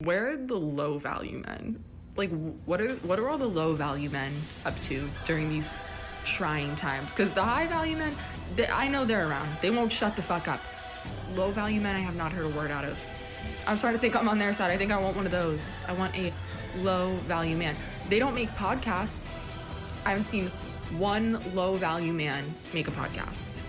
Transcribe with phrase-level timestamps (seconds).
[0.00, 1.82] Where are the low value men?
[2.16, 2.30] Like,
[2.66, 4.30] what are what are all the low value men
[4.66, 5.82] up to during these
[6.22, 7.12] trying times?
[7.12, 8.14] Because the high value men,
[8.56, 9.56] they, I know they're around.
[9.62, 10.60] They won't shut the fuck up.
[11.34, 12.98] Low value men, I have not heard a word out of.
[13.66, 14.70] I'm starting to think I'm on their side.
[14.70, 15.82] I think I want one of those.
[15.88, 16.30] I want a
[16.76, 17.74] low value man.
[18.10, 19.42] They don't make podcasts.
[20.04, 20.48] I haven't seen
[20.98, 22.44] one low value man
[22.74, 23.62] make a podcast.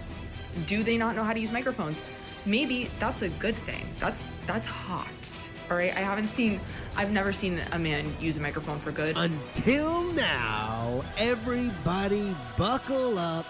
[0.66, 2.02] Do they not know how to use microphones?
[2.46, 3.86] Maybe that's a good thing.
[4.02, 5.48] That's that's hot.
[5.70, 6.60] All right, I haven't seen.
[6.96, 9.18] I've never seen a man use a microphone for good.
[9.18, 13.46] Until now, everybody buckle up.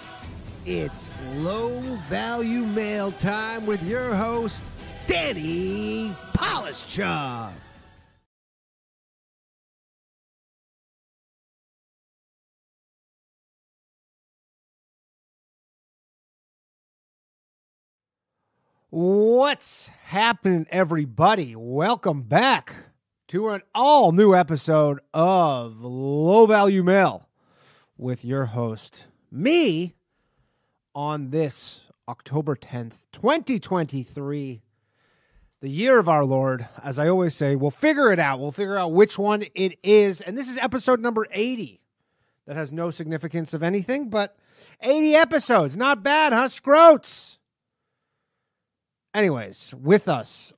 [0.65, 1.79] It's low
[2.09, 4.63] value mail time with your host,
[5.05, 7.51] Danny Polishchuk.
[18.89, 21.57] What's happening, everybody?
[21.57, 22.73] Welcome back
[23.27, 27.27] to an all new episode of Low Value Mail
[27.97, 29.95] with your host, me,
[30.95, 34.61] on this October 10th, 2023,
[35.59, 36.69] the year of our Lord.
[36.81, 38.39] As I always say, we'll figure it out.
[38.39, 40.21] We'll figure out which one it is.
[40.21, 41.81] And this is episode number 80.
[42.45, 44.37] That has no significance of anything, but
[44.79, 45.75] 80 episodes.
[45.75, 47.37] Not bad, huh, Scroats?
[49.17, 50.53] Anyways, with us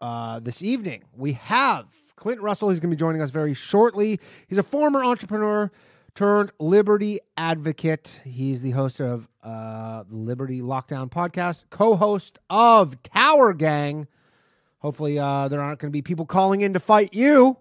[0.00, 1.86] uh, this evening, we have
[2.16, 2.70] Clint Russell.
[2.70, 4.18] He's going to be joining us very shortly.
[4.48, 5.70] He's a former entrepreneur
[6.16, 8.20] turned liberty advocate.
[8.24, 14.08] He's the host of uh, the Liberty Lockdown podcast, co host of Tower Gang.
[14.78, 17.56] Hopefully, uh, there aren't going to be people calling in to fight you.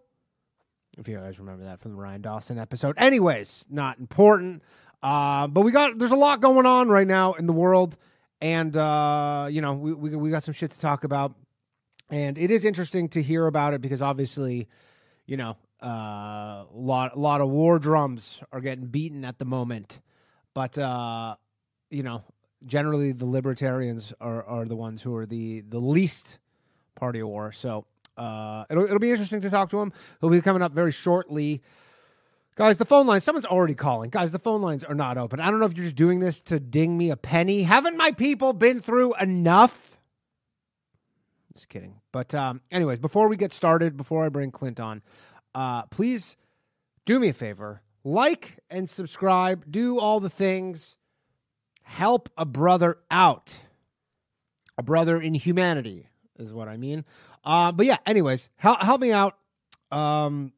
[0.98, 2.96] If you guys remember that from the Ryan Dawson episode.
[2.98, 4.64] Anyways, not important.
[5.04, 7.96] Uh, but we got, there's a lot going on right now in the world
[8.42, 11.36] and uh, you know we, we we got some shit to talk about,
[12.10, 14.68] and it is interesting to hear about it because obviously,
[15.26, 20.00] you know, a uh, lot lot of war drums are getting beaten at the moment,
[20.54, 21.36] but uh,
[21.90, 22.24] you know,
[22.66, 26.40] generally the libertarians are are the ones who are the the least
[26.96, 27.52] party of war.
[27.52, 27.86] So
[28.18, 29.94] uh, it'll it'll be interesting to talk to him.
[30.20, 31.62] He'll be coming up very shortly.
[32.56, 34.10] Guys, the phone line, someone's already calling.
[34.10, 35.40] Guys, the phone lines are not open.
[35.40, 37.64] I don't know if you're just doing this to ding me a penny.
[37.64, 39.98] Haven't my people been through enough?
[41.54, 42.02] Just kidding.
[42.12, 45.02] But, um, anyways, before we get started, before I bring Clint on,
[45.56, 46.36] uh, please
[47.06, 50.98] do me a favor like and subscribe, do all the things,
[51.84, 53.56] help a brother out.
[54.78, 57.06] A brother in humanity is what I mean.
[57.44, 59.38] Uh, but yeah, anyways, help, help me out.
[59.92, 60.54] Um,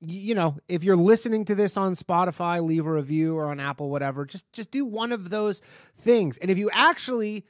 [0.00, 3.90] you know, if you're listening to this on Spotify, leave a review or on Apple,
[3.90, 4.24] whatever.
[4.24, 5.60] Just just do one of those
[6.00, 6.38] things.
[6.38, 7.44] And if you actually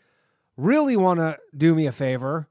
[0.56, 2.48] really want to do me a favor,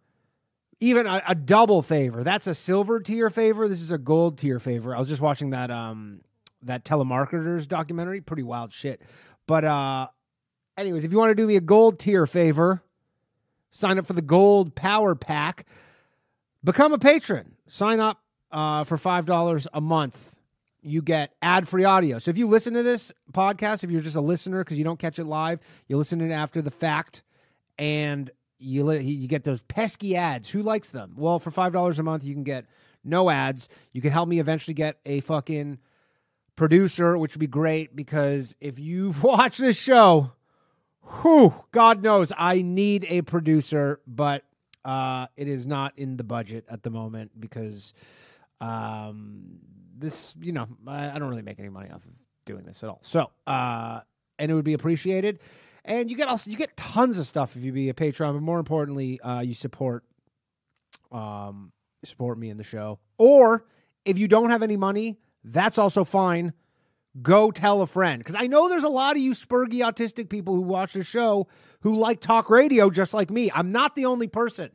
[0.80, 3.68] even a, a, double favor, that's a silver tier favor.
[3.68, 4.96] This is a gold tier favor.
[4.96, 6.22] I was just watching that um
[6.64, 9.02] that telemarketers documentary, pretty wild shit.
[9.48, 10.08] But uh
[10.78, 12.82] anyways, if you want to do me a gold tier favor,
[13.72, 15.66] sign up for the gold power pack.
[16.64, 17.56] Become a patron.
[17.68, 18.22] Sign up
[18.52, 20.18] uh, for five dollars a month,
[20.82, 22.20] you get ad free audio.
[22.20, 25.00] So if you listen to this podcast, if you're just a listener because you don't
[25.00, 27.24] catch it live, you listen to it after the fact,
[27.78, 30.50] and you you get those pesky ads.
[30.50, 31.14] Who likes them?
[31.18, 32.66] Well, for five dollars a month, you can get
[33.04, 33.70] no ads.
[33.94, 35.80] You can help me eventually get a fucking
[36.56, 40.34] producer, which would be great because if you watch this show,
[41.22, 44.44] whew, God knows I need a producer, but
[44.86, 47.94] uh, it is not in the budget at the moment because
[48.62, 49.60] um,
[49.98, 52.12] this, you know, I, I, don't really make any money off of
[52.46, 53.00] doing this at all.
[53.04, 54.02] So, uh,
[54.38, 55.40] and it would be appreciated.
[55.86, 58.42] And you get also you get tons of stuff if you be a patron, but
[58.42, 60.04] more importantly, uh, you support
[61.12, 61.72] um
[62.04, 63.00] support me in the show.
[63.18, 63.66] Or
[64.06, 66.54] if you don't have any money, that's also fine.
[67.22, 70.54] Go tell a friend because I know there's a lot of you spurgy autistic people
[70.54, 71.48] who watch the show
[71.82, 73.50] who like talk radio just like me.
[73.54, 74.70] I'm not the only person.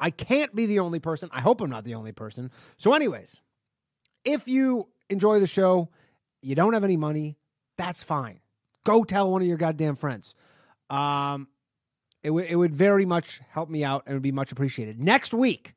[0.00, 1.28] I can't be the only person.
[1.32, 2.50] I hope I'm not the only person.
[2.78, 3.40] So, anyways,
[4.24, 5.90] if you enjoy the show,
[6.42, 7.36] you don't have any money,
[7.76, 8.40] that's fine.
[8.84, 10.34] Go tell one of your goddamn friends.
[10.88, 11.48] Um,
[12.22, 14.98] it, w- it would very much help me out and would be much appreciated.
[14.98, 15.74] Next week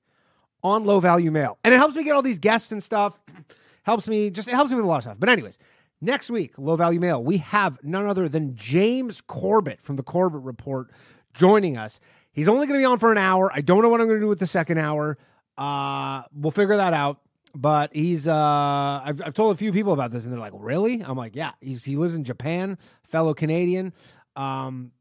[0.63, 1.57] on Low Value Mail.
[1.63, 3.19] And it helps me get all these guests and stuff.
[3.83, 5.17] helps me, just, it helps me with a lot of stuff.
[5.19, 5.59] But, anyways,
[5.99, 10.41] next week, Low Value Mail, we have none other than James Corbett from the Corbett
[10.41, 10.89] Report
[11.33, 11.99] joining us.
[12.33, 13.51] He's only going to be on for an hour.
[13.53, 15.18] I don't know what I'm going to do with the second hour.
[15.57, 17.19] Uh, we'll figure that out.
[17.56, 21.01] But he's uh, I've I've told a few people about this, and they're like, "Really?"
[21.01, 23.94] I'm like, "Yeah." He's he lives in Japan, fellow Canadian.
[24.35, 24.91] Um,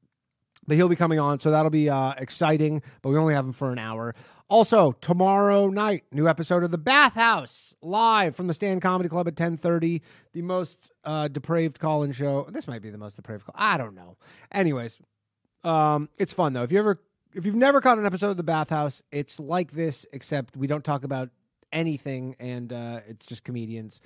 [0.66, 2.82] but he'll be coming on, so that'll be uh, exciting.
[3.00, 4.14] But we only have him for an hour.
[4.48, 9.34] Also, tomorrow night, new episode of The Bathhouse live from the Stand Comedy Club at
[9.34, 10.02] 10:30.
[10.34, 12.46] The most uh, depraved call-in show.
[12.50, 13.54] This might be the most depraved call.
[13.56, 14.18] I don't know.
[14.52, 15.00] Anyways,
[15.64, 16.64] um, it's fun though.
[16.64, 17.00] If you ever,
[17.34, 20.84] if you've never caught an episode of The Bathhouse, it's like this, except we don't
[20.84, 21.30] talk about
[21.72, 24.00] anything, and uh, it's just comedians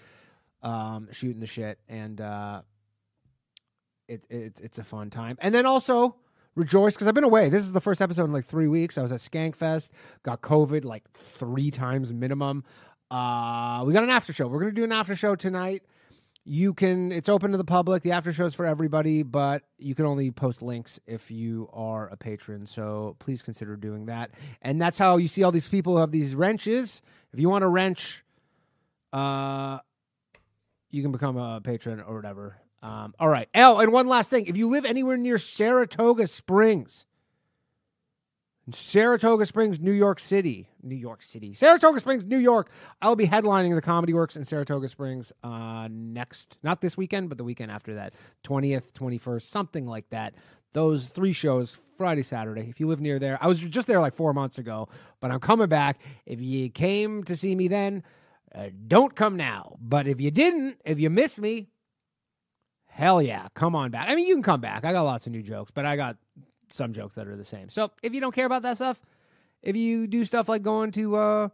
[0.63, 2.63] um, shooting the shit, and uh,
[4.09, 5.37] it, it's it's a fun time.
[5.41, 6.17] And then also
[6.55, 7.49] rejoice because I've been away.
[7.49, 8.99] This is the first episode in like three weeks.
[8.99, 9.91] I was at Skankfest,
[10.23, 12.65] got COVID like three times minimum.
[13.11, 14.47] Uh, we got an after show.
[14.47, 15.83] We're gonna do an after show tonight.
[16.49, 17.11] You can.
[17.11, 18.05] It's open to the public.
[18.05, 22.07] The after show is for everybody, but you can only post links if you are
[22.07, 22.67] a patron.
[22.67, 24.31] So please consider doing that.
[24.63, 27.03] And that's how you see all these people who have these wrenches.
[27.33, 28.25] If you want a wrench,
[29.13, 29.81] uh,
[30.91, 32.57] you can become a patron or whatever.
[32.81, 33.49] Um, all right.
[33.57, 34.47] Oh, and one last thing.
[34.47, 37.06] If you live anywhere near Saratoga Springs,
[38.73, 42.69] Saratoga Springs, New York City, New York City, Saratoga Springs, New York,
[43.01, 47.39] I'll be headlining the Comedy Works in Saratoga Springs uh, next, not this weekend, but
[47.39, 48.15] the weekend after that,
[48.45, 50.35] 20th, 21st, something like that.
[50.73, 52.69] Those three shows, Friday, Saturday.
[52.69, 54.89] If you live near there, I was just there like four months ago,
[55.21, 56.01] but I'm coming back.
[56.27, 58.03] If you came to see me then,
[58.53, 59.77] uh, don't come now.
[59.81, 61.69] But if you didn't, if you missed me,
[62.87, 64.09] hell yeah, come on back.
[64.09, 64.85] I mean, you can come back.
[64.85, 66.17] I got lots of new jokes, but I got
[66.71, 67.69] some jokes that are the same.
[67.71, 69.01] So if you don't care about that stuff,
[69.63, 71.49] if you do stuff like going to, uh,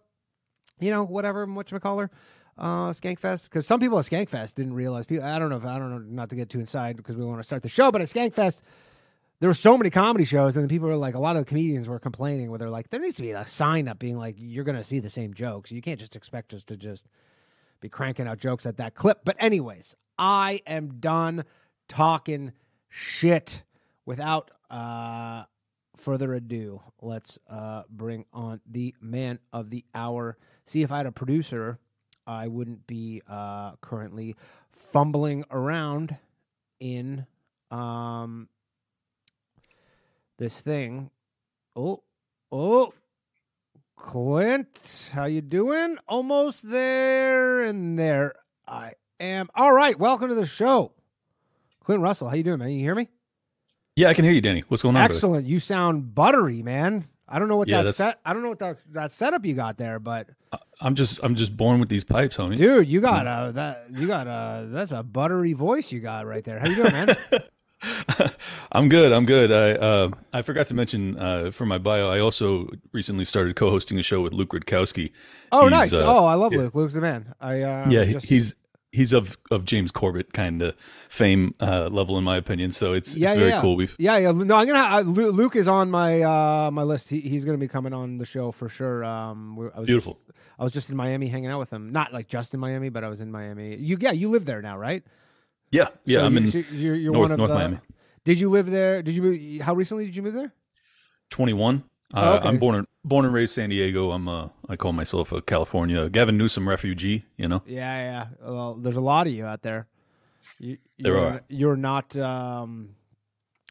[0.81, 2.11] you know, whatever, whatchamacallit,
[2.59, 5.79] uh, Skankfest, because some people at Skankfest didn't realize, people, I don't know if, I
[5.79, 8.01] don't know, not to get too inside because we want to start the show, but
[8.01, 8.63] at Skankfest,
[9.41, 11.89] there were so many comedy shows, and people were like, a lot of the comedians
[11.89, 14.63] were complaining where they're like, there needs to be a sign up being like, you're
[14.63, 15.73] going to see the same jokes.
[15.73, 17.07] You can't just expect us to just
[17.81, 19.23] be cranking out jokes at that clip.
[19.25, 21.45] But, anyways, I am done
[21.89, 22.53] talking
[22.89, 23.65] shit
[24.07, 25.45] without uh,
[25.97, 26.81] further ado.
[27.01, 30.39] Let's uh, bring on the man of the hour.
[30.65, 31.79] See, if I had a producer,
[32.27, 34.35] I wouldn't be uh, currently
[34.73, 36.17] fumbling around
[36.81, 37.27] in
[37.71, 38.49] um,
[40.39, 41.11] this thing.
[41.77, 42.03] Oh,
[42.51, 42.95] oh,
[43.97, 45.99] Clint, how you doing?
[46.09, 48.35] Almost there, and there
[48.67, 49.49] I am.
[49.55, 50.93] All right, welcome to the show,
[51.85, 52.29] Clint Russell.
[52.29, 52.71] How you doing, man?
[52.71, 53.09] You hear me?
[53.97, 54.65] Yeah, I can hear you, Danny.
[54.69, 55.03] What's going on?
[55.03, 55.47] Excellent.
[55.47, 57.07] You sound buttery, man.
[57.29, 58.21] I don't know what Yeah, that that's- set.
[58.25, 60.29] I don't know what that that setup you got there, but?
[60.81, 62.57] I'm just I'm just born with these pipes, homie.
[62.57, 66.43] dude, you got a that you got a that's a buttery voice you got right
[66.45, 66.59] there.
[66.59, 67.17] How you doing, man?
[68.73, 69.13] I'm good.
[69.13, 69.51] I'm good.
[69.53, 73.99] I uh, I forgot to mention uh, for my bio, I also recently started co-hosting
[73.99, 75.13] a show with Luke Rutkowski.
[75.53, 75.93] Oh, He's, nice.
[75.93, 76.61] uh, oh, I love yeah.
[76.61, 76.75] Luke.
[76.75, 77.35] Luke's the man.
[77.41, 78.57] I uh, yeah, just- he's
[78.93, 80.77] he's of of James Corbett kind of
[81.09, 82.71] fame uh, level in my opinion.
[82.71, 83.61] So it's yeah, it's very yeah.
[83.61, 83.75] cool.
[83.75, 84.33] We've yeah, yeah.
[84.33, 84.79] No, I'm gonna.
[84.79, 87.09] I, Luke is on my uh my list.
[87.09, 89.05] He, he's gonna be coming on the show for sure.
[89.05, 90.15] Um, I was Beautiful.
[90.27, 91.91] Just, I was just in Miami hanging out with him.
[91.91, 93.77] Not like just in Miami, but I was in Miami.
[93.77, 95.03] You, yeah, you live there now, right?
[95.71, 97.79] yeah yeah So I'm you, in so you're, you're North one of North the, Miami.
[98.25, 99.03] Did you live there?
[99.03, 99.61] Did you move?
[99.63, 100.53] How recently did you move there?
[101.31, 101.83] 21.
[102.15, 102.49] Oh, Uh, okay.
[102.49, 104.11] I'm born and born and raised San Diego.
[104.11, 107.25] I'm uh I call myself a California Gavin Newsom refugee.
[107.37, 107.63] You know.
[107.67, 108.27] Yeah, yeah.
[108.43, 109.87] Well, there's a lot of you out there.
[110.59, 111.41] You, There you're, are.
[111.49, 112.17] You're not.
[112.17, 112.91] Um,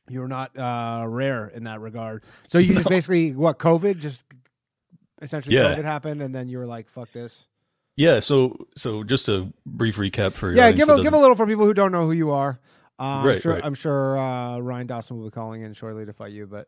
[0.10, 2.24] you're not uh, rare in that regard.
[2.48, 4.26] So you just basically what COVID just
[5.22, 5.76] essentially Yeah.
[5.76, 7.46] COVID happened, and then you were like, "Fuck this."
[7.96, 8.20] Yeah.
[8.20, 11.66] So so just a brief recap for Yeah, give a give a little for people
[11.66, 12.60] who don't know who you are.
[13.02, 13.66] Uh, I'm sure, right.
[13.66, 16.68] I'm sure uh, Ryan Dawson will be calling in shortly to fight you, but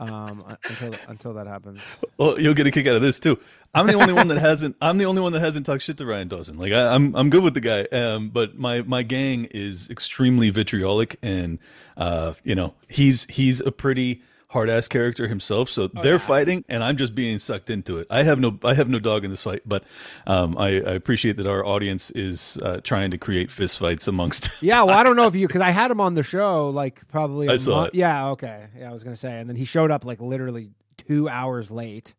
[0.00, 1.80] um, until until that happens,
[2.16, 3.38] Well, you'll get a kick out of this too.
[3.72, 4.74] I'm the only one that hasn't.
[4.80, 6.58] I'm the only one that hasn't talked shit to Ryan Dawson.
[6.58, 7.82] Like I, I'm, I'm good with the guy.
[7.96, 11.60] Um, but my my gang is extremely vitriolic, and
[11.96, 15.70] uh, you know, he's he's a pretty hard ass character himself.
[15.70, 18.06] So they're fighting, and I'm just being sucked into it.
[18.10, 19.84] I have no I have no dog in this fight, but
[20.26, 24.50] um, I, I appreciate that our audience is uh, trying to create fist fights amongst.
[24.62, 24.82] yeah.
[24.82, 27.46] Well, I don't know if you because I had him on the show like probably.
[27.46, 27.98] a I saw month- it.
[27.98, 28.28] Yeah.
[28.30, 28.66] Okay.
[28.78, 32.14] Yeah, I was gonna say, and then he showed up like literally two hours late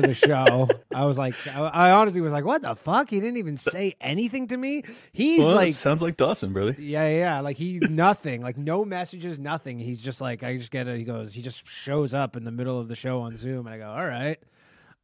[0.00, 0.68] to the show.
[0.94, 3.10] I was like, I, I honestly was like, what the fuck?
[3.10, 4.82] He didn't even say anything to me.
[5.12, 6.76] He's well, like, sounds like Dawson, brother.
[6.78, 7.40] Yeah, yeah, yeah.
[7.40, 8.42] Like he's nothing.
[8.42, 9.78] Like no messages, nothing.
[9.78, 10.98] He's just like I just get it.
[10.98, 11.32] He goes.
[11.32, 13.90] He just shows up in the middle of the show on Zoom, and I go,
[13.90, 14.38] all right.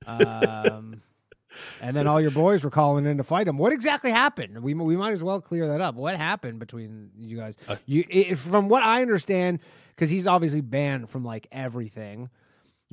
[0.07, 1.03] Um,
[1.81, 3.59] and then all your boys were calling in to fight him.
[3.59, 4.63] What exactly happened?
[4.63, 5.95] We we might as well clear that up.
[5.95, 7.57] What happened between you guys?
[7.69, 12.31] Uh, you, from what I understand, because he's obviously banned from like everything.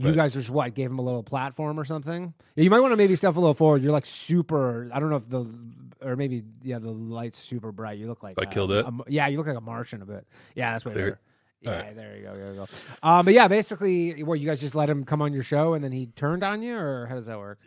[0.07, 2.33] You guys just what gave him a little platform or something.
[2.55, 3.81] Yeah, you might want to maybe step a little forward.
[3.81, 4.89] You're like super.
[4.93, 5.53] I don't know if the
[6.01, 7.97] or maybe yeah the light's super bright.
[7.97, 8.85] You look like I uh, killed it?
[8.85, 10.25] a- yeah, you look like a Martian a bit.
[10.55, 11.19] Yeah, that's way Clear.
[11.61, 11.95] Yeah, right.
[11.95, 12.35] there you go.
[12.35, 12.67] There you go.
[13.03, 15.83] Um, but yeah, basically, what you guys just let him come on your show, and
[15.83, 17.59] then he turned on you, or how does that work?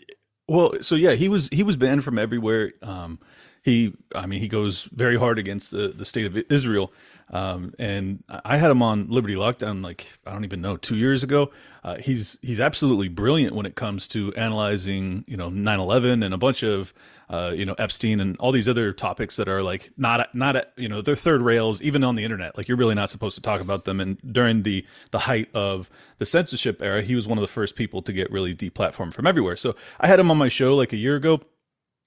[0.49, 2.73] Well, so yeah, he was he was banned from everywhere.
[2.81, 3.19] Um,
[3.63, 6.93] he, I mean, he goes very hard against the the state of Israel.
[7.31, 11.23] Um, and I had him on Liberty Lockdown like I don't even know two years
[11.23, 11.51] ago.
[11.85, 16.39] Uh, he's he's absolutely brilliant when it comes to analyzing you know 9/11 and a
[16.39, 16.95] bunch of
[17.29, 20.89] uh, you know Epstein and all these other topics that are like not not you
[20.89, 22.57] know they're third rails even on the internet.
[22.57, 24.01] Like you're really not supposed to talk about them.
[24.01, 27.75] And during the the height of the censorship era, he was one of the first
[27.75, 29.57] people to get really deplatformed from everywhere.
[29.57, 31.41] So I had him on my show like a year ago,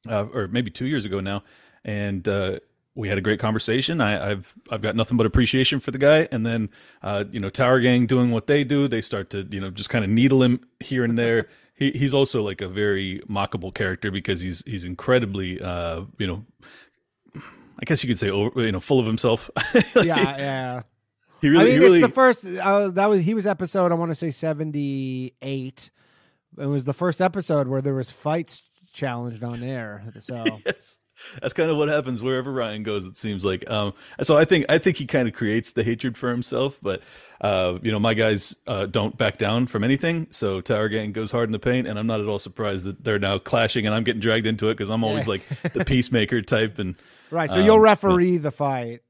[0.10, 1.44] uh, or maybe two years ago now,
[1.84, 2.60] and uh,
[2.96, 4.00] we had a great conversation.
[4.00, 6.28] I, have I've got nothing but appreciation for the guy.
[6.32, 6.70] And then,
[7.04, 9.90] uh, you know, Tower Gang doing what they do, they start to you know just
[9.90, 11.50] kind of needle him here and there.
[11.76, 16.46] he he's also like a very mockable character because he's he's incredibly uh, you know,
[17.36, 19.50] I guess you could say over you know full of himself.
[19.74, 20.82] like, yeah, yeah.
[21.42, 22.46] He really, I mean, he really, it's the first.
[22.46, 23.92] Uh, that was he was episode.
[23.92, 25.92] I want to say seventy eight.
[26.58, 30.02] It was the first episode where there was fights challenged on air.
[30.22, 31.02] So yes
[31.42, 33.06] that's kind of what happens wherever Ryan goes.
[33.06, 33.70] It seems like.
[33.70, 36.80] Um, so I think I think he kind of creates the hatred for himself.
[36.82, 37.02] But
[37.42, 40.28] uh, you know, my guys uh, don't back down from anything.
[40.32, 43.04] So Tower Gang goes hard in the paint, and I'm not at all surprised that
[43.04, 46.42] they're now clashing, and I'm getting dragged into it because I'm always like the peacemaker
[46.42, 46.80] type.
[46.80, 46.96] And
[47.32, 49.02] right, so you'll um, referee the fight.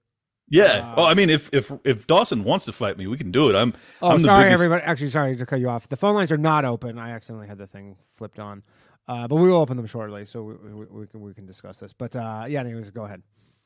[0.49, 0.63] Yeah.
[0.63, 3.49] Uh, well, I mean, if if if Dawson wants to fight me, we can do
[3.49, 3.55] it.
[3.55, 3.73] I'm.
[4.01, 4.63] Oh, I'm sorry, biggest...
[4.63, 4.83] everybody.
[4.83, 5.89] Actually, sorry to cut you off.
[5.89, 6.99] The phone lines are not open.
[6.99, 8.63] I accidentally had the thing flipped on.
[9.07, 11.79] Uh, but we will open them shortly, so we, we, we, can we can discuss
[11.79, 11.93] this.
[11.93, 13.21] But uh, yeah, anyways, go ahead.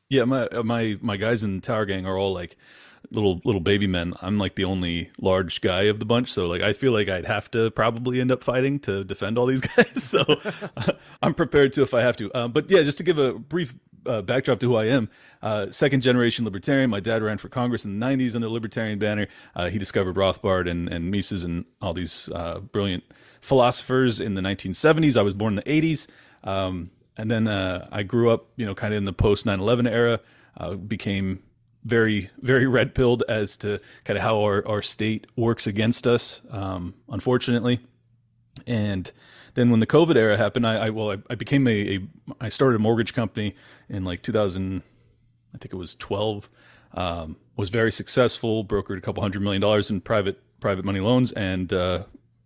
[0.08, 2.56] Yeah, my my my guys in Tower Gang are all like
[3.10, 4.14] little little baby men.
[4.20, 7.26] I'm like the only large guy of the bunch, so like I feel like I'd
[7.26, 10.02] have to probably end up fighting to defend all these guys.
[10.02, 10.24] so
[10.76, 10.92] uh,
[11.22, 12.30] I'm prepared to if I have to.
[12.34, 13.74] Um, but yeah, just to give a brief
[14.06, 15.08] uh, backdrop to who I am.
[15.42, 16.90] Uh, second generation libertarian.
[16.90, 19.26] My dad ran for Congress in the 90s under libertarian banner.
[19.54, 23.04] Uh, he discovered Rothbard and, and Mises and all these uh, brilliant
[23.40, 25.16] philosophers in the 1970s.
[25.16, 26.06] I was born in the 80s.
[26.44, 29.60] Um, and then uh, I grew up, you know, kind of in the post 9
[29.60, 30.20] 11 era,
[30.56, 31.42] uh, became
[31.84, 36.40] very, very red pilled as to kind of how our, our state works against us,
[36.50, 37.80] um, unfortunately.
[38.66, 39.10] And
[39.54, 42.08] then when the COVID era happened, I, I well, I, I, became a, a,
[42.40, 43.54] I started a mortgage company
[43.88, 44.82] in like 2000,
[45.54, 46.48] I think it was 12.
[46.92, 51.30] Um, was very successful, brokered a couple hundred million dollars in private private money loans,
[51.32, 52.04] and uh,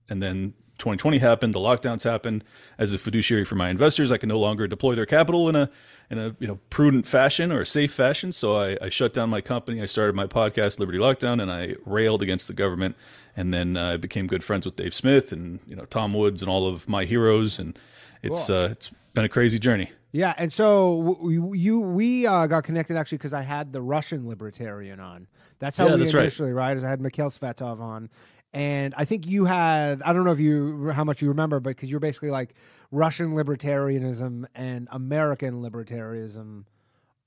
[0.09, 2.45] and then 2020 happened, the lockdowns happened.
[2.79, 5.71] As a fiduciary for my investors, I can no longer deploy their capital in a
[6.11, 8.33] in a you know prudent fashion or a safe fashion.
[8.33, 9.81] So I, I shut down my company.
[9.81, 12.97] I started my podcast, Liberty Lockdown, and I railed against the government.
[13.37, 16.43] And then uh, I became good friends with Dave Smith and you know Tom Woods
[16.43, 17.59] and all of my heroes.
[17.59, 17.79] And
[18.23, 18.57] it's cool.
[18.57, 19.93] uh, it's been a crazy journey.
[20.13, 24.29] Yeah, and so we, you we uh, got connected actually because I had the Russian
[24.29, 25.27] libertarian on.
[25.59, 26.77] That's how yeah, we that's initially right.
[26.77, 26.85] right.
[26.85, 28.11] I had Mikhail Svetov on,
[28.55, 31.71] and I think you had I don't know if you how much you remember, but
[31.71, 32.55] because you're basically like
[32.93, 36.65] Russian libertarianism and American libertarianism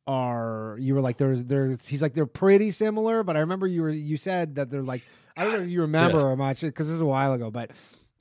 [0.08, 3.82] are you were like there's there's he's like they're pretty similar, but I remember you
[3.82, 5.04] were you said that they're like
[5.36, 6.36] I don't know if you remember yeah.
[6.36, 7.72] much because this is a while ago, but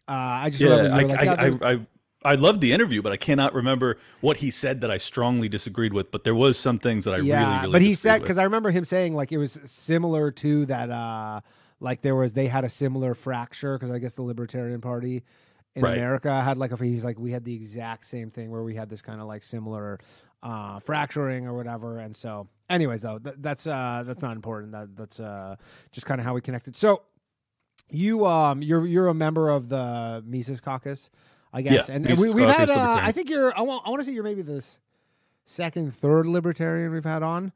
[0.09, 1.87] uh, I just yeah, you like, yeah, I, I, I
[2.25, 5.93] I loved the interview, but I cannot remember what he said that I strongly disagreed
[5.93, 6.11] with.
[6.11, 7.73] But there was some things that I yeah, really, really.
[7.73, 10.91] But he said because I remember him saying like it was similar to that.
[10.91, 11.41] uh
[11.81, 15.25] like there was they had a similar fracture because I guess the Libertarian Party
[15.75, 15.99] in right.
[15.99, 18.89] America had like a he's like we had the exact same thing where we had
[18.89, 19.99] this kind of like similar
[20.43, 21.99] uh fracturing or whatever.
[21.99, 24.73] And so anyways though th- that's uh that's not important.
[24.73, 25.57] That that's uh
[25.93, 26.77] just kind of how we connected.
[26.77, 27.03] So
[27.91, 31.11] you um you're you're a member of the Mises caucus
[31.53, 31.89] I guess.
[31.89, 34.07] Yeah, and, and we, we've had uh, I think you're I want I want to
[34.07, 34.79] say you're maybe this
[35.45, 37.53] second third libertarian we've had on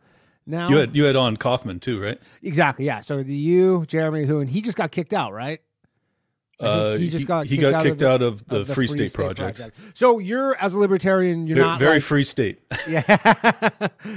[0.51, 0.69] now.
[0.69, 2.21] You had you had on Kauffman too, right?
[2.43, 2.85] Exactly.
[2.85, 3.01] Yeah.
[3.01, 5.61] So the you, Jeremy, who, and he just got kicked out, right?
[6.61, 8.67] Uh, he just got he kicked, got out, kicked of the, out of the, of
[8.67, 9.71] the Free, Free, State, State Project.
[9.95, 12.61] So you're as a libertarian, you're very, not very like, free state.
[12.89, 13.71] yeah.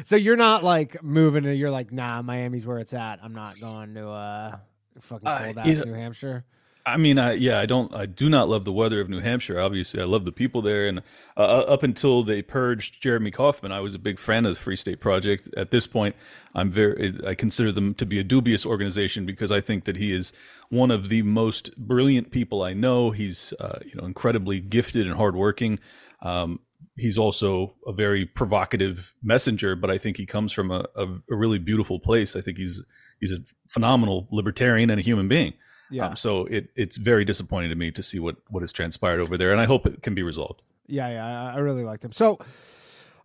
[0.04, 1.46] so you're not like moving.
[1.46, 3.20] You're like, nah, Miami's where it's at.
[3.24, 4.58] I'm not going to uh
[5.00, 6.44] fucking cold uh, ass New Hampshire.
[6.86, 9.60] I mean, I yeah, I don't, I do not love the weather of New Hampshire.
[9.60, 11.00] Obviously, I love the people there, and
[11.38, 14.60] uh, uh, up until they purged Jeremy Kauffman, I was a big fan of the
[14.60, 15.48] Free State Project.
[15.56, 16.16] At this point,
[16.54, 20.12] I'm very, I consider them to be a dubious organization because I think that he
[20.12, 20.34] is
[20.70, 23.12] one of the most brilliant people I know.
[23.12, 25.80] He's, uh, you know, incredibly gifted and hardworking.
[26.22, 26.60] Um,
[26.98, 31.36] he's also a very provocative messenger, but I think he comes from a, a, a
[31.36, 32.36] really beautiful place.
[32.36, 32.84] I think he's
[33.22, 35.54] he's a phenomenal libertarian and a human being.
[35.94, 36.08] Yeah.
[36.08, 39.38] Um, so it it's very disappointing to me to see what what has transpired over
[39.38, 40.64] there, and I hope it can be resolved.
[40.88, 42.12] Yeah, yeah, I really liked him.
[42.12, 42.40] So,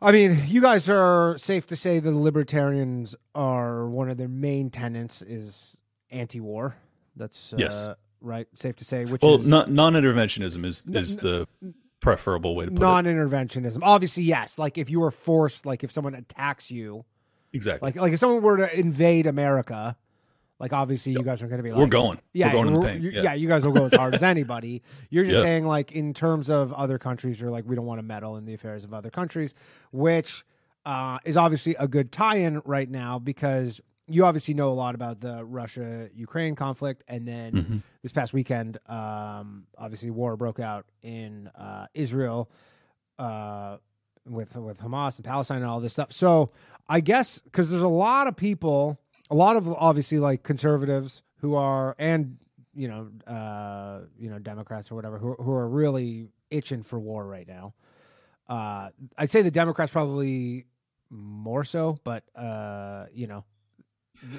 [0.00, 4.70] I mean, you guys are safe to say the libertarians are one of their main
[4.70, 5.76] tenants is
[6.10, 6.76] anti-war.
[7.16, 7.88] That's uh, Yes.
[8.20, 8.46] right.
[8.54, 9.04] Safe to say.
[9.06, 11.48] Which Well, is non non-interventionism is is the
[12.00, 12.80] preferable way to put it.
[12.80, 13.78] non-interventionism.
[13.82, 14.58] Obviously, yes.
[14.58, 17.04] Like if you were forced, like if someone attacks you,
[17.52, 17.86] Exactly.
[17.88, 19.96] like like if someone were to invade America,
[20.60, 22.18] like obviously you guys are going to be like, We're going.
[22.32, 23.02] Yeah, We're going in the we're- paint.
[23.04, 23.22] you- Yeah.
[23.22, 24.82] yeah, you guys will go as hard as anybody.
[25.10, 25.42] You're just Yeah.
[25.42, 28.44] saying like in terms of other countries, you're like we don't want to meddle in
[28.44, 29.54] the affairs of other countries,
[29.92, 30.44] which
[30.86, 35.20] uh, is obviously a good tie-in right now because you obviously know a lot about
[35.20, 37.82] the Russia Ukraine conflict, and then Mhm.
[38.02, 42.50] this past weekend, um, obviously war broke out in uh, Israel
[43.18, 43.76] uh,
[44.26, 46.12] with with Hamas and Palestine and all this stuff.
[46.12, 46.52] So
[46.88, 48.98] I guess because there's a lot of people,
[49.30, 52.38] a lot of obviously like conservatives who are and
[52.74, 57.26] you know uh, you know Democrats or whatever who who are really itching for war
[57.26, 57.74] right now.
[58.48, 60.66] Uh, I'd say the Democrats probably
[61.10, 63.44] more so, but uh, you know,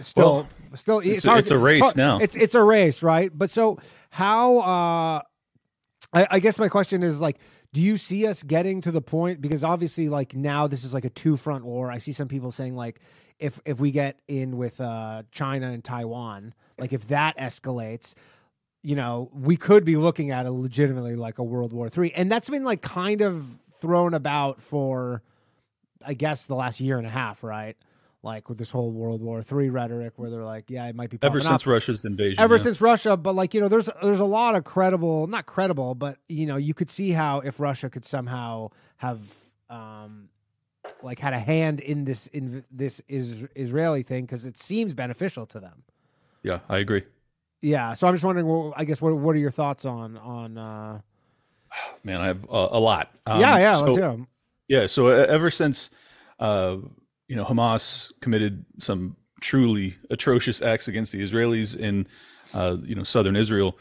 [0.02, 2.20] still, still, it's, hard it's a race hard- now.
[2.20, 3.32] It's it's a race, right?
[3.36, 3.80] But so
[4.10, 4.60] how?
[4.60, 5.22] uh
[6.14, 7.38] I, I guess my question is like,
[7.74, 9.42] do you see us getting to the point?
[9.42, 11.92] Because obviously, like now, this is like a two front war.
[11.92, 13.00] I see some people saying like,
[13.40, 18.14] if if we get in with uh China and Taiwan, like if that escalates.
[18.82, 22.32] You know, we could be looking at a legitimately like a World War Three, and
[22.32, 23.46] that's been like kind of
[23.82, 25.22] thrown about for,
[26.06, 27.76] I guess, the last year and a half, right?
[28.24, 31.18] Like with this whole World War Three rhetoric, where they're like, "Yeah, it might be
[31.22, 32.42] Ever popping up since Russia's invasion.
[32.42, 32.64] ever yeah.
[32.64, 36.18] since Russia, but like you know, there's there's a lot of credible, not credible, but
[36.30, 39.22] you know, you could see how if Russia could somehow have
[39.70, 40.30] um
[41.04, 45.46] like had a hand in this in this is Israeli thing because it seems beneficial
[45.48, 45.84] to them.
[46.44, 47.04] Yeah, I agree.
[47.62, 48.48] Yeah, so I'm just wondering.
[48.48, 50.58] Well, I guess what what are your thoughts on on?
[50.58, 51.00] uh
[52.04, 53.12] Man, I have uh, a lot.
[53.26, 54.28] Um, Yeah, yeah, so- let's hear 'em.
[54.68, 55.90] Yeah, so uh, ever since
[56.40, 56.78] uh,
[57.28, 62.08] you know Hamas committed some truly atrocious acts against the Israelis in
[62.54, 63.78] uh, you know southern Israel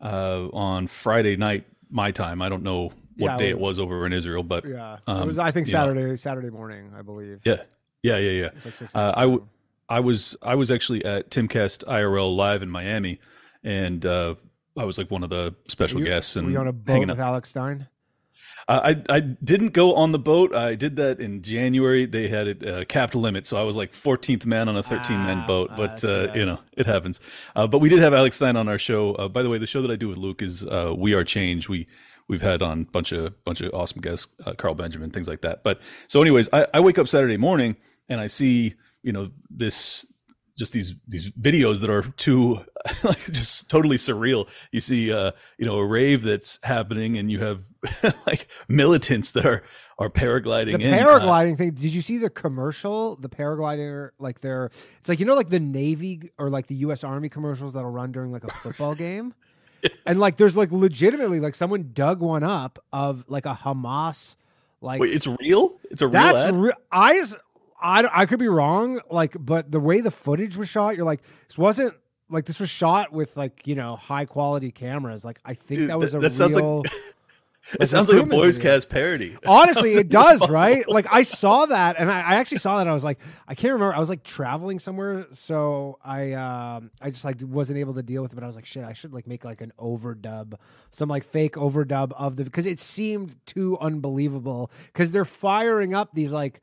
[0.00, 2.42] uh, on Friday night my time.
[2.42, 5.26] I don't know what Yeah, day it was over in Israel, but Yeah, it um,
[5.26, 7.40] was I think you know, Saturday Saturday morning, I believe.
[7.44, 7.62] yeah,
[8.02, 8.50] yeah, yeah, yeah.
[8.64, 9.46] Like Uh, I w-
[9.88, 13.18] I was I was actually at Timcast IRL live in Miami,
[13.62, 14.34] and uh,
[14.76, 17.00] I was like one of the special You- guests and Were you on a boat
[17.00, 17.18] with out.
[17.18, 17.88] Alex Stein?
[18.68, 20.54] Uh, I I didn't go on the boat.
[20.54, 22.06] I did that in January.
[22.06, 25.16] They had it uh, capped limit, so I was like 14th man on a 13
[25.16, 25.70] Ah, man boat.
[25.72, 27.20] ah, But uh, you know, it happens.
[27.56, 29.14] Uh, but we did have Alex Stein on our show.
[29.14, 31.24] Uh, by the way, the show that I do with Luke is uh, We Are
[31.24, 31.68] Change.
[31.68, 31.86] We
[32.28, 35.62] we've had on bunch of bunch of awesome guests, uh, Carl Benjamin, things like that.
[35.64, 37.76] But so, anyways, I, I wake up Saturday morning
[38.08, 40.06] and I see you know this
[40.56, 42.60] just these these videos that are too
[43.04, 44.48] like just totally surreal.
[44.70, 47.62] You see uh you know a rave that's happening and you have
[48.26, 49.62] like militants that are
[49.98, 50.94] are paragliding the in.
[50.94, 55.34] Paragliding thing did you see the commercial the paraglider like they're it's like you know
[55.34, 58.94] like the navy or like the us army commercials that'll run during like a football
[58.94, 59.34] game
[60.06, 64.36] and like there's like legitimately like someone dug one up of like a hamas
[64.82, 65.78] like Wait, it's real?
[65.90, 66.56] It's a real that's ad?
[66.56, 67.24] re- I,
[67.82, 71.22] I I could be wrong like but the way the footage was shot you're like
[71.48, 71.94] this wasn't
[72.30, 75.90] like this was shot with like you know high quality cameras like i think Dude,
[75.90, 76.82] that was that- a that sounds like- real
[77.80, 78.72] it sounds like a boys video.
[78.72, 79.36] cast parody.
[79.46, 80.52] Honestly, it does, impossible.
[80.54, 80.88] right?
[80.88, 82.80] Like I saw that, and I, I actually saw that.
[82.80, 83.94] And I was like, I can't remember.
[83.94, 88.20] I was like traveling somewhere, so I um I just like wasn't able to deal
[88.20, 88.34] with it.
[88.34, 90.54] But I was like, shit, I should like make like an overdub,
[90.90, 96.10] some like fake overdub of the because it seemed too unbelievable because they're firing up
[96.14, 96.62] these like.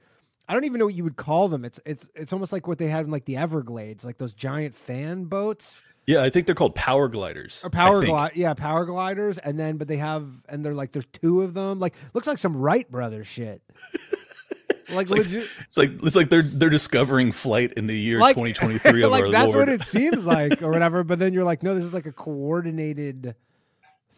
[0.50, 1.64] I don't even know what you would call them.
[1.64, 4.76] It's it's it's almost like what they had in like the Everglades, like those giant
[4.76, 7.62] fan boats Yeah, I think they're called power gliders.
[7.64, 11.06] or power glide, yeah, power gliders, and then but they have and they're like there's
[11.14, 11.80] two of them.
[11.80, 13.62] Like looks like some Wright brothers shit.
[14.92, 18.18] like, It's like, legit, it's like it's like they're they're discovering flight in the year
[18.20, 19.68] like 2023 of like our that's Lord.
[19.68, 21.04] what it seems like or whatever.
[21.04, 23.36] But then you're like, no, this is like a coordinated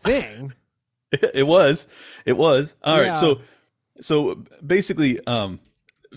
[0.04, 0.54] thing.
[1.12, 1.90] it was
[2.26, 3.16] it was all right Yeah.
[3.16, 3.42] so
[4.00, 5.60] so basically um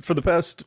[0.02, 0.64] for the past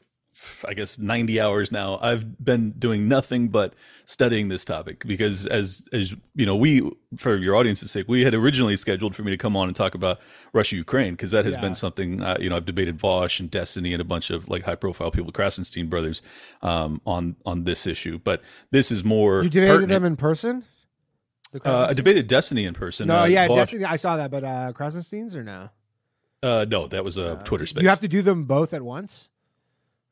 [0.68, 3.74] i guess 90 hours now i've been doing nothing but
[4.06, 8.36] studying this topic because as as you know we for your audience's sake we had
[8.36, 10.20] originally scheduled for me to come on and talk about
[10.54, 11.62] russia ukraine because that has Yeah.
[11.62, 14.62] been something uh, you know i've debated vosh and destiny and a bunch of like
[14.62, 16.22] high profile people krassenstein brothers
[16.62, 19.90] um on on this issue but this is more You debated pertinent.
[19.90, 20.64] them in person.
[21.52, 23.86] The uh, i debated destiny in person No, uh, yeah, Vosh- Destiny.
[23.86, 25.70] I saw that, but uh Krassensteins or no?
[26.44, 29.30] Uh no that was a twitter space You have to do them both at once.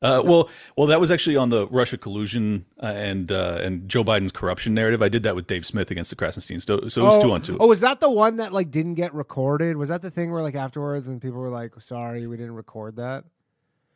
[0.02, 4.04] Uh, well, well, that was actually on the Russia collusion uh, and uh, and Joe
[4.04, 5.00] Biden's corruption narrative.
[5.00, 6.60] I did that with Dave Smith against the Krassenstein.
[6.60, 7.56] So, so it was oh, two on two.
[7.58, 9.78] Oh, was that the one that like didn't get recorded?
[9.78, 12.96] Was that the thing where like afterwards and people were like, "Sorry, we didn't record
[12.96, 13.24] that."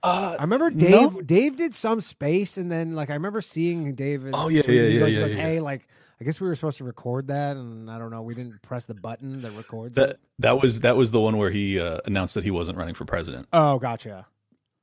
[0.03, 1.27] Uh, I remember Dave.
[1.27, 4.33] Dave did some space, and then like I remember seeing David.
[4.35, 5.41] Oh, yeah, yeah, he yeah, goes, he yeah, goes, yeah.
[5.43, 5.87] Hey, like
[6.21, 8.21] I guess we were supposed to record that, and I don't know.
[8.21, 10.21] We didn't press the button that records that it.
[10.41, 13.07] that was that was the one where he uh, announced that he wasn't running for
[13.07, 13.49] president.
[13.53, 14.27] Oh, gotcha.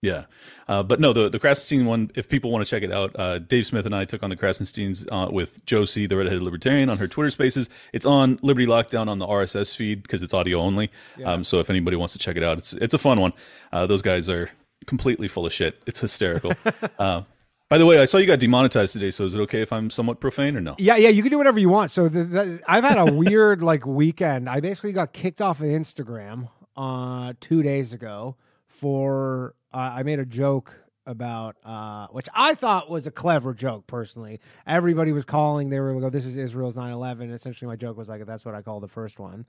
[0.02, 0.26] Yeah,
[0.67, 2.12] uh, but no, the the Krassenstein one.
[2.15, 4.36] If people want to check it out, uh, Dave Smith and I took on the
[4.36, 7.69] Krassensteins uh, with Josie, the redheaded libertarian, on her Twitter Spaces.
[7.93, 10.91] It's on Liberty Lockdown on the RSS feed because it's audio only.
[11.23, 13.34] Um, so if anybody wants to check it out, it's it's a fun one.
[13.71, 14.50] Uh, those guys are
[14.86, 15.82] completely full of shit.
[15.88, 16.54] It's hysterical.
[17.00, 17.23] uh,
[17.69, 19.12] by the way, I saw you got demonetized today.
[19.12, 20.75] So is it okay if I'm somewhat profane or no?
[20.77, 21.91] Yeah, yeah, you can do whatever you want.
[21.91, 24.49] So the, the, I've had a weird like weekend.
[24.49, 28.36] I basically got kicked off of Instagram uh two days ago
[28.67, 30.71] for uh, I made a joke
[31.08, 34.39] about uh which I thought was a clever joke personally.
[34.65, 37.34] Everybody was calling, they were like, oh, this is Israel's 9-11.
[37.34, 39.45] Essentially my joke was like that's what I call the first one.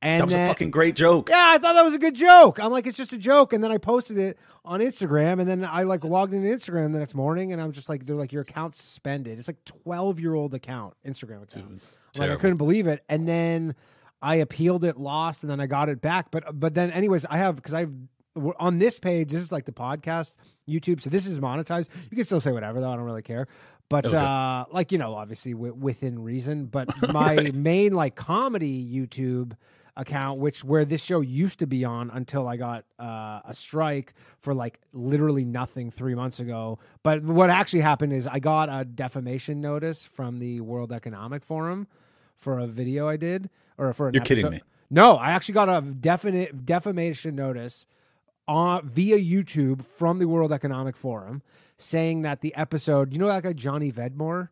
[0.00, 1.28] And That was then- a fucking great joke.
[1.28, 2.60] yeah, I thought that was a good joke.
[2.60, 3.52] I'm like, it's just a joke.
[3.52, 5.40] And then I posted it on Instagram.
[5.40, 8.14] And then I like logged into Instagram the next morning and I'm just like, they're
[8.14, 9.38] like, your account's suspended.
[9.38, 11.82] It's like 12 year old account, Instagram account.
[12.16, 13.02] I'm like, I couldn't believe it.
[13.08, 13.74] And then
[14.22, 16.30] I appealed it, lost, and then I got it back.
[16.30, 17.92] But, but then, anyways, I have, because I've,
[18.58, 20.34] on this page, this is like the podcast
[20.68, 21.00] YouTube.
[21.02, 21.88] So this is monetized.
[22.10, 22.90] You can still say whatever, though.
[22.90, 23.48] I don't really care.
[23.88, 24.16] But Okay.
[24.16, 26.66] uh, like you know, obviously w- within reason.
[26.66, 29.52] But my main like comedy YouTube
[29.98, 34.14] account, which where this show used to be on until I got uh, a strike
[34.40, 36.78] for like literally nothing three months ago.
[37.02, 41.88] But what actually happened is I got a defamation notice from the World Economic Forum
[42.36, 44.62] for a video I did, or for an You're kidding me.
[44.88, 47.84] No, I actually got a definite defamation notice
[48.46, 51.42] on via YouTube from the World Economic Forum
[51.76, 54.48] saying that the episode, you know that guy Johnny Vedmore?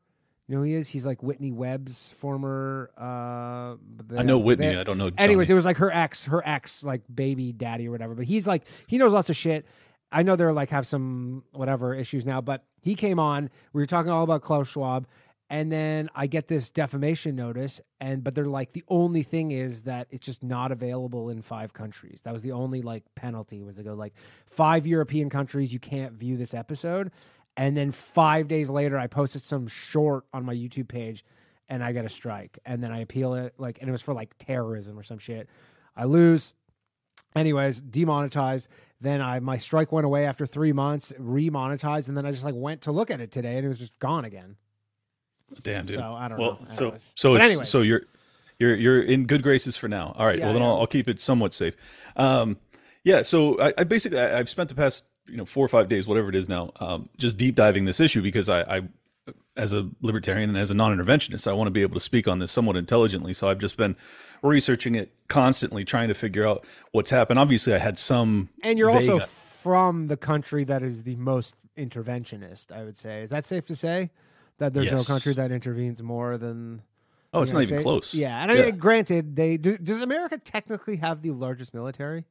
[0.48, 0.86] You know who he is?
[0.88, 3.76] He's like Whitney Webb's former uh
[4.16, 4.66] I know Whitney.
[4.68, 5.10] they- I don't know.
[5.18, 8.14] Anyways, it was like her ex, her ex, like baby daddy or whatever.
[8.14, 9.66] But he's like, he knows lots of shit.
[10.12, 13.50] I know they're like have some whatever issues now, but he came on.
[13.72, 15.08] We were talking all about Klaus Schwab,
[15.50, 19.82] and then I get this defamation notice, and but they're like the only thing is
[19.82, 22.20] that it's just not available in five countries.
[22.22, 24.14] That was the only like penalty was to go like
[24.46, 27.10] five European countries you can't view this episode,
[27.56, 31.24] and then five days later I posted some short on my YouTube page
[31.68, 34.14] and I get a strike, and then I appeal it, like, and it was for
[34.14, 35.48] like terrorism or some shit.
[35.96, 36.54] I lose.
[37.34, 38.68] Anyways, demonetized.
[39.00, 42.54] Then I my strike went away after three months, remonetized, and then I just like
[42.56, 44.56] went to look at it today, and it was just gone again.
[45.62, 45.96] Damn, dude.
[45.96, 46.66] So, I don't well, know.
[46.68, 47.12] So, Anyways.
[47.14, 47.68] so, But it's, anyways.
[47.68, 48.02] so you're,
[48.58, 50.14] you're, you're in good graces for now.
[50.16, 50.38] All right.
[50.38, 50.68] Yeah, well, then yeah.
[50.68, 51.76] I'll, I'll keep it somewhat safe.
[52.16, 52.58] Um,
[53.04, 53.22] yeah.
[53.22, 56.06] So I, I basically, I, I've spent the past, you know, four or five days,
[56.06, 58.82] whatever it is now, um, just deep diving this issue because I, I,
[59.56, 62.38] as a libertarian and as a non-interventionist, I want to be able to speak on
[62.38, 63.32] this somewhat intelligently.
[63.32, 63.96] So I've just been
[64.42, 67.38] researching it constantly, trying to figure out what's happened.
[67.38, 71.56] Obviously, I had some, And you're vague- also from the country that is the most
[71.76, 72.70] interventionist.
[72.70, 73.22] I would say.
[73.22, 74.10] Is that safe to say?
[74.58, 76.80] That there's no country that intervenes more than.
[77.34, 77.82] oh, it's not even States?
[77.82, 78.14] close.
[78.14, 82.24] Yeah, and I mean, granted, they do, does America technically have the largest military?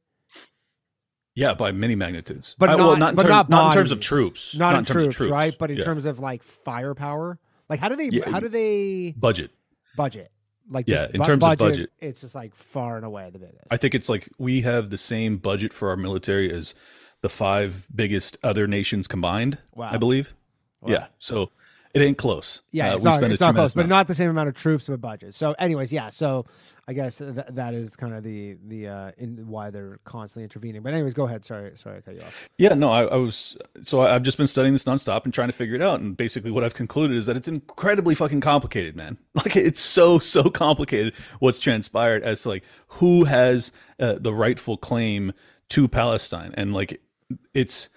[1.36, 2.56] Yeah, by many magnitudes.
[2.58, 4.56] but I- not, well, not in, but terms, not, not in terms of troops.
[4.56, 5.54] not, in, in terms of troops, right?
[5.56, 5.84] But in Yeah.
[5.84, 9.50] terms of like firepower, like how do they Yeah, how do they budget.
[9.96, 10.32] budget?
[10.68, 11.90] Like Yeah, in bu- terms of budget.
[12.00, 13.66] it's just like far and away the biggest.
[13.70, 16.74] I think it's like we have the same budget for our military as
[17.20, 19.58] the five biggest other nations combined.
[19.74, 19.90] Wow.
[19.92, 20.34] I believe.
[20.86, 21.50] Yeah, so
[21.94, 22.62] it ain't close.
[22.72, 24.54] yeah, Uh, it's we not, spend it's not close, but not the same amount of
[24.54, 25.34] troops, but budget.
[25.34, 26.08] So, anyways, yeah.
[26.10, 26.46] So,
[26.88, 30.82] I guess th- that is kind of the the uh, in why they're constantly intervening.
[30.82, 31.44] But anyways, go ahead.
[31.44, 32.48] Sorry, sorry, I cut you off.
[32.58, 35.52] Yeah, no, I, I was so I've just been studying this nonstop and trying to
[35.52, 35.98] figure it out.
[35.98, 39.18] And basically, what I've concluded is that it's incredibly fucking complicated, man.
[39.36, 43.70] Like it's so so complicated what's transpired as to like who has
[44.00, 45.32] uh, the rightful claim
[45.70, 47.00] to Palestine, and like
[47.52, 47.88] it's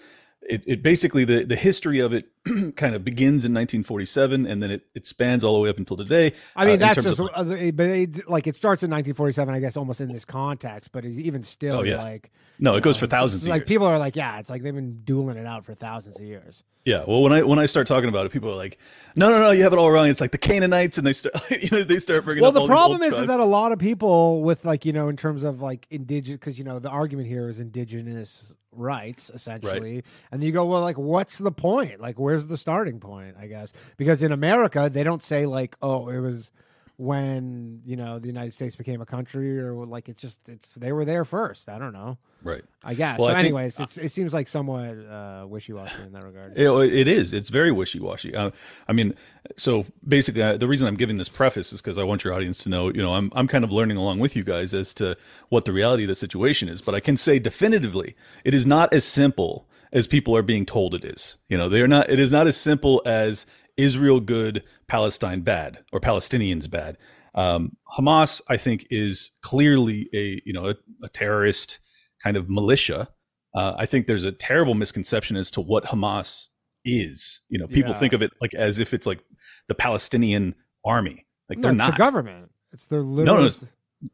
[0.42, 2.28] it, it basically the the history of it
[2.76, 5.98] kind of begins in 1947, and then it it spans all the way up until
[5.98, 6.34] today.
[6.56, 9.60] I mean, uh, that's just, of- uh, but it, like it starts in 1947, I
[9.60, 10.92] guess, almost in this context.
[10.92, 11.98] But it's even still, Oh, yeah.
[11.98, 13.44] like no, it goes uh, for thousands.
[13.44, 16.18] of like people are like, yeah, it's like they've been dueling it out for thousands
[16.20, 16.64] of years.
[16.86, 18.80] Yeah, well, when I when I start talking about it, people are like,
[19.16, 21.36] "No, no, no, you have it all wrong." It's like the Canaanites, and they start,
[21.62, 22.54] you know, they start bringing Well, up.
[22.56, 24.94] the all these old problem is, is that a lot of people with like you
[24.94, 29.30] know, in terms of like indigenous, because you know the argument here is indigenous rights
[29.34, 32.00] essentially, and you go, well, like, what's the point?
[32.00, 33.36] Like, where's the starting point?
[33.40, 36.52] I guess because in America they don't say like, oh, it was
[37.00, 40.92] when you know the United States became a country, or like it's just it's they
[40.92, 41.70] were there first.
[41.70, 42.18] I don't know.
[42.44, 42.62] right.
[42.84, 43.18] I guess.
[43.18, 46.24] Well, so, I think- anyways, it's, it seems like somewhat uh, wishy washy in that
[46.26, 46.58] regard.
[46.58, 47.34] It, it is.
[47.34, 48.36] It's very wishy washy.
[48.36, 48.52] Uh,
[48.90, 49.16] I mean,
[49.56, 52.62] so basically, uh, the reason I'm giving this preface is because I want your audience
[52.64, 52.90] to know.
[52.90, 55.16] You know, I'm I'm kind of learning along with you guys as to
[55.48, 56.82] what the reality of the situation is.
[56.82, 60.94] But I can say definitively, it is not as simple as people are being told
[60.94, 61.38] it is.
[61.48, 62.10] You know, they're not.
[62.10, 63.46] It is not as simple as
[63.78, 66.98] Israel good, Palestine bad, or Palestinians bad.
[67.36, 71.80] Um, Hamas, I think, is clearly a you know a, a terrorist
[72.24, 73.10] kind of militia.
[73.56, 76.48] Uh, I think there's a terrible misconception as to what Hamas
[76.86, 77.42] is.
[77.50, 77.98] You know, people Yeah.
[78.00, 79.20] think of it like as if it's like
[79.68, 81.26] the Palestinian army.
[81.50, 81.92] Like No, they're it's not.
[81.94, 82.52] the government.
[82.72, 83.46] It's their no, literal.
[83.46, 83.68] it's- No,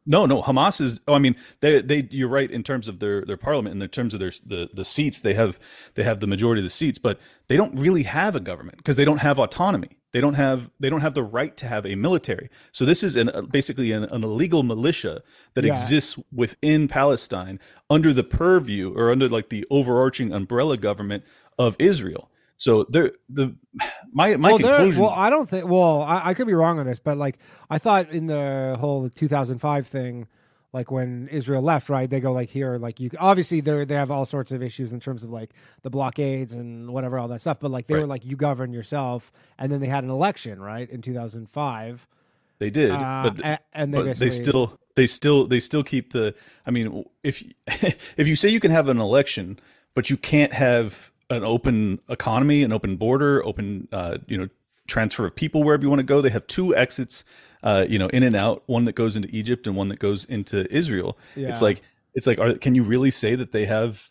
[0.04, 0.26] no.
[0.26, 1.00] No, Hamas is.
[1.06, 2.08] Oh, I mean, they they.
[2.10, 4.84] You're right in terms of their their parliament and in terms of their the the
[4.84, 5.20] seats.
[5.20, 5.58] They have
[5.94, 7.18] they have the majority of the seats, but
[7.48, 9.98] they don't really have a government because they don't have autonomy.
[10.12, 12.48] They don't have they don't have the right to have a military.
[12.72, 15.22] So this is an basically an, an illegal militia
[15.54, 15.72] that Yeah.
[15.72, 21.22] exists within Palestine under the purview or under like the overarching umbrella government
[21.58, 22.30] of Israel.
[22.56, 23.54] So they're the
[24.12, 25.02] my my well, conclusion.
[25.02, 25.66] well, I don't think.
[25.66, 27.38] Well, I, I could be wrong on this, but like
[27.68, 30.26] I thought in the whole 2005 thing,
[30.72, 32.08] like when Israel left, right?
[32.08, 33.10] They go like here, like you.
[33.18, 35.50] Obviously, they they have all sorts of issues in terms of like
[35.82, 37.60] the blockades and whatever all that stuff.
[37.60, 40.88] But like they were like you govern yourself, and then they had an election, right,
[40.88, 42.06] in 2005.
[42.58, 46.34] they did, Uh, but and they but they still they still they still keep the
[46.64, 47.44] i mean if
[48.16, 49.60] if you say you can have an election
[49.94, 54.48] but you can't have an open economy an open border open uh, you know
[54.86, 57.24] transfer of people wherever you want to go they have two exits
[57.64, 60.24] uh, you know in and out one that goes into egypt and one that goes
[60.26, 61.48] into israel Yeah.
[61.48, 61.82] it's like
[62.14, 64.08] it's like are, can you really say that they have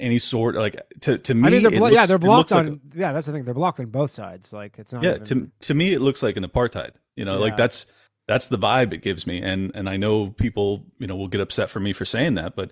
[0.00, 2.72] any sort like to to me I mean, they're blo- yeah, they're blocked looks like
[2.72, 2.80] on.
[2.94, 3.44] yeah, that's the thing.
[3.44, 4.52] They're blocked on both sides.
[4.52, 5.02] Like it's not.
[5.04, 7.40] yeah even, to to me it looks like an apartheid you know Yeah.
[7.42, 7.86] like that's
[8.28, 11.40] that's the vibe it gives me and and i know people you know will get
[11.40, 12.70] upset for me for saying that but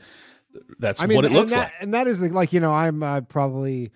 [0.79, 2.73] that's I mean, what it looks that, like and that is the, like you know,
[2.73, 3.91] I'm uh, probably,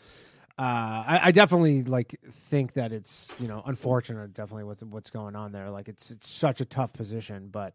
[0.59, 2.18] uh, I, I definitely like
[2.51, 5.71] think that it's you know unfortunate, definitely what's what's going on there.
[5.71, 7.75] Like it's it's such a tough position, but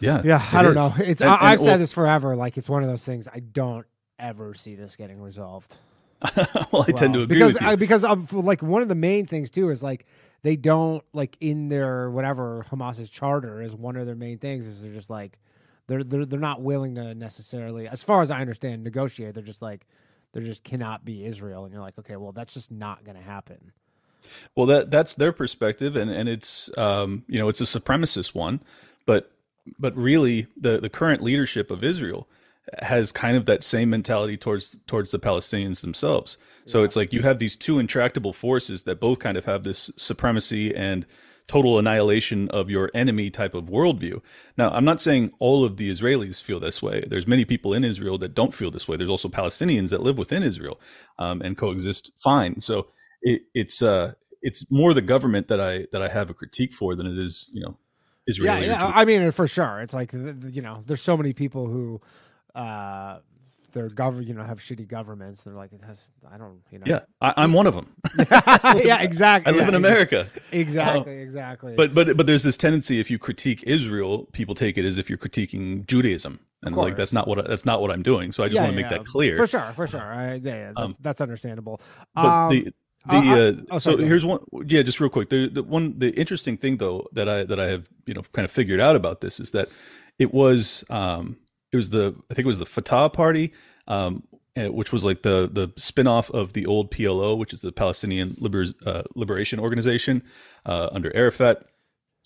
[0.00, 0.76] yeah yeah, I don't is.
[0.76, 0.94] know.
[0.98, 2.34] It's And- I, and, I've well, said this forever.
[2.36, 3.28] Like it's one of those things.
[3.28, 3.86] I don't
[4.18, 5.76] ever see this getting resolved.
[6.70, 8.86] well i tend to Well, agree because with you I, because of like one of
[8.88, 10.06] the main things too is like
[10.42, 14.80] they don't like in their whatever Hamas's charter is one of their main things is
[14.80, 15.40] they're just like
[15.92, 19.34] they're they're they're not willing to necessarily as far as I understand negotiate.
[19.34, 19.86] They're just like
[20.32, 21.64] there just cannot be Israel.
[21.64, 23.72] And you're like okay well that's just not going to happen.
[24.56, 25.96] Well that that's their perspective.
[25.96, 28.60] And and it's um you know it's a supremacist one.
[29.04, 29.30] But
[29.78, 32.28] but really the the current leadership of israel
[32.80, 36.38] has kind of that same mentality towards towards the palestinians themselves.
[36.64, 39.90] So it's like you have these two intractable forces that both kind of have this
[39.96, 41.04] supremacy and
[41.52, 44.16] total annihilation of your enemy type of worldview.
[44.56, 47.04] Now i'm not saying all of the israelis feel this way.
[47.10, 48.96] There's many people in israel that don't feel this way.
[48.96, 50.80] There's also palestinians that live within israel
[51.18, 52.60] um, and coexist fine.
[52.68, 52.76] So
[53.30, 56.90] it, it's uh it's more the government that I that I have a critique for
[56.96, 57.76] than it is you know
[58.26, 58.66] Israeli.
[58.66, 59.74] yeah yeah I mean for sure.
[59.84, 62.00] It's like you know there's so many people who
[62.54, 63.18] uh
[63.72, 66.86] their govern you know have shitty governments they're like it has I don't you know
[66.86, 67.94] yeah, I, I'm one of them.
[68.18, 70.28] yeah exactly I live yeah, in America.
[70.52, 74.84] exactly exactly But but but there's this tendency if you critique Israel, people take it
[74.84, 78.02] as if you're critiquing Judaism, and like that's not what I- that's not what I'm
[78.02, 78.32] doing.
[78.32, 79.36] So I just Yeah, want to make yeah, that clear.
[79.36, 80.00] for sure, for sure.
[80.00, 81.80] I, yeah, yeah, Um, that's understandable.
[82.14, 82.58] But Um, the
[83.06, 84.08] the I- I- uh, oh, sorry, so go ahead.
[84.08, 87.42] here's one yeah just real quick the, the one the interesting thing though that I
[87.44, 89.68] that I have you know kind of figured out about this is that
[90.18, 91.36] it was um
[91.72, 93.52] it was the I think it was the Fatah party
[93.88, 94.22] um
[94.56, 98.36] uh, which was like the the spin-off of the old PLO which is the Palestinian
[98.38, 100.22] Liber, uh, Liberation Organization
[100.66, 101.64] uh, under Arafat.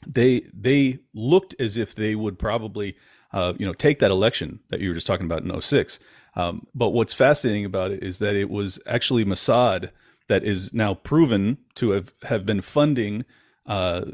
[0.06, 2.96] They they looked as if they would probably
[3.32, 5.98] uh, you know take that election that you were just talking about in 06
[6.34, 9.90] um, but what's fascinating about it is that it was actually Mossad
[10.28, 13.24] that is now proven to have, have been funding
[13.66, 14.04] uh,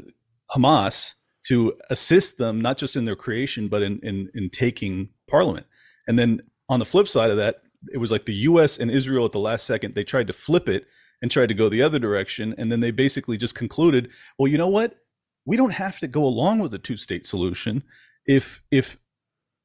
[0.55, 1.15] Hamas
[1.47, 5.65] to assist them not just in their creation but in, in in taking parliament
[6.07, 7.57] and then on the flip side of that
[7.91, 10.69] it was like the US and Israel at the last second they tried to flip
[10.69, 10.85] it
[11.21, 14.57] and tried to go the other direction and then they basically just concluded well you
[14.57, 14.97] know what
[15.45, 17.83] we don't have to go along with the two state solution
[18.25, 18.97] if if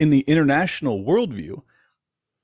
[0.00, 1.62] in the international worldview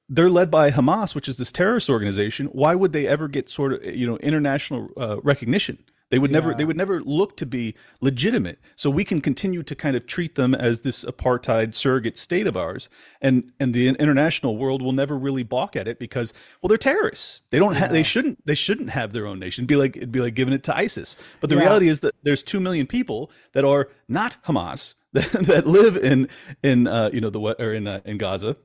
[0.09, 2.47] they're led by Hamas, which is this terrorist organization.
[2.49, 5.79] Why would they ever get sort of you know international uh, recognition?
[6.15, 8.61] They would never they would never look to be legitimate.
[8.77, 12.57] So we can continue to kind of treat them as this apartheid surrogate state of
[12.57, 12.89] ours,
[13.21, 17.43] and and the international world will never really balk at it because well they're terrorists.
[17.51, 19.63] They don't ha- they shouldn't they shouldn't have their own nation.
[19.63, 21.17] It'd be like it'd be like giving it to ISIS.
[21.41, 21.63] But the Yeah.
[21.63, 26.29] reality is that there's two million people that are not Hamas that, that live in
[26.63, 28.57] in uh, you know the or in uh, in Gaza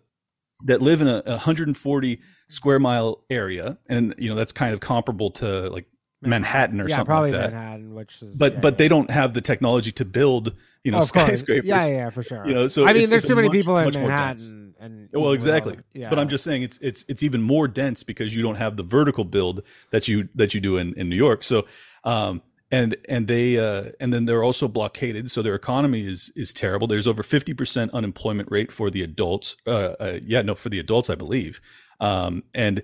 [0.66, 5.32] that live in a 140 square mile area, and you know that's kind of comparable
[5.32, 5.88] to like
[6.22, 7.54] Manhattan or yeah, something probably like that.
[7.54, 8.78] Manhattan, which is But yeah, but yeah.
[8.78, 10.54] they don't have the technology to build
[10.84, 11.10] you know course.
[11.10, 11.66] skyscrapers.
[11.66, 12.48] Yeah, yeah, for sure.
[12.48, 14.44] You know, so I mean, there's too many much- people in much more dense.
[14.44, 15.78] Manhattan and well, exactly.
[15.94, 16.10] Yeah.
[16.10, 18.84] But I'm just saying it's it's it's even more dense because you don't have the
[18.84, 21.44] vertical build that you that you do in in New York.
[21.44, 21.66] So,
[22.04, 26.54] um, and and they uh, and then they're also blockaded, so their economy is is
[26.54, 26.88] terrible.
[26.88, 29.58] There's over 50 percent unemployment rate for the adults.
[29.68, 31.60] Uh, uh, yeah, no, for the adults, I believe.
[32.00, 32.82] Um, and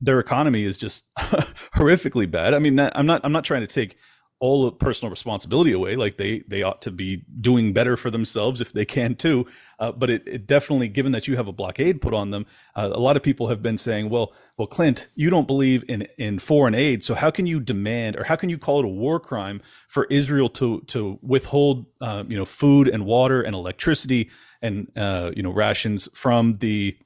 [0.00, 2.54] their economy is just horrifically bad.
[2.54, 3.96] I mean, I'm not I'm not trying to take
[4.40, 5.96] all personal responsibility away.
[5.96, 9.46] Like they they ought to be doing better for themselves if they can too.
[9.78, 12.88] Uh, but it, it, definitely, given that you have a blockade put on them, uh,
[12.90, 16.38] a lot of people have been saying, well, well, Clint, you don't believe in in
[16.38, 19.20] foreign aid, so how can you demand or how can you call it a war
[19.20, 24.30] crime for Israel to to withhold uh, you know food and water and electricity
[24.62, 26.96] and uh, you know rations from the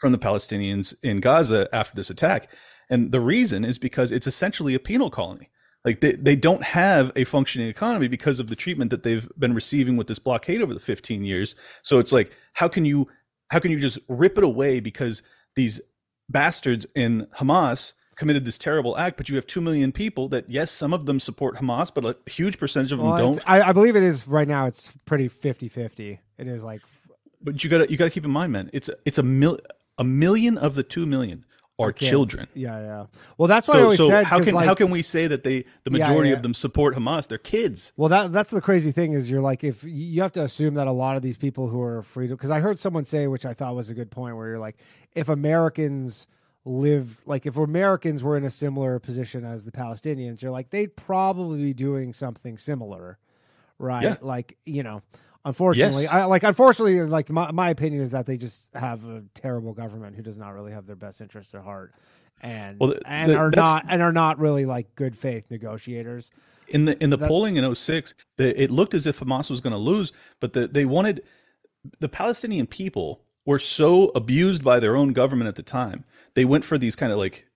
[0.00, 2.48] from the Palestinians in Gaza after this attack?
[2.88, 5.50] And the reason is because it's essentially a penal colony
[5.84, 9.54] like they, they don't have a functioning economy because of the treatment that they've been
[9.54, 11.54] receiving with this blockade over the 15 years.
[11.82, 13.08] So it's like, how can you
[13.48, 15.22] how can you just rip it away because
[15.56, 15.80] these
[16.28, 20.70] bastards in Hamas committed this terrible act, but you have two million people that yes,
[20.70, 23.50] some of them support Hamas, but a huge percentage of them well, don't.
[23.50, 24.66] I, I, believe it is right now.
[24.66, 26.18] It's pretty 50-50.
[26.38, 26.82] It is like,
[27.42, 28.70] but you got to you got to keep in mind, man.
[28.72, 29.58] It's it's a mil
[30.00, 31.44] a million of the two million
[31.78, 32.48] are children.
[32.54, 33.06] Yeah, yeah.
[33.38, 34.24] Well, that's what so, I always so said.
[34.24, 36.36] How can like, how can we say that they the majority yeah, yeah.
[36.36, 37.28] of them support Hamas?
[37.28, 37.92] They're kids.
[37.96, 40.86] Well, that that's the crazy thing is you're like if you have to assume that
[40.86, 43.54] a lot of these people who are freedom because I heard someone say which I
[43.54, 44.78] thought was a good point where you're like
[45.14, 46.26] if Americans
[46.64, 50.96] lived like if Americans were in a similar position as the Palestinians, you're like they'd
[50.96, 53.18] probably be doing something similar,
[53.78, 54.02] right?
[54.02, 54.16] Yeah.
[54.20, 55.02] Like you know.
[55.44, 56.12] Unfortunately, yes.
[56.12, 60.14] I, like unfortunately, like my, my opinion is that they just have a terrible government
[60.14, 61.94] who does not really have their best interests at heart,
[62.42, 66.30] and well, the, and the, are not and are not really like good faith negotiators.
[66.68, 69.62] In the in the that, polling in 06, the, it looked as if Hamas was
[69.62, 71.22] going to lose, but the, they wanted
[72.00, 76.04] the Palestinian people were so abused by their own government at the time.
[76.34, 77.46] They went for these kind of like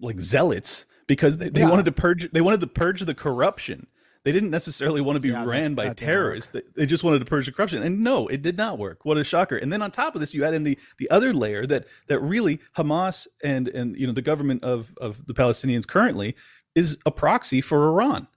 [0.00, 1.70] like zealots because they, they yeah.
[1.70, 3.86] wanted to purge they wanted to purge the corruption
[4.24, 6.50] they didn't necessarily want to be yeah, ran that, by that terrorists.
[6.50, 7.82] They, they, just wanted to purge the corruption.
[7.82, 9.04] And no, it did not work.
[9.04, 9.56] What a shocker.
[9.56, 12.20] And then on top of this, you add in the the other layer that that
[12.20, 16.36] really Hamas and and you know the government of of the Palestinians currently
[16.74, 18.28] is a proxy for Iran.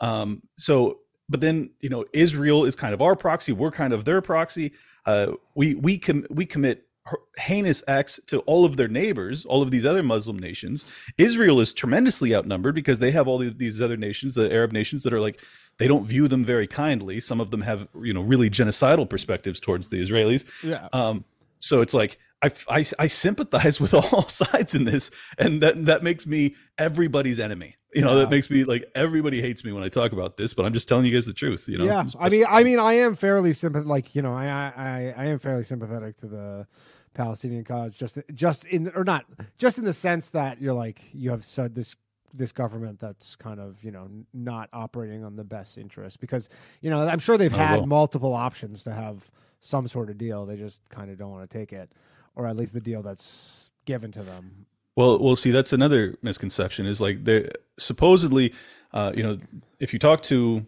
[0.00, 3.52] Um, so but then you know Israel is kind of our proxy.
[3.52, 4.72] We're kind of their proxy.
[5.06, 6.86] Uh, we we com- we commit
[7.36, 10.84] heinous acts to all of their neighbors, all of these other Muslim nations.
[11.18, 15.12] Israel is tremendously outnumbered because they have all these other nations, the Arab nations that
[15.12, 15.40] are like
[15.78, 17.20] they don't view them very kindly.
[17.20, 20.44] Some of them have you know really genocidal perspectives towards the Israelis.
[20.62, 20.88] Yeah.
[20.92, 21.24] Um,
[21.58, 26.02] so it's like I, I, I sympathize with all sides in this, and that that
[26.02, 27.76] makes me everybody's enemy.
[27.94, 28.20] You know, yeah.
[28.20, 30.88] that makes me like everybody hates me when I talk about this, but I'm just
[30.88, 31.68] telling you guys the truth.
[31.68, 31.84] You know.
[31.84, 32.04] Yeah.
[32.18, 33.88] I mean, I mean, I am fairly sympathetic.
[33.88, 36.66] Like you know, I I I am fairly sympathetic to the
[37.14, 39.26] Palestinian cause, just just in or not
[39.58, 41.96] just in the sense that you're like you have said this
[42.34, 46.48] this government that's kind of you know not operating on the best interest because
[46.80, 50.44] you know I'm sure they've had multiple options to have some sort of deal.
[50.44, 51.90] They just kind of don't want to take it,
[52.34, 54.66] or at least the deal that's given to them.
[54.96, 55.50] Well, we'll see.
[55.50, 56.86] That's another misconception.
[56.86, 58.52] Is like they supposedly,
[58.92, 59.38] uh, you know,
[59.78, 60.66] if you talk to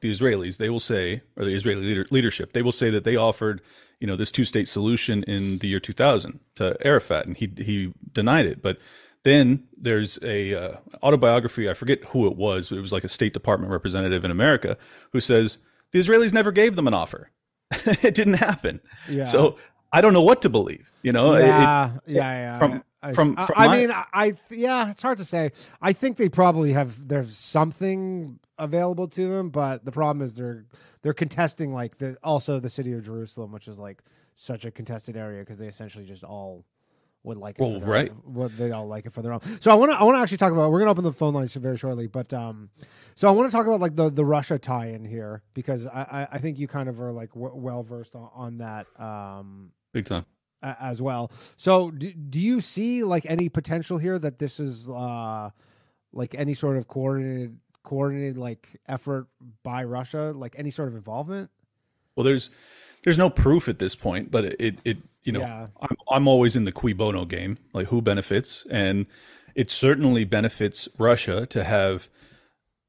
[0.00, 3.16] the Israelis, they will say, or the Israeli leader, leadership, they will say that they
[3.16, 3.60] offered
[4.00, 7.92] you know this two state solution in the year 2000 to Arafat, and he he
[8.12, 8.62] denied it.
[8.62, 8.78] But
[9.22, 11.68] then there's a uh, autobiography.
[11.68, 14.76] I forget who it was, but it was like a State Department representative in America
[15.12, 15.58] who says
[15.92, 17.30] the Israelis never gave them an offer.
[17.70, 18.80] it didn't happen.
[19.08, 19.24] Yeah.
[19.24, 19.56] So
[19.92, 20.92] I don't know what to believe.
[21.02, 21.36] You know.
[21.36, 21.94] Yeah.
[22.06, 22.38] It, yeah.
[22.38, 22.58] Yeah.
[22.58, 25.52] From I, from, from I, my, mean, I yeah, it's hard to say.
[25.80, 30.64] I think they probably have there's something available to them, but the problem is they're
[31.02, 34.02] they're contesting like the also the city of Jerusalem, which is like
[34.34, 36.64] such a contested area because they essentially just all
[37.22, 37.62] would like it.
[37.62, 38.10] Well, right.
[38.36, 39.40] Own, they all like it for their own.
[39.60, 40.70] So I want to I want to actually talk about.
[40.70, 42.70] We're gonna open the phone lines very shortly, but um,
[43.14, 46.26] so I want to talk about like the the Russia tie in here because I
[46.30, 49.72] I, I think you kind of are like w- well versed on, on that um
[49.92, 50.24] big time
[50.62, 51.30] as well.
[51.56, 55.50] So do, do you see like any potential here that this is uh
[56.12, 59.28] like any sort of coordinated coordinated like effort
[59.62, 61.50] by Russia, like any sort of involvement?
[62.14, 62.50] Well, there's
[63.04, 65.68] there's no proof at this point, but it it you know yeah.
[65.80, 69.06] I'm I'm always in the cui bono game, like who benefits, and
[69.54, 72.08] it certainly benefits Russia to have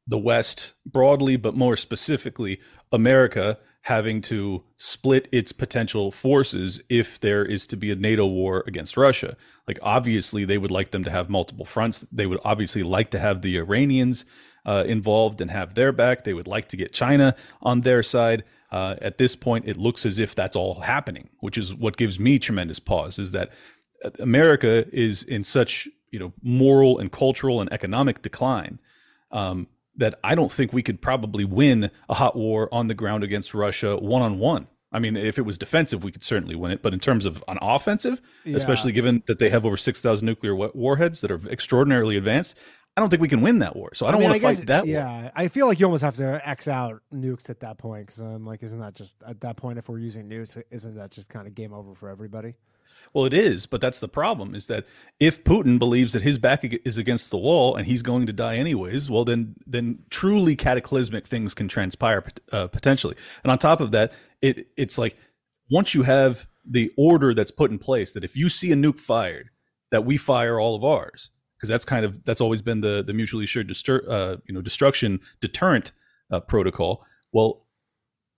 [0.05, 2.59] the West broadly, but more specifically
[2.91, 8.63] America having to split its potential forces if there is to be a NATO war
[8.67, 9.37] against Russia.
[9.65, 12.05] Like obviously they would like them to have multiple fronts.
[12.11, 14.25] They would obviously like to have the Iranians
[14.67, 16.23] uh, involved and have their back.
[16.23, 18.43] They would like to get China on their side.
[18.69, 22.19] Uh, at this point, it looks as if that's all happening, which is what gives
[22.19, 23.17] me tremendous pause.
[23.17, 23.51] Is that
[24.19, 28.79] America is in such you know moral and cultural and economic decline
[29.31, 33.23] um, that I don't think we could probably win a hot war on the ground
[33.23, 34.67] against Russia one on one.
[34.91, 36.81] I mean, if it was defensive, we could certainly win it.
[36.81, 38.55] But in terms of an offensive, yeah.
[38.55, 42.57] especially given that they have over 6,000 nuclear warheads that are extraordinarily advanced,
[42.97, 43.93] I don't think we can win that war.
[43.93, 45.31] So I don't mean, want to fight that yeah, war.
[45.35, 48.43] I feel like you almost have to X out nukes at that point because I'm
[48.43, 51.45] like, isn't that just at that point, if we're using nukes, isn't that just kind
[51.45, 52.55] of game over for everybody?
[53.13, 54.87] Well, it is, but that's the problem is that
[55.19, 58.57] if Putin believes that his back is against the wall and he's going to die
[58.57, 63.15] anyways, well, then then truly cataclysmic things can transpire uh, potentially.
[63.43, 65.15] And on top of that, it it's like
[65.69, 68.99] once you have the order that's put in place that if you see a nuke
[68.99, 69.51] fired,
[69.91, 73.13] that we fire all of ours because that's kind of that's always been the the
[73.13, 75.91] mutually assured distur- uh, you know destruction deterrent
[76.31, 77.03] uh, protocol.
[77.31, 77.67] Well,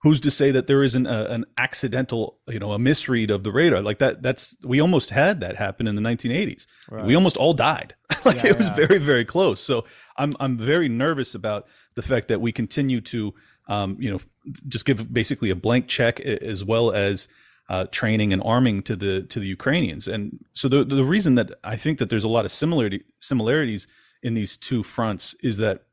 [0.02, 3.52] who's to say that there isn't a, an accidental you know a misread of the
[3.52, 7.04] radar like that that's we almost had that happen in the 1980s right.
[7.04, 7.94] we almost all died
[8.24, 8.86] like yeah, it was yeah.
[8.86, 9.84] very very close so
[10.16, 13.34] i'm i'm very nervous about the fact that we continue to
[13.68, 14.20] um, you know
[14.68, 17.28] just give basically a blank check as well as
[17.70, 21.52] uh, training and arming to the to the Ukrainians and so the the reason that
[21.64, 23.86] I think that there's a lot of similarity similarities
[24.22, 25.84] in these two fronts is that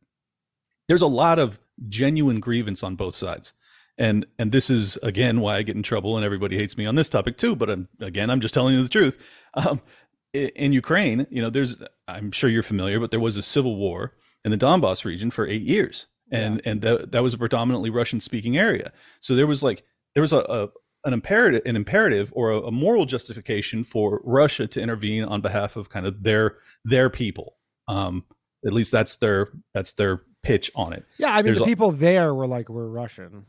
[0.89, 3.53] there's a lot of genuine grievance on both sides
[3.97, 6.95] and and this is again why I get in trouble and everybody hates me on
[6.95, 7.55] this topic too.
[7.55, 9.17] But I'm, again, I'm just telling you the truth.
[9.53, 9.81] Um,
[10.33, 14.11] in Ukraine, you know, there's I'm sure you're familiar, but there was a civil war
[14.45, 16.71] in the Donbass region for eight years, and yeah.
[16.71, 18.91] and that that was a predominantly Russian speaking area.
[19.19, 20.69] So there was like there was a, a
[21.07, 25.77] an imperative an imperative or a, a, moral justification for Russia to intervene on behalf
[25.77, 27.55] of kind of their their people.
[27.87, 28.25] Um,
[28.65, 31.05] at least that's their that's their pitch on it.
[31.17, 33.45] Yeah, I mean There's the people there were like we're Russian.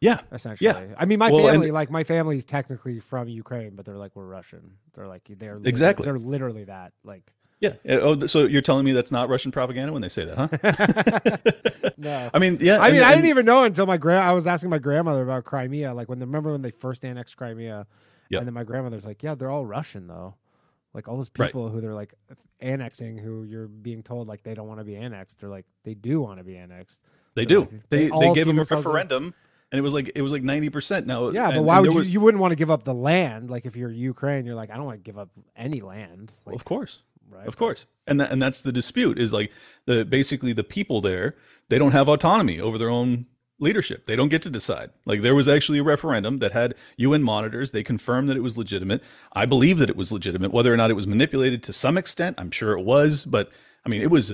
[0.00, 0.66] Yeah, essentially.
[0.68, 0.94] Yeah.
[0.98, 4.14] I mean, my well, family, and, like my family's technically from Ukraine, but they're like
[4.14, 4.74] we're Russian.
[4.94, 6.92] They're like they're exactly they're literally that.
[7.02, 7.74] Like, yeah.
[7.88, 11.92] Uh, oh, so you're telling me that's not Russian propaganda when they say that, huh?
[11.96, 12.30] no.
[12.34, 12.78] I mean, yeah.
[12.78, 14.24] I mean, and, I didn't even know until my grand.
[14.24, 15.94] I was asking my grandmother about Crimea.
[15.94, 17.86] Like when they, remember when they first annexed Crimea,
[18.28, 18.40] yep.
[18.40, 20.34] and then my grandmother's like, "Yeah, they're all Russian though."
[20.92, 21.72] Like all those people right.
[21.72, 22.14] who they're like
[22.60, 25.40] annexing, who you're being told like they don't want to be annexed.
[25.40, 27.00] They're like they do want to be annexed.
[27.34, 27.60] They do.
[27.60, 29.34] Like, they they, they gave them a referendum
[29.72, 31.06] and it was like it was like ninety percent.
[31.06, 31.98] Now, yeah, but why would you?
[31.98, 33.50] Was, you wouldn't want to give up the land.
[33.50, 36.32] Like if you're Ukraine, you're like, I don't want to give up any land.
[36.44, 37.46] Like, well, of course, right?
[37.46, 39.18] Of course, and that, and that's the dispute.
[39.18, 39.52] Is like
[39.86, 41.36] the basically the people there
[41.68, 43.26] they don't have autonomy over their own
[43.58, 44.06] leadership.
[44.06, 44.90] They don't get to decide.
[45.04, 47.72] Like there was actually a referendum that had UN monitors.
[47.72, 49.02] They confirmed that it was legitimate.
[49.32, 50.52] I believe that it was legitimate.
[50.52, 53.24] Whether or not it was manipulated to some extent, I'm sure it was.
[53.24, 53.50] But
[53.84, 54.32] I mean, it was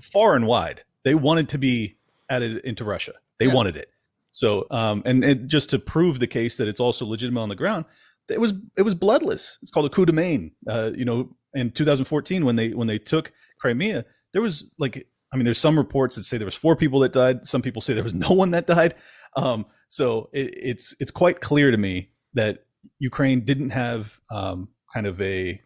[0.00, 0.82] far and wide.
[1.04, 1.96] They wanted to be
[2.28, 3.12] added into Russia.
[3.38, 3.54] They yeah.
[3.54, 3.90] wanted it.
[4.32, 7.54] So, um, and, and just to prove the case that it's also legitimate on the
[7.54, 7.84] ground,
[8.28, 9.58] it was it was bloodless.
[9.62, 10.52] It's called a coup de main.
[10.68, 15.36] Uh, you know, in 2014 when they when they took Crimea, there was like I
[15.36, 17.44] mean, there's some reports that say there was four people that died.
[17.44, 18.94] Some people say there was no one that died.
[19.36, 22.64] Um, so it, it's it's quite clear to me that
[22.98, 25.60] Ukraine didn't have um, kind of a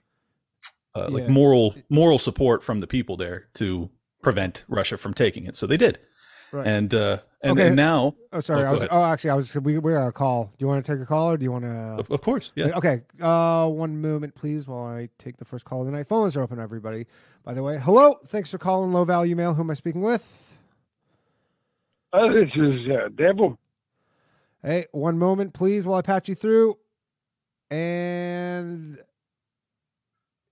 [0.95, 1.31] uh, like yeah.
[1.31, 3.91] moral moral support from the people there to
[4.23, 5.55] prevent Russia from taking it.
[5.55, 5.99] So they did.
[6.51, 6.67] Right.
[6.67, 7.69] And uh, and, okay.
[7.69, 8.91] and now, oh sorry, oh, I was ahead.
[8.91, 10.45] oh actually I was we we got a call.
[10.45, 11.71] Do you want to take a call or do you want to?
[11.71, 12.77] Of, of, course, yeah.
[12.77, 16.07] Okay, uh, one moment please while I take the first call of the night.
[16.07, 17.07] Phones are open, everybody.
[17.45, 19.55] By the way, hello, thanks for calling Low Value Mail.
[19.55, 20.57] Who am I speaking with?
[22.13, 23.59] Uh, this is uh, Devil.
[24.63, 26.79] Hey, one moment please while I patch you through.
[27.71, 28.99] And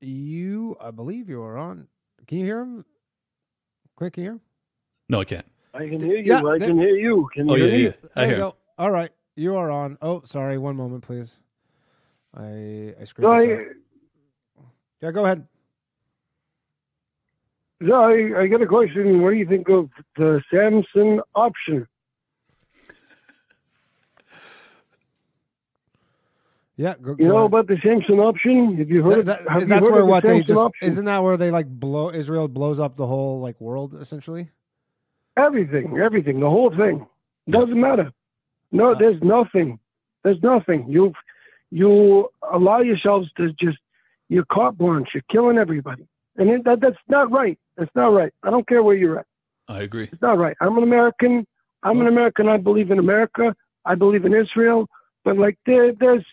[0.01, 1.89] you, I believe you are on.
[2.27, 2.85] Can you hear him?
[3.97, 4.41] Quick, can you hear him?
[5.09, 5.47] No, I can't.
[5.77, 6.22] I can hear you.
[6.24, 7.29] Yeah, I can hear you.
[7.35, 7.89] Can oh, you yeah, hear yeah.
[7.89, 7.97] me?
[8.16, 8.37] I hear.
[8.37, 8.57] Go.
[8.79, 9.99] All right, you are on.
[10.01, 10.59] Oh, sorry.
[10.59, 11.37] One moment, please.
[12.35, 13.59] I I screwed no, I,
[15.03, 15.47] Yeah, go ahead.
[17.81, 19.20] No, I, I got a question.
[19.22, 21.87] What do you think of the Samson option?
[26.79, 28.77] Yeah, go, go you know about the Samson option?
[28.77, 29.27] Have you heard?
[29.27, 30.89] That, that, have that's heard where what the they just option?
[30.89, 34.51] isn't that where they like blow Israel blows up the whole like world essentially.
[35.37, 37.07] Everything, everything, the whole thing.
[37.49, 38.12] Doesn't matter.
[38.72, 39.78] No, there's nothing.
[40.24, 40.87] There's nothing.
[40.89, 41.12] You
[41.70, 43.78] you allow yourselves to just
[44.28, 45.09] you're carte blanche.
[45.14, 46.07] You're killing everybody,
[46.37, 47.59] and it, that that's not right.
[47.76, 48.32] That's not right.
[48.43, 49.26] I don't care where you're at.
[49.68, 50.09] I agree.
[50.11, 50.57] It's not right.
[50.61, 51.47] I'm an American.
[51.82, 52.49] I'm an American.
[52.49, 53.55] I believe in America.
[53.84, 54.89] I believe in Israel.
[55.24, 56.24] But like there, there's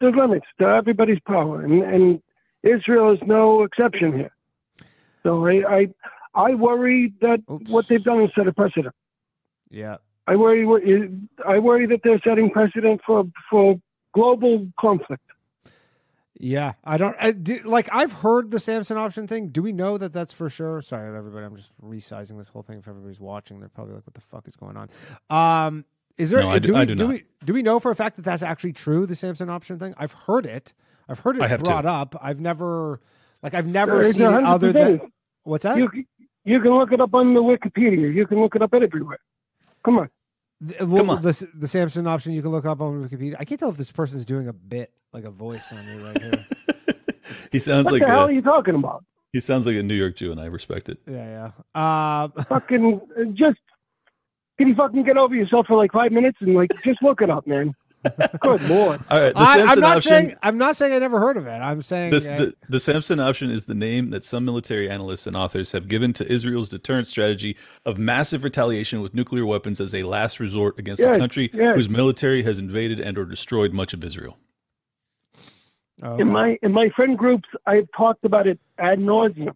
[0.00, 2.22] there's limits to everybody's power, and and
[2.62, 4.34] Israel is no exception here.
[5.22, 5.88] So I, I
[6.34, 7.70] I worry that Oops.
[7.70, 8.94] what they've done is set a precedent.
[9.70, 9.96] Yeah.
[10.26, 10.62] I worry.
[11.46, 13.78] I worry that they're setting precedent for for
[14.14, 15.22] global conflict.
[16.36, 17.88] Yeah, I don't I, do, like.
[17.92, 19.48] I've heard the Samson option thing.
[19.50, 20.82] Do we know that that's for sure?
[20.82, 21.46] Sorry, everybody.
[21.46, 22.78] I'm just resizing this whole thing.
[22.78, 24.88] If everybody's watching, they're probably like, "What the fuck is going on?"
[25.30, 25.84] Um,
[26.18, 26.40] is there?
[26.40, 27.12] No, I do- we, I do do not.
[27.12, 29.06] we do we know for a fact that that's actually true?
[29.06, 29.94] The Samson option thing.
[29.96, 30.72] I've heard it.
[31.08, 31.68] I've heard it I have too.
[31.68, 32.16] brought up.
[32.20, 33.00] I've never,
[33.42, 35.02] like, I've never It's seen it other than
[35.44, 35.76] what's that?
[35.76, 35.90] You
[36.44, 38.12] you can look it up on the Wikipedia.
[38.14, 39.18] You can look it up everywhere.
[39.84, 40.10] Come on.
[40.60, 41.22] The, well, Come on.
[41.22, 43.36] The, the Samson option you can look up on Wikipedia.
[43.38, 46.20] I can't tell if this person's doing a bit, like a voice on me right
[46.22, 46.32] here.
[47.50, 49.04] He sounds What like the hell a, are you talking about?
[49.32, 50.98] he sounds like a New York Jew, and I respect it.
[51.06, 52.22] yeah, yeah.
[52.24, 53.58] Um, Fucking uh, just
[54.58, 57.30] can you fucking get over yourself for like five minutes and like just look it
[57.30, 57.74] up, man.
[58.40, 59.00] Good lord.
[59.10, 60.10] All right, the I, Samson I'm not option.
[60.10, 61.50] saying I'm not saying I never heard of it.
[61.50, 65.26] I'm saying This, uh, the, the Samson option is the name that some military analysts
[65.26, 69.94] and authors have given to Israel's deterrent strategy of massive retaliation with nuclear weapons as
[69.94, 71.76] a last resort against a country yes.
[71.76, 74.38] whose military has invaded and or destroyed much of Israel.
[76.02, 76.22] oh, okay.
[76.22, 79.54] In my in my friend groups, I've talked about it ad nauseum.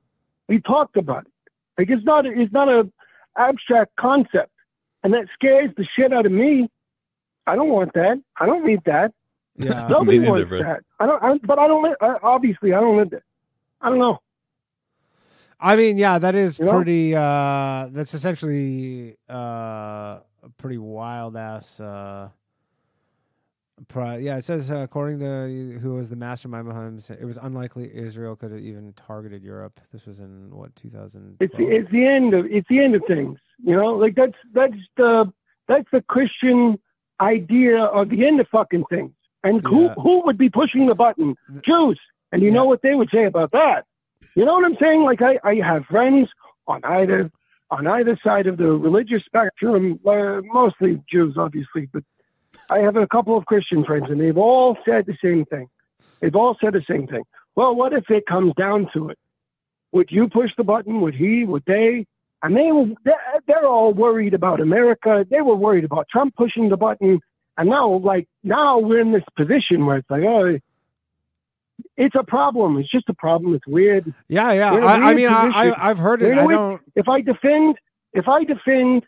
[0.48, 1.32] We talked about it.
[1.76, 2.90] Like it's not it's not a
[3.36, 4.52] abstract concept,
[5.02, 6.68] and that scares the shit out of me.
[7.48, 8.22] I don't want that.
[8.38, 9.12] I don't need that.
[9.58, 9.88] yeah.
[9.90, 10.62] Nobody neither, wants bro.
[10.62, 10.80] that.
[11.00, 11.22] I don't.
[11.22, 11.96] I, but I don't.
[12.00, 13.24] I, obviously, I don't live there.
[13.80, 14.18] I don't know.
[15.60, 16.72] I mean, yeah, that is You know?
[16.76, 17.14] pretty.
[17.16, 21.80] uh That's essentially uh a pretty wild ass.
[21.80, 22.28] uh
[23.86, 27.88] Pri- yeah, it says uh, according to who was the mastermind behind it was unlikely
[27.94, 29.78] Israel could have even targeted Europe.
[29.92, 31.36] This was in what 2000.
[31.38, 33.38] It's the, it's the end of it's the end of things.
[33.64, 35.32] You know, like that's that's the
[35.68, 36.78] that's the Christian
[37.20, 39.12] idea of the end of fucking things.
[39.44, 39.94] And who Yeah.
[39.94, 41.36] who would be pushing the button?
[41.64, 41.98] Jews.
[42.32, 42.54] And you Yeah.
[42.54, 43.84] know what they would say about that?
[44.34, 45.02] You know what I'm saying?
[45.02, 46.28] Like I, I have friends
[46.66, 47.30] on either
[47.70, 52.02] on either side of the religious spectrum, uh, mostly Jews, obviously, but
[52.70, 55.68] I have a couple of Christian friends, and they've all said the same thing.
[56.20, 57.24] They've all said the same thing.
[57.56, 59.18] Well, what if it comes down to it?
[59.92, 61.00] Would you push the button?
[61.02, 61.44] Would he?
[61.44, 62.06] Would they?
[62.42, 65.26] And they were, they're, they're all worried about America.
[65.28, 67.20] They were worried about Trump pushing the button.
[67.56, 70.58] And now, like, now we're in this position where it's like, oh,
[71.96, 72.78] it's a problem.
[72.78, 73.54] It's just a problem.
[73.56, 74.14] It's weird.
[74.28, 74.72] Yeah, yeah.
[74.72, 75.74] A I, I weird mean, I, position.
[75.78, 76.38] I, I've heard it.
[76.38, 76.80] I don't.
[76.94, 77.76] If I defend,
[78.12, 79.04] if I defend,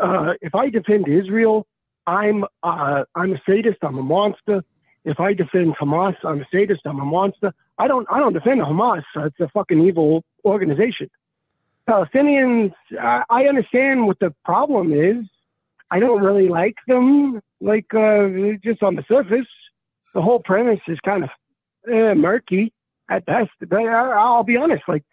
[0.00, 1.66] uh, if I defend Israel,
[2.06, 3.78] I'm, uh, I'm a sadist.
[3.82, 4.64] I'm a monster.
[5.04, 6.80] If I defend Hamas, I'm a sadist.
[6.84, 7.52] I'm a monster.
[7.78, 9.02] I don't, I don't defend Hamas.
[9.16, 11.08] It's a fucking evil organization.
[11.88, 15.24] Palestinians, I, I understand what the problem is.
[15.90, 18.28] I don't really like them, like uh,
[18.64, 19.46] just on the surface.
[20.14, 21.30] The whole premise is kind of
[21.86, 22.72] uh, murky
[23.10, 23.50] at best.
[23.60, 25.04] But I, I'll be honest, like,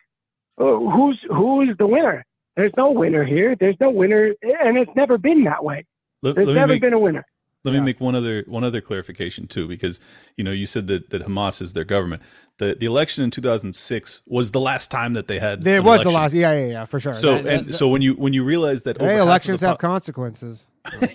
[0.60, 2.26] uh, who's who's the winner?
[2.56, 3.56] There's no winner here.
[3.60, 5.86] There's no winner, and it's never been that way.
[6.22, 7.26] Let, There's let never make, been a winner.
[7.64, 7.80] Let Yeah.
[7.82, 10.00] me make one other one other clarification too, because
[10.38, 12.22] you know you said that, that Hamas is their government.
[12.58, 15.66] The the election in 2006 was the last time that they had.
[15.66, 16.34] It was the last.
[16.34, 17.14] Yeah, yeah, yeah, for sure.
[17.14, 19.88] So That- and that- so when you when you realize that hey, elections have po-
[19.88, 20.68] consequences.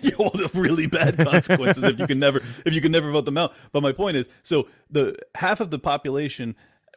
[0.03, 3.37] yeah, well, really bad consequences if you can never if you can never vote them
[3.39, 3.53] out.
[3.73, 6.55] But my point is, so the half of the population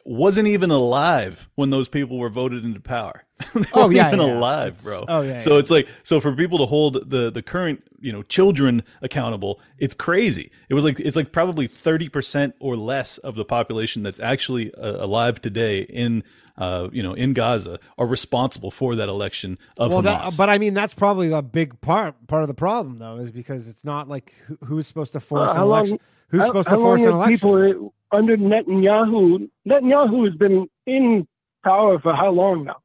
[0.08, 3.24] wasn't even alive when those people were voted into power.
[3.54, 4.34] they Oh, yeah, even yeah.
[4.34, 5.04] alive, bro.
[5.08, 5.58] Oh, yeah, So yeah.
[5.60, 9.94] it's like so for people to hold the the current you know children accountable, it's
[9.94, 10.50] crazy.
[10.68, 14.72] It was like it's like probably thirty percent or less of the population that's actually
[14.74, 16.24] uh, alive today in.
[16.56, 20.30] Uh, you know, in Gaza, are responsible for that election of well, Hamas.
[20.30, 23.30] that, but I mean, that's probably a big part part of the problem, though, is
[23.30, 26.00] because it's not like who, who's supposed to force Uh, an long- election.
[26.30, 27.36] Who's How- supposed how to force an election?
[27.36, 29.48] People under Netanyahu.
[29.66, 31.26] Netanyahu has been in
[31.64, 32.76] power for how long now?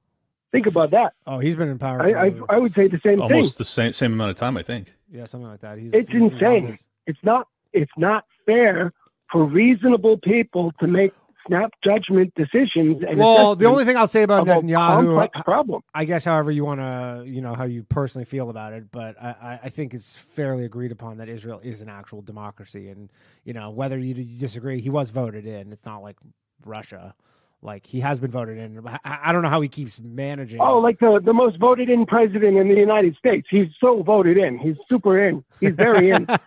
[0.51, 1.13] Think about that.
[1.25, 2.01] oh, he's been in power.
[2.01, 3.21] I, I, I would say the same thing.
[3.21, 4.93] almost the same same amount of time, I think.
[5.11, 5.79] yeah, something like that.
[5.79, 6.77] He's, It's he's insane.
[7.07, 7.47] It's not.
[7.71, 8.93] It's not fair
[9.31, 11.11] for reasonable people to make
[11.47, 13.03] snap judgment decisions.
[13.07, 15.81] And Well, the only thing I'll say about of a Netanyahu, problem.
[15.93, 19.15] I guess, however you want to, you know, how you personally feel about it, but
[19.21, 23.09] I, I, I think it's fairly agreed upon that Israel is an actual democracy, and
[23.43, 25.71] you know, whether you, you disagree, he was voted in.
[25.73, 26.17] It's not like
[26.65, 27.15] Russia,
[27.61, 28.85] like he has been voted in.
[28.87, 30.59] I, I don't know how he keeps managing.
[30.61, 33.47] Oh, like the, the most voted in president in the United States.
[33.49, 34.57] He's so voted in.
[34.57, 35.43] He's super in.
[35.59, 36.27] He's very in.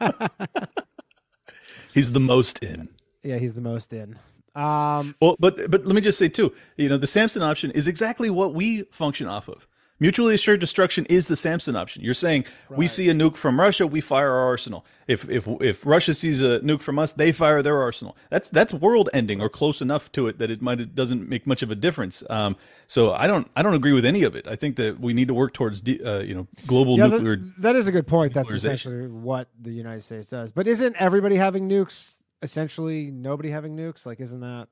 [1.94, 2.90] He's the most in.
[3.22, 4.18] yeah, he's the most in.
[4.56, 7.86] Um, Well, but but let me just say too, you know, the Samson option is
[7.86, 9.66] exactly what we function off of.
[9.98, 12.02] Mutually assured destruction is the Samson option.
[12.02, 14.84] You're saying we see a nuke from Russia, we fire our arsenal.
[15.08, 18.14] If if if Russia sees a nuke from us, they fire their arsenal.
[18.28, 21.46] That's that's world ending or close enough to it that it might it doesn't make
[21.46, 22.22] much of a difference.
[22.28, 24.46] Um, so I don't I don't agree with any of it.
[24.46, 27.36] I think that we need to work towards de- uh, you know global Yeah, nuclear.
[27.36, 28.34] that, that is a good point.
[28.34, 30.52] That's essentially what the United States does.
[30.52, 32.16] But isn't everybody having nukes
[32.46, 34.06] essentially nobody having nukes?
[34.06, 34.68] Like, isn't that?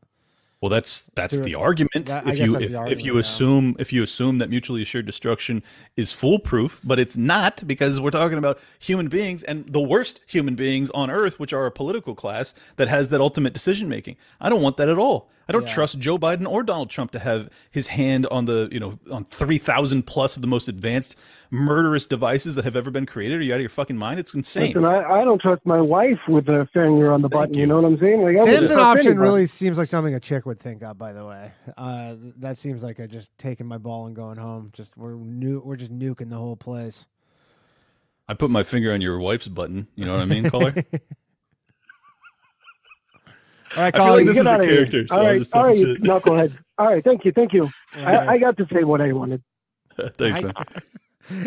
[0.61, 2.07] Well, that's that's the argument.
[2.07, 5.05] That- if you if, the if you argument, assume if you assume that mutually assured
[5.05, 5.62] destruction
[5.95, 10.55] is foolproof, but it's not because we're talking about human beings and the worst human
[10.55, 14.16] beings on earth, which are a political class that has that ultimate decision making.
[14.41, 15.29] I don't want that at all.
[15.49, 15.74] I don't Yeah.
[15.74, 19.24] trust Joe Biden or Donald Trump to have his hand on the you know on
[19.24, 21.16] three thousand plus of the most advanced
[21.51, 23.40] murderous devices that have ever been created.
[23.40, 24.18] Are you out of your fucking mind?
[24.18, 24.68] It's insane.
[24.68, 27.55] Listen, I, I don't trust my wife with a finger on the Thank button.
[27.55, 27.61] You.
[27.61, 27.66] you.
[27.66, 28.22] know what I'm saying?
[28.22, 29.20] Like, I wouldn't Samson option anybody.
[29.28, 32.82] really seems like something a chick would think of, By the way, uh, that seems
[32.82, 34.70] like a just taking my ball and going home.
[34.72, 37.07] Just we're nu- we're just nuking the whole place.
[38.26, 39.86] I put my finger on your wife's button.
[39.95, 40.74] You know what I mean, caller?
[43.77, 44.75] All right, I feel Colin, like this Get is a outta here.
[44.77, 46.03] character, so all I'm right, just all right, talking you shit.
[46.05, 46.59] knucklehead.
[46.79, 47.70] All right, thank you, thank you.
[47.97, 48.09] Yeah.
[48.20, 49.43] I, I got to say what I wanted.
[50.16, 50.55] Thanks, I- man.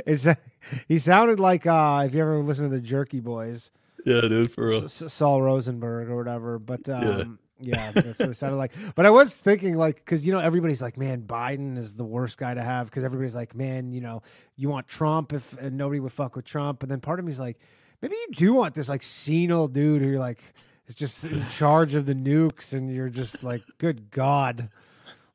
[0.05, 0.39] is that,
[0.88, 3.71] he sounded like uh, if you ever listen to the Jerky Boys,
[4.05, 4.88] Yeah, dude, for real.
[4.88, 6.59] Sol Rosenberg or whatever.
[6.59, 7.91] But um, yeah.
[7.91, 8.71] that's what it sounded like.
[8.95, 12.38] But I was thinking like because you know everybody's like, man, Biden is the worst
[12.38, 14.23] guy to have because everybody's like, man, you know,
[14.55, 16.84] you want Trump if and nobody would fuck with Trump.
[16.84, 17.59] And then part of me's like,
[18.01, 20.41] maybe you do want this like senile dude who you're like
[20.88, 24.69] is just in charge of the nukes, and you're just like, good God.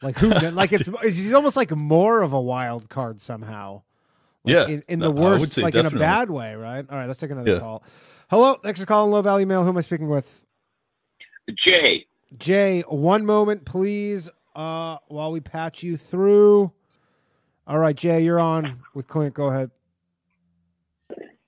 [0.03, 0.30] Like who?
[0.30, 3.82] Like it's he's almost like more of a wild card somehow.
[4.44, 6.84] Like, Yeah, in, in the I would worst, say like in a bad way, right?
[6.90, 7.61] All right, let's take another Yeah.
[7.61, 7.84] call.
[8.28, 9.62] Hello, thanks for calling Low Value Mail.
[9.62, 10.42] Who am I speaking with?
[11.64, 12.07] Jay,
[12.38, 16.72] Jay, one moment, please, uh, while we patch you through.
[17.66, 19.34] All right, Jay, you're on with Clint.
[19.34, 19.70] Go ahead.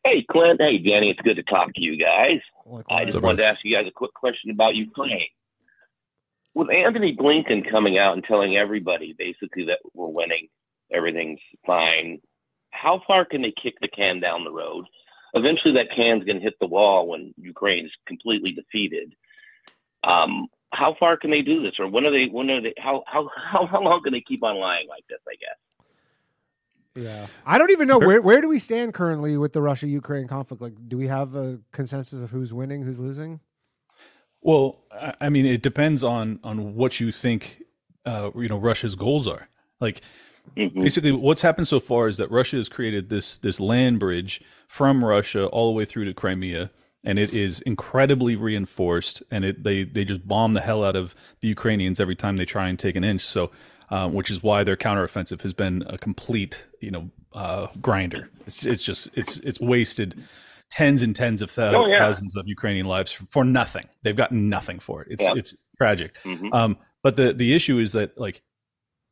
[0.04, 2.40] hey Clint, hey Danny, it's good to talk to you guys.
[2.90, 5.28] I just wanted to ask you guys a quick question about Ukraine.
[6.54, 10.48] With Antony Blinken coming out and telling everybody basically that we're winning,
[10.92, 12.20] everything's fine,
[12.70, 14.84] how far can they kick the can down the road?
[15.34, 19.14] Eventually, that can's going to hit the wall when Ukraine's completely defeated.
[20.04, 22.26] Um, how far can they do this, or when are they?
[22.30, 22.74] When are they?
[22.78, 25.20] How how how, how long can they keep on lying like this?
[25.28, 25.58] I guess.
[26.96, 30.28] Yeah, I don't even know where where do we stand currently with the Russia Ukraine
[30.28, 30.62] conflict.
[30.62, 33.40] Like, do we have a consensus of who's winning, who's losing?
[34.42, 37.62] Well, I- I mean, it depends on on what you think,
[38.04, 39.48] uh, you know, Russia's goals are.
[39.80, 40.02] Like,
[40.56, 40.74] Mhm.
[40.84, 45.04] basically, what's happened so far is that Russia has created this this land bridge from
[45.04, 46.70] Russia all the way through to Crimea,
[47.02, 49.20] and it is incredibly reinforced.
[49.32, 52.44] And it they they just bomb the hell out of the Ukrainians every time they
[52.44, 53.22] try and take an inch.
[53.22, 53.50] So,
[53.90, 58.30] um, which is why their counteroffensive has been a complete, you know, uh, grinder.
[58.46, 60.22] It's it's just it's it's wasted
[60.70, 61.98] tens and tens of thou- Oh, yeah.
[61.98, 63.84] thousands of Ukrainian lives for, for nothing.
[64.02, 65.08] They've gotten nothing for it.
[65.10, 65.32] It's Yeah.
[65.36, 66.16] it's tragic.
[66.24, 66.52] Mhm.
[66.54, 68.42] Um, but the the issue is that like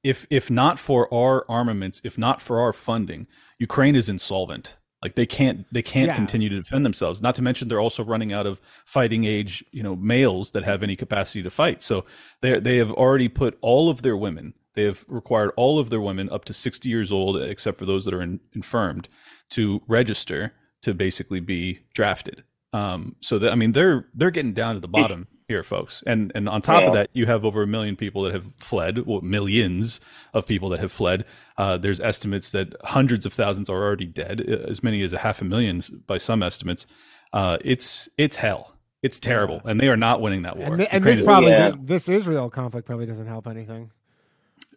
[0.02, 3.26] if if not for our armaments, if not for our funding,
[3.58, 4.76] Ukraine is insolvent.
[5.02, 6.14] Like they can't they can't Yeah.
[6.16, 7.20] continue to defend themselves.
[7.20, 10.82] Not to mention they're also running out of fighting age, you know, males that have
[10.82, 11.82] any capacity to fight.
[11.82, 12.04] So
[12.40, 14.54] they they have already put all of their women.
[14.74, 18.04] They have required all of their women up to 60 years old, except for those
[18.04, 19.08] that are in, infirmed,
[19.50, 20.52] to register
[20.82, 22.44] to basically be drafted.
[22.72, 26.02] Um, so that I mean they're they're getting down to the bottom here, folks.
[26.06, 29.06] And and on top of that, you have over a million people that have fled,
[29.06, 30.00] well, millions
[30.32, 31.26] of people that have fled.
[31.58, 35.18] Uh, there's estimates that hundreds of thousands are already dead, uh, as many as a
[35.18, 36.86] half a million by some estimates.
[37.32, 38.74] Uh, it's it's hell.
[39.02, 40.68] It's terrible, and they are not winning that war.
[40.68, 41.72] And, th- and this probably Yeah.
[41.78, 43.90] this Israel conflict probably doesn't help anything.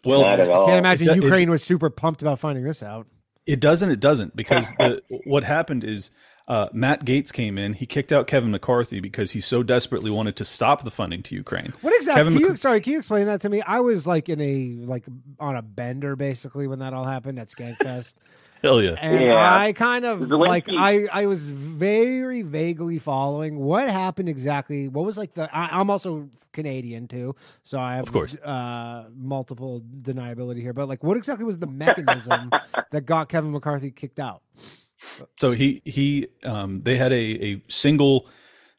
[0.05, 2.63] Well, Not at I can't imagine It do- it- Ukraine was super pumped about finding
[2.63, 3.07] this out.
[3.45, 3.91] It doesn't.
[3.91, 6.09] It doesn't because the, what happened is
[6.47, 7.73] uh, Matt Gaetz came in.
[7.73, 11.35] He kicked out Kevin McCarthy because he so desperately wanted to stop the funding to
[11.35, 11.73] Ukraine.
[11.81, 12.19] What exactly?
[12.19, 13.61] Kevin Can you, McC- sorry, can you explain that to me?
[13.61, 15.05] I was like in a like
[15.39, 18.15] on a bender basically when that all happened at Skankfest.
[18.65, 18.95] Hell yeah!
[18.99, 19.55] And Yeah.
[19.57, 24.87] I kind of like I I was very vaguely following what happened exactly.
[24.87, 28.35] What was like the I, I'm also Canadian too, so I have Of course.
[28.35, 30.73] uh, multiple deniability here.
[30.73, 32.49] But like, what exactly was the mechanism
[32.91, 34.41] that got Kevin McCarthy kicked out?
[35.37, 38.27] So he he um, they had a a single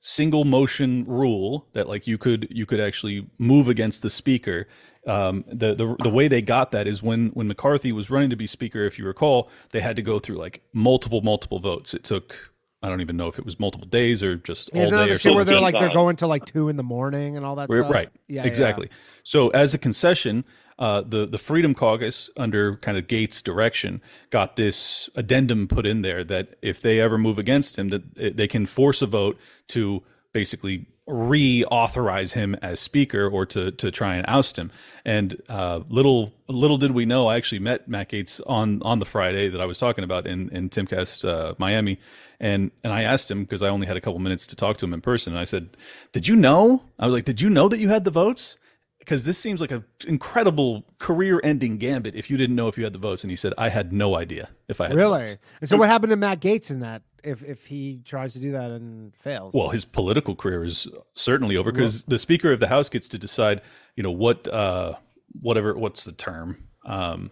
[0.06, 4.68] single motion rule that like you could you could actually move against the speaker.
[5.04, 8.36] Um, the, the the way they got that is when when McCarthy was running to
[8.36, 11.92] be speaker, if you recall, they had to go through like multiple multiple votes.
[11.92, 12.52] It took
[12.82, 15.44] I don't even know if it was multiple days or just all day or where
[15.44, 17.90] they're like they're going to like two in the morning and all that stuff?
[17.90, 18.08] Right.
[18.28, 18.88] Yeah, yeah, exactly.
[19.24, 20.44] So as a concession,
[20.78, 26.02] uh, the the Freedom Caucus, under kind of Gaetz' direction, got this addendum put in
[26.02, 30.02] there that if they ever move against him, that they can force a vote to
[30.32, 34.70] basically reauthorize him as speaker or to to try and oust him.
[35.04, 39.06] And uh, little little did we know, I actually met Matt Gaetz on on the
[39.06, 42.00] Friday that I was talking about in in Timcast uh, Miami,
[42.40, 44.84] and and I asked him because I only had a couple minutes to talk to
[44.84, 45.76] him in person, and I said,
[46.12, 48.58] "Did you know?" I was like, "Did you know that you had the votes?"
[49.06, 52.92] Because this seems like an incredible career-ending gambit if you didn't know if you had
[52.92, 53.22] the votes.
[53.22, 55.20] And he said, "I had no idea if I had the Really?
[55.20, 57.02] votes." And so what happened to Matt Gaetz in that?
[57.22, 59.54] If if he tries to do that and fails?
[59.54, 63.18] Well, his political career is certainly over because the Speaker of the House gets to
[63.18, 63.62] decide,
[63.94, 64.94] you know, what, uh,
[65.40, 67.30] whatever, what's the term, um,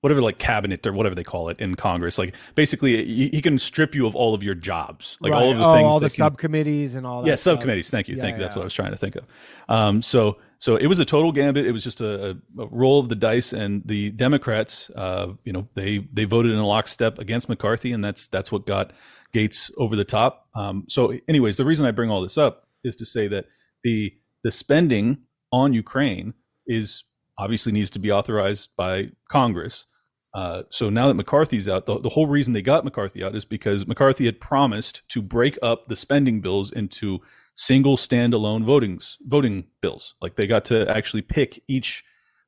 [0.00, 2.18] whatever, like cabinet or whatever they call it in Congress.
[2.18, 5.58] Like basically, he, he can strip you of all of your jobs, like all of
[5.58, 5.86] the oh, things.
[5.86, 7.28] all the can- subcommittees and all that.
[7.28, 7.56] yeah, stuff.
[7.56, 7.90] subcommittees.
[7.90, 8.42] Thank you, Yeah, thank you.
[8.42, 9.24] That's what I was trying to think of.
[9.68, 11.66] Um, so, so it was a total gambit.
[11.66, 15.52] It was just a, a, a roll of the dice, and the Democrats, uh, you
[15.52, 18.92] know, they they voted in a lockstep against McCarthy, and that's that's what got
[19.32, 20.48] Gaetz over the top.
[20.54, 23.46] Um, so, anyways, the reason I bring all this up is to say that
[23.84, 25.18] the the spending
[25.52, 26.34] on Ukraine
[26.66, 27.04] is
[27.40, 29.86] obviously needs to be authorized by Congress.
[30.34, 33.44] Uh, so now that McCarthy's out, the, the whole reason they got McCarthy out is
[33.46, 37.20] because McCarthy had promised to break up the spending bills into
[37.56, 40.14] single standalone votings voting bills.
[40.20, 42.04] Like they got to actually pick each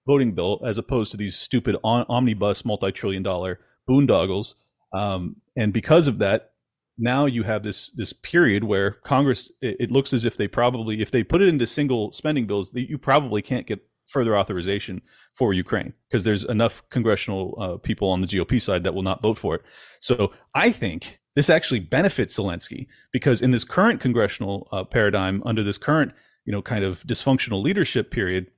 [0.07, 4.55] voting bill as opposed to these stupid on, omnibus multi-trillion dollar boondoggles.
[4.93, 6.51] Um, and because of that,
[6.99, 11.01] now you have this this period where Congress it, it looks as if they probably
[11.01, 15.01] if they put it into single spending bills, you probably can't get further authorization
[15.35, 19.23] for Ukraine because there's enough congressional uh, people on the GOP side that will not
[19.23, 19.63] vote for it.
[20.01, 25.63] So I think this actually benefits Zelensky because in this current congressional uh, paradigm, under
[25.63, 26.13] this current
[26.45, 28.49] you know kind of dysfunctional leadership period,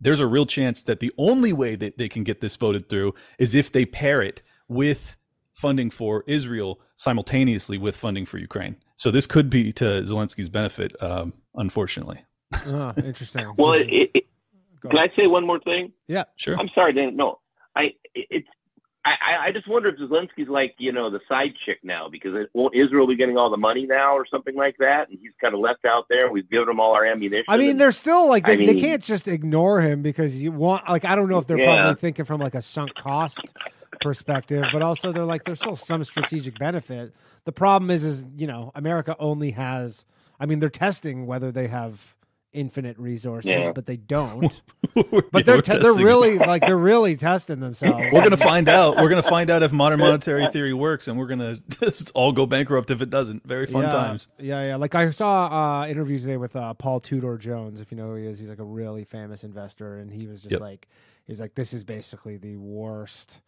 [0.00, 3.14] there's a real chance that the only way that they can get this voted through
[3.38, 5.16] is if they pair it with
[5.54, 8.74] funding for Israel simultaneously with funding for Ukraine.
[8.96, 12.24] So this could be to Zelensky's benefit, um, unfortunately.
[12.66, 13.52] Oh, interesting.
[13.56, 14.24] Well, it, it, it-
[14.82, 14.98] Go can.
[14.98, 15.92] I say one more thing?
[16.08, 16.24] yeah.
[16.36, 16.56] Sure.
[16.58, 17.16] I'm sorry, Dan.
[17.16, 17.38] No,
[17.76, 18.48] I it's
[19.04, 22.50] I, I- just wonder if Zelensky's like you know the side chick now because it,
[22.54, 25.54] won't Israel be getting all the money now or something like that, and he's kind
[25.54, 26.30] of left out there.
[26.30, 27.44] We've given him all our ammunition.
[27.48, 30.52] I mean, and- they're still like they, I they can't just ignore him because you
[30.52, 31.74] want like I don't know if they're Yeah.
[31.76, 33.40] probably thinking from like a sunk cost
[34.00, 37.12] perspective, but also they're like there's still some strategic benefit.
[37.44, 40.04] The problem is is you know America only has
[40.38, 42.14] I mean they're testing whether they have
[42.52, 43.72] infinite resources, Yeah.
[43.72, 44.60] but they don't.
[44.94, 47.98] But But they're te- they're really like they're really testing themselves.
[48.12, 48.96] We're gonna find out.
[48.98, 52.44] We're gonna find out if modern monetary theory works, and we're gonna just all go
[52.44, 53.46] bankrupt if it doesn't.
[53.46, 54.28] Very fun yeah, times.
[54.38, 54.76] Yeah, yeah.
[54.76, 58.16] Like I saw uh interview today with uh Paul Tudor Jones, if you know who
[58.16, 58.38] he is.
[58.38, 60.60] He's like a really famous investor and he was just Yep.
[60.60, 60.88] like
[61.24, 63.40] he's like this is basically the worst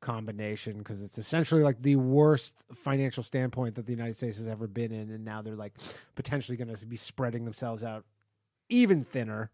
[0.00, 4.66] combination because it's essentially like the worst financial standpoint that the United States has ever
[4.66, 5.74] been in and now they're like
[6.14, 8.04] potentially going to be spreading themselves out
[8.68, 9.50] even thinner.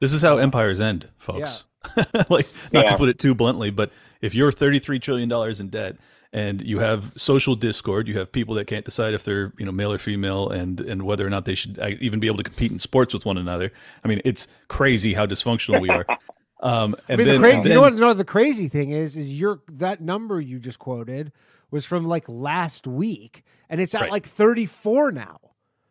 [0.00, 1.64] This is how empires end, folks.
[2.30, 3.90] like not to put it too bluntly, but
[4.20, 5.96] if you're 33 trillion dollars in debt
[6.32, 9.72] and you have social discord, you have people that can't decide if they're you know
[9.72, 12.42] male or female, and and whether or not they should uh, even be able to
[12.42, 13.70] compete in sports with one another.
[14.02, 16.06] I mean, it's crazy how dysfunctional we are.
[16.60, 18.88] Um, I and mean then, the cra- and you know what no the crazy thing
[18.90, 21.30] is is your that number you just quoted
[21.70, 24.10] was from like last week and it's at Right.
[24.10, 25.40] like 34 now.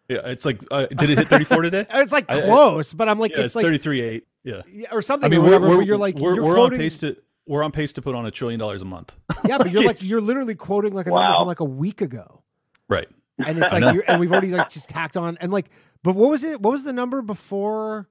[0.09, 1.85] Yeah, it's like uh, did it hit 34 today?
[1.93, 4.21] It's like I- I- close, but I'm like yeah, it's, it's like 33.8.
[4.43, 4.61] Yeah.
[4.69, 5.25] yeah, or something.
[5.25, 7.15] I mean, we're, whatever, we're, you're like we're, you're we're quoting, on pace to
[7.47, 9.15] we're on pace to put on a trillion dollars a month.
[9.45, 12.43] yeah, but you're like you're literally quoting like a number from like a week ago,
[12.89, 13.07] right.
[13.45, 15.69] and it's like you're, and we've already like just tacked on and like,
[16.03, 16.61] but what was it?
[16.61, 18.09] What was the number before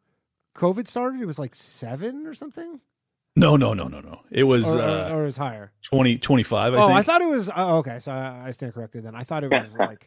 [0.56, 1.20] COVID started?
[1.20, 2.80] It was like seven or something,
[3.36, 4.20] No, no, no, no, no.
[4.30, 5.72] It was or, uh, or, or it was higher.
[5.84, 6.98] 20, 25, I oh, think.
[6.98, 7.50] I thought it was.
[7.54, 9.14] Oh, okay, so I, I stand corrected then.
[9.14, 10.06] I thought it was like,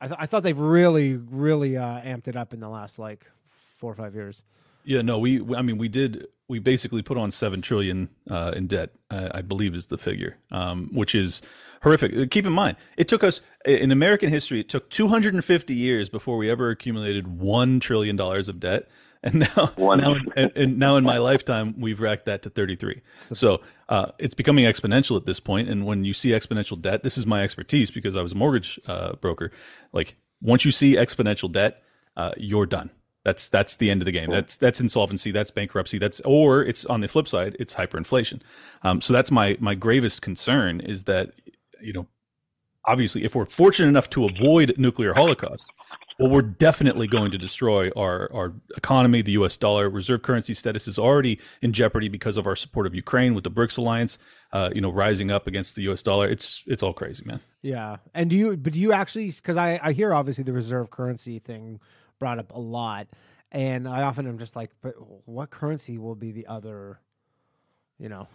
[0.00, 3.26] I, th- I thought they've really, really uh, amped it up in the last like
[3.78, 4.44] four or five years.
[4.84, 5.42] Yeah, no, we.
[5.54, 6.26] I mean, we did.
[6.48, 8.90] We basically put on seven trillion uh, in debt.
[9.10, 11.42] I, I believe is the figure, um, which is
[11.82, 12.16] horrific.
[12.16, 14.60] Uh, Keep in mind, it took us in American history.
[14.60, 18.86] It took 250 years before we ever accumulated one trillion dollars of debt,
[19.22, 23.02] and now, now, and, and now in my lifetime, we've racked that to 33.
[23.32, 25.68] So uh, it's becoming exponential at this point.
[25.68, 28.78] And when you see exponential debt, this is my expertise because I was a mortgage
[28.86, 29.50] uh, broker.
[29.92, 31.82] Like once you see exponential debt,
[32.16, 32.90] uh, you're done.
[33.24, 34.30] That's that's the end of the game.
[34.30, 35.32] That's that's insolvency.
[35.32, 35.98] That's bankruptcy.
[35.98, 38.40] That's or it's on the flip side, it's hyperinflation.
[38.84, 41.32] Um, so that's my my gravest concern is that
[41.80, 42.06] you know
[42.86, 45.72] obviously, if we're fortunate enough to avoid nuclear holocaust,
[46.18, 49.20] well, we're definitely going to destroy our, our economy.
[49.22, 49.56] The U.S.
[49.56, 53.44] dollar reserve currency status is already in jeopardy because of our support of Ukraine with
[53.44, 54.18] the BRICS alliance.
[54.52, 56.02] Uh, you know, rising up against the U.S.
[56.02, 56.28] dollar.
[56.28, 57.40] It's it's all crazy, man.
[57.62, 58.56] Yeah, and do you?
[58.56, 59.30] But do you actually?
[59.30, 61.80] Because I I hear obviously the reserve currency thing
[62.18, 63.08] brought up a lot,
[63.52, 64.94] and I often am just like, but
[65.26, 67.00] what currency will be the other?
[67.98, 68.28] You know,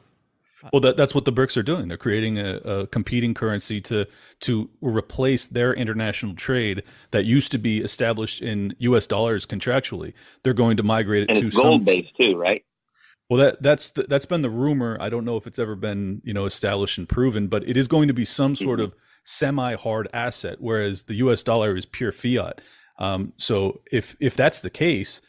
[0.72, 1.88] well, that, that's what the BRICS are doing.
[1.88, 4.05] They're creating a, a, competing currency to
[4.41, 9.07] to replace their international trade that used to be established in U.S.
[9.07, 10.14] dollars contractually.
[10.43, 12.64] They're going to migrate it and to it's gold based too, right?
[13.30, 14.97] Well, that that's the, that's been the rumor.
[14.99, 17.88] I don't know if it's ever been you know established and proven, but it is
[17.88, 18.88] going to be some sort mm-hmm.
[18.88, 21.43] of semi hard asset, whereas the U.S.
[21.43, 22.62] dollar is pure fiat.
[22.99, 25.22] Um, so if if that's the case,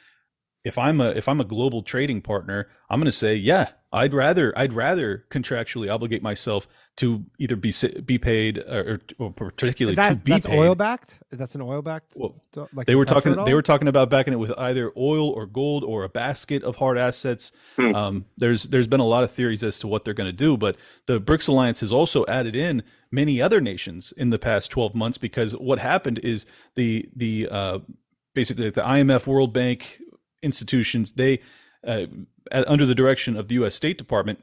[0.64, 4.12] if I'm a if I'm a global trading partner, I'm going to say, yeah, I'd
[4.12, 10.10] rather I'd rather contractually obligate myself to either be be paid or, or particularly that,
[10.10, 10.58] to be that's paid.
[10.58, 11.20] oil backed.
[11.30, 12.12] That's an oil backed.
[12.14, 12.40] Well,
[12.72, 13.44] like they were talking.
[13.44, 16.76] They were talking about backing it with either oil or gold or a basket of
[16.76, 17.50] hard assets.
[17.76, 17.94] Hmm.
[17.94, 20.56] Um, there's there's been a lot of theories as to what they're going to do,
[20.56, 24.94] but the BRICS alliance has also added in many other nations in the past 12
[24.94, 26.46] months because what happened is
[26.76, 27.78] the the uh,
[28.32, 30.00] basically the IMF, World Bank,
[30.42, 31.40] institutions, they,
[31.86, 32.06] uh,
[32.52, 33.74] under the direction of the U.S.
[33.74, 34.42] State Department,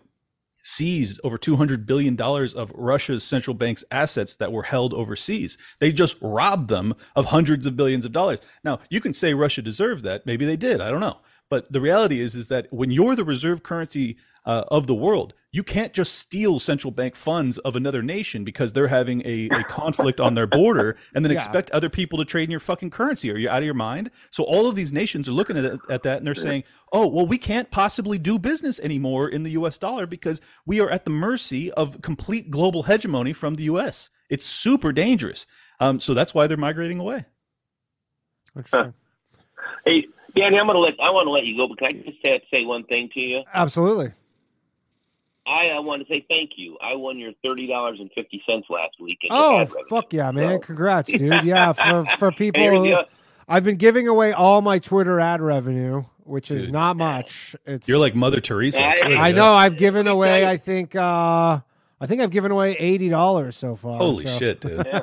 [0.61, 5.57] seized over $200 billion of Russia's central bank's assets that were held overseas.
[5.79, 8.39] They just robbed them of hundreds of billions of dollars.
[8.63, 10.25] Now, you can say Russia deserved that.
[10.25, 10.81] Maybe they did.
[10.81, 11.19] I don't know.
[11.49, 15.33] But the reality is, is that when you're the reserve currency uh, of the world.
[15.51, 19.63] You can't just steal central bank funds of another nation because they're having a, a
[19.63, 21.37] conflict on their border and then yeah.
[21.37, 23.31] expect other people to trade in your fucking currency.
[23.31, 24.11] Are you out of your mind?
[24.31, 27.25] So all of these nations are looking at, at that and they're saying, oh, well,
[27.25, 31.11] we can't possibly do business anymore in the US dollar because we are at the
[31.11, 34.09] mercy of complete global hegemony from the US.
[34.29, 35.45] It's super dangerous.
[35.79, 37.25] Um, so that's why they're migrating away.
[39.85, 42.21] Hey, Danny, I'm gonna let I want to let you go, but can I just
[42.23, 43.41] say, say one thing to you?
[43.53, 44.13] Absolutely.
[45.47, 46.77] I, I want to say thank you.
[46.81, 49.19] I won your thirty dollars and fifty cents last week.
[49.31, 50.55] Oh fuck yeah, man!
[50.55, 50.59] So.
[50.59, 51.43] Congrats, dude.
[51.43, 53.05] Yeah, for for people,
[53.47, 57.55] I've been giving away all my Twitter ad revenue, which is not much.
[57.65, 58.83] It's you're like Mother Teresa.
[58.83, 59.53] I, I know.
[59.53, 60.45] I've given away.
[60.45, 60.95] I think.
[60.95, 61.61] uh
[62.01, 63.97] I think I've given away eighty dollars so far.
[63.97, 64.37] Holy so.
[64.37, 64.85] shit, dude!
[64.85, 65.01] Yeah.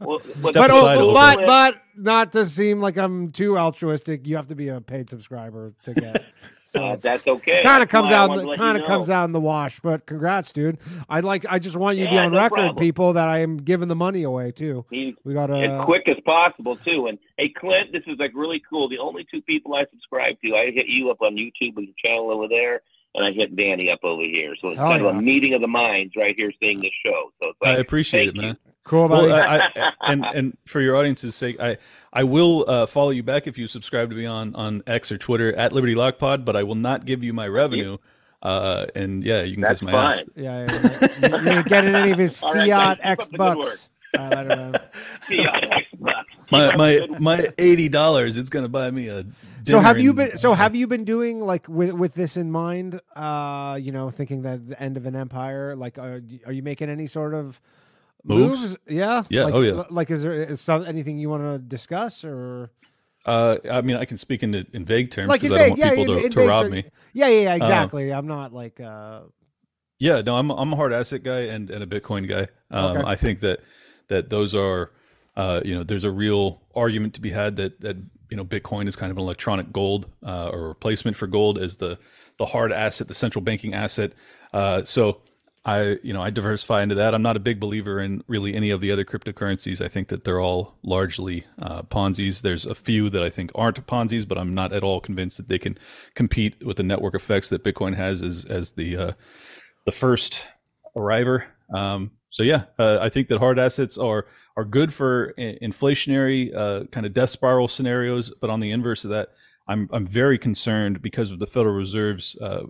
[0.00, 4.54] Well, but, oh, but but not to seem like I'm too altruistic, you have to
[4.54, 6.24] be a paid subscriber to get.
[6.66, 7.62] So uh, that's okay.
[7.62, 8.56] Kind of comes out.
[8.56, 9.78] Kind of comes out in the wash.
[9.78, 10.78] But congrats, dude.
[11.08, 11.46] I like.
[11.48, 12.76] I just want you yeah, to be on no record, problem.
[12.76, 14.84] people, that I am giving the money away too.
[14.90, 17.06] we got to as quick as possible too.
[17.06, 18.88] And hey, Clint, this is like really cool.
[18.88, 21.94] The only two people I subscribe to, I hit you up on YouTube with the
[22.04, 22.82] channel over there
[23.14, 24.54] and I hit Danny up over here.
[24.60, 25.10] So it's kind yeah.
[25.10, 27.30] of a meeting of the minds right here seeing this show.
[27.42, 28.42] So like, I appreciate it, you.
[28.42, 28.58] man.
[28.84, 29.28] Cool, buddy.
[29.28, 31.78] Well, I, I, and and for your audience's sake, I
[32.12, 35.16] I will uh, follow you back if you subscribe to me on on X or
[35.16, 37.96] Twitter at Liberty Lock Pod, but I will not give you my revenue.
[38.42, 40.14] Uh, and yeah, you can That's kiss my fine.
[40.14, 40.24] ass.
[40.36, 41.40] Yeah, yeah, yeah.
[41.40, 43.88] you ain't getting any of his fiat right, X bucks.
[44.14, 44.78] Uh, I don't know.
[45.22, 45.86] Fiat
[46.50, 48.36] My my my eighty dollars.
[48.38, 49.24] It's gonna buy me a
[49.66, 53.00] so have you been so have you been doing like with with this in mind
[53.16, 56.90] uh you know thinking that the end of an empire like are, are you making
[56.90, 57.60] any sort of
[58.22, 58.76] moves, moves?
[58.86, 62.24] yeah yeah like, oh yeah like is there is some, anything you want to discuss
[62.24, 62.70] or
[63.26, 65.78] uh, I mean, I can speak in in vague terms because like I don't want
[65.78, 66.84] yeah, people in, to, in to rob me.
[67.14, 68.12] Yeah, yeah, yeah exactly.
[68.12, 68.80] Uh, I'm not like.
[68.80, 69.20] Uh...
[69.98, 72.48] Yeah, no, I'm I'm a hard asset guy and, and a Bitcoin guy.
[72.70, 73.08] Um, okay.
[73.08, 73.60] I think that
[74.14, 74.92] that those are,
[75.36, 77.96] uh, you know, there's a real argument to be had that that
[78.30, 81.76] you know Bitcoin is kind of an electronic gold uh, or replacement for gold as
[81.76, 81.98] the
[82.38, 84.12] the hard asset, the central banking asset.
[84.52, 85.20] Uh, so
[85.64, 87.14] I you know I diversify into that.
[87.14, 89.84] I'm not a big believer in really any of the other cryptocurrencies.
[89.84, 92.42] I think that they're all largely uh, Ponzi's.
[92.42, 95.48] There's a few that I think aren't Ponzi's, but I'm not at all convinced that
[95.48, 95.76] they can
[96.14, 99.12] compete with the network effects that Bitcoin has as as the uh,
[99.84, 100.46] the first
[100.94, 101.46] arriver.
[101.72, 104.26] Um, so yeah, uh, I think that hard assets are
[104.56, 109.10] are good for inflationary uh, kind of death spiral scenarios, but on the inverse of
[109.10, 109.28] that,
[109.68, 112.64] I'm I'm very concerned because of the Federal Reserve's uh,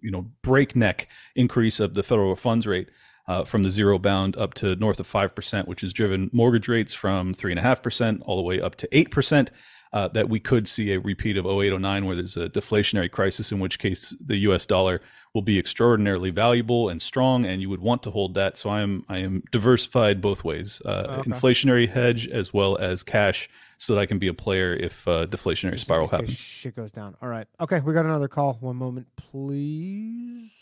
[0.00, 2.90] you know breakneck increase of the federal funds rate.
[3.28, 6.92] Uh, from the zero bound up to north of 5%, which has driven mortgage rates
[6.92, 9.48] from 3.5% all the way up to 8%
[9.92, 13.60] uh, that we could see a repeat of 0809 where there's a deflationary crisis, in
[13.60, 15.00] which case the US dollar
[15.34, 18.56] will be extraordinarily valuable and strong, and you would want to hold that.
[18.56, 21.30] So I am I am diversified both ways, uh, okay.
[21.30, 25.26] inflationary hedge as well as cash, so that I can be a player if uh,
[25.26, 26.38] deflationary spiral happens.
[26.38, 27.16] Shit goes down.
[27.22, 27.46] All right.
[27.60, 28.58] Okay, we got another call.
[28.60, 30.52] One moment, please.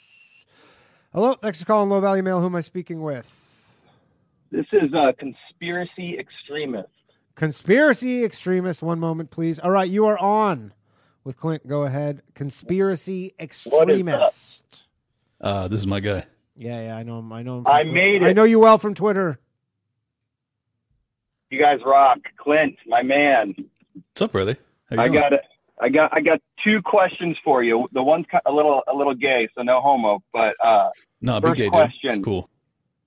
[1.12, 2.38] Hello, thanks for calling low value mail.
[2.38, 3.28] Who am I speaking with?
[4.52, 6.88] This is a conspiracy extremist.
[7.34, 8.82] Conspiracy extremist.
[8.82, 9.58] One moment, please.
[9.58, 10.72] All right, you are on
[11.24, 11.66] with Clint.
[11.66, 12.22] Go ahead.
[12.34, 14.84] Conspiracy extremist.
[15.40, 16.24] Uh, this is my guy.
[16.54, 17.32] Yeah, yeah, I know him.
[17.32, 17.66] I know him.
[17.66, 17.94] I Twitter.
[17.94, 18.26] made it.
[18.26, 19.38] I know you well from Twitter.
[21.50, 23.54] You guys rock, Clint, my man.
[23.94, 24.56] What's up, brother?
[24.88, 25.20] How you I doing?
[25.20, 25.40] got it.
[25.80, 27.88] I got I got two questions for you.
[27.92, 30.22] The one's a little a little gay, so no homo.
[30.32, 30.90] But uh,
[31.22, 31.72] no, big first gay dude.
[31.72, 32.10] question.
[32.10, 32.48] It's cool.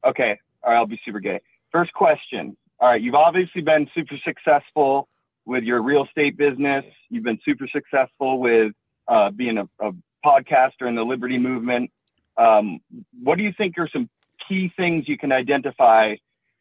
[0.03, 1.39] okay, all right, I'll be super gay.
[1.71, 2.57] First question.
[2.79, 5.07] All right, you've obviously been super successful
[5.45, 6.85] with your real estate business.
[7.09, 8.73] You've been super successful with
[9.07, 9.91] uh, being a, a
[10.25, 11.91] podcaster in the liberty movement.
[12.37, 12.79] Um,
[13.21, 14.09] what do you think are some
[14.47, 16.15] key things you can identify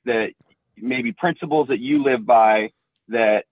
[0.04, 0.30] that
[0.76, 2.70] maybe principles that you live by
[3.08, 3.44] that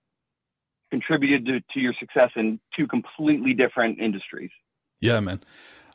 [0.90, 4.50] contributed to, to your success in two completely different industries?
[5.00, 5.40] Yeah, man.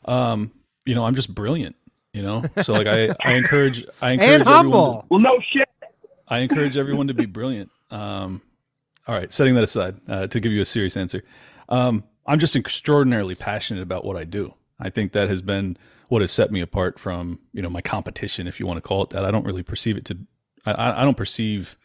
[0.04, 0.50] Um,
[0.84, 1.76] you know, I'm just brilliant.
[2.12, 4.70] You know, so like I, I encourage, I encourage And everyone
[5.00, 5.68] to- Well, no shit.
[6.26, 7.70] I encourage everyone to be brilliant.
[7.90, 8.40] Um,
[9.06, 11.22] all right, setting that aside uh, to give you a serious answer,
[11.68, 14.54] um, I'm just extraordinarily passionate about what I do.
[14.78, 15.76] I think that has been
[16.08, 19.02] what has set me apart from you know my competition, if you want to call
[19.02, 19.24] it that.
[19.24, 20.18] I don't really perceive it to,
[20.64, 21.76] I, I don't perceive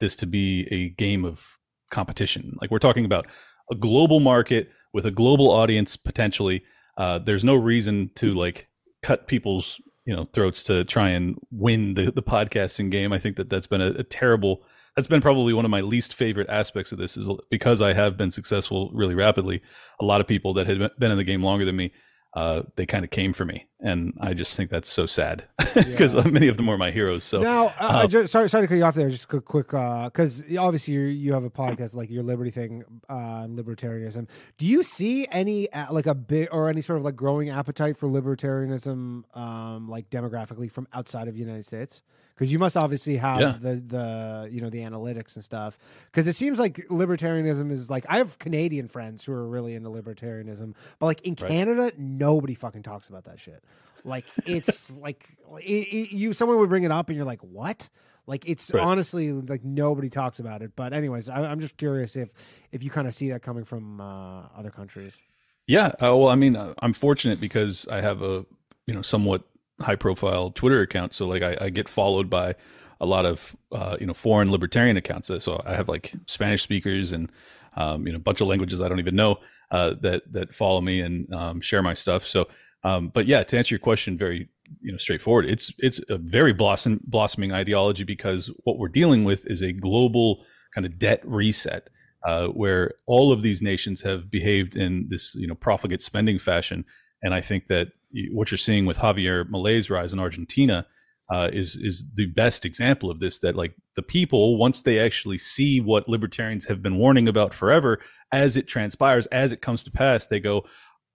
[0.00, 1.58] this to be a game of
[1.90, 2.56] competition.
[2.60, 3.26] Like we're talking about
[3.70, 6.64] a global market with a global audience potentially.
[6.96, 8.68] Uh, there's no reason to like
[9.02, 13.12] cut people's you know throats to try and win the the podcasting game.
[13.12, 14.62] I think that that's been a, a terrible.
[14.96, 18.16] That's been probably one of my least favorite aspects of this is because I have
[18.16, 19.62] been successful really rapidly.
[20.00, 21.92] A lot of people that had been in the game longer than me,
[22.34, 26.14] uh, they kind of came for me, and I just think that's so sad because
[26.14, 26.26] Yeah.
[26.28, 27.24] many of them are my heroes.
[27.24, 29.10] So now, uh, uh, I just, sorry, sorry to cut you off there.
[29.10, 33.42] Just a quick, because obviously you you have a podcast like your Liberty thing, uh,
[33.44, 34.28] and libertarianism.
[34.56, 37.98] Do you see any uh, like a bit or any sort of like growing appetite
[37.98, 42.02] for libertarianism, um, like demographically from outside of the United States?
[42.42, 43.56] Because you must obviously have Yeah.
[43.60, 45.78] the the you know the analytics and stuff.
[46.10, 49.90] Because it seems like libertarianism is like I have Canadian friends who are really into
[49.90, 51.46] libertarianism, but like in Right.
[51.48, 53.62] Canada, nobody fucking talks about that shit.
[54.02, 55.24] Like it's like
[55.60, 57.88] it, it, you someone would bring it up and you're like, what?
[58.26, 58.82] Like it's Right.
[58.82, 60.72] honestly like nobody talks about it.
[60.74, 62.32] But anyways, I, I'm just curious if
[62.72, 65.20] if you kind of see that coming from uh, other countries.
[65.68, 68.44] Yeah, uh, well, I mean, uh, I'm fortunate because I have a
[68.88, 69.44] you know somewhat
[69.80, 72.54] high profile Twitter account, so like I, I get followed by
[73.00, 75.30] a lot of uh, you know foreign libertarian accounts.
[75.40, 77.30] So I have like Spanish speakers and
[77.76, 79.38] um, you know a bunch of languages I don't even know
[79.70, 82.26] uh, that that follow me and um, share my stuff.
[82.26, 82.48] So,
[82.84, 84.48] um, but yeah, to answer your question, very
[84.80, 85.46] you know straightforward.
[85.46, 90.44] It's it's a very blossom blossoming ideology because what we're dealing with is a global
[90.74, 91.88] kind of debt reset
[92.26, 96.84] uh, where all of these nations have behaved in this you know profligate spending fashion.
[97.24, 97.88] And I think that
[98.32, 100.86] what you're seeing with Javier Milei's rise in Argentina
[101.32, 103.38] uh, is is the best example of this.
[103.38, 107.98] That like the people, once they actually see what libertarians have been warning about forever,
[108.32, 110.64] as it transpires, as it comes to pass, they go,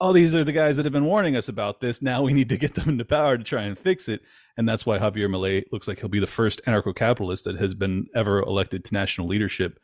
[0.00, 2.02] "Oh, these are the guys that have been warning us about this.
[2.02, 4.22] Now we need to get them into power to try and fix it."
[4.56, 8.06] And that's why Javier Milei looks like he'll be the first anarcho-capitalist that has been
[8.12, 9.78] ever elected to national leadership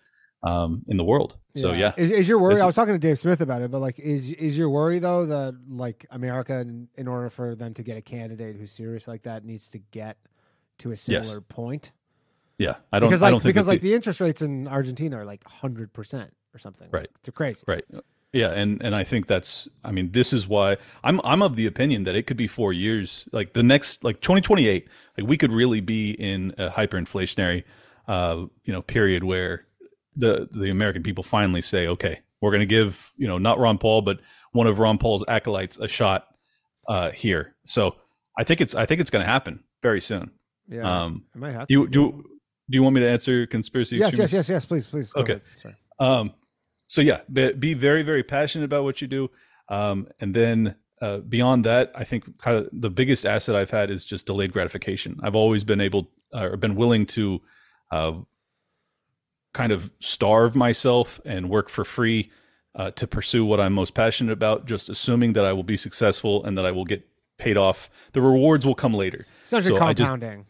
[0.45, 1.37] um, in the world.
[1.57, 2.61] So yeah, Is, is your worry?
[2.61, 5.25] I was talking to Dave Smith about it, but like, is is your worry though
[5.27, 9.23] that like America, in, in order for them to get a candidate who's serious like
[9.23, 10.17] that, needs to get
[10.79, 11.93] to a similar point?
[12.59, 12.77] yeah.
[12.93, 13.09] I don't.
[13.09, 15.93] because I like don't because like the- the interest rates in Argentina are like hundred
[15.93, 16.89] percent or something.
[16.91, 17.09] Right.
[17.25, 17.65] they're crazy.
[17.67, 17.85] Right.
[18.33, 21.67] Yeah, and and I think that's I mean this is why I'm I'm of the
[21.67, 25.53] opinion that it could be 4 years like the next like 2028 like we could
[25.53, 27.63] really be in a hyperinflationary
[28.09, 29.67] uh you know period where
[30.17, 33.79] the the American people finally say okay, we're going to give, you know, not Ron
[33.79, 34.21] Paul but
[34.53, 36.29] one of Ron Paul's acolytes a shot
[36.89, 37.55] uh here.
[37.67, 37.97] So
[38.39, 40.31] I think it's I think it's going to happen very soon.
[40.69, 41.67] Yeah, Um it might have.
[41.69, 41.91] do you to.
[41.91, 42.25] do
[42.71, 44.35] do you want me to answer conspiracy Yes, yes, extremists?
[44.35, 44.65] yes, yes.
[44.65, 45.13] Please, please.
[45.15, 45.41] Okay.
[45.61, 45.75] Sorry.
[45.99, 46.33] Um,
[46.87, 49.31] so yeah, be, be very, very passionate about what you do.
[49.69, 53.91] Um, and then uh, beyond that, I think kind of the biggest asset I've had
[53.91, 55.19] is just delayed gratification.
[55.23, 57.43] I've always been able uh, or been willing to
[57.91, 58.13] uh,
[59.55, 62.31] kind of starve myself and work for free
[62.75, 66.45] uh, to pursue what I'm most passionate about, just assuming that I will be successful
[66.45, 67.89] and that I will get paid off.
[68.13, 69.27] The rewards will come later.
[69.45, 70.47] Essentially, So just- compounding.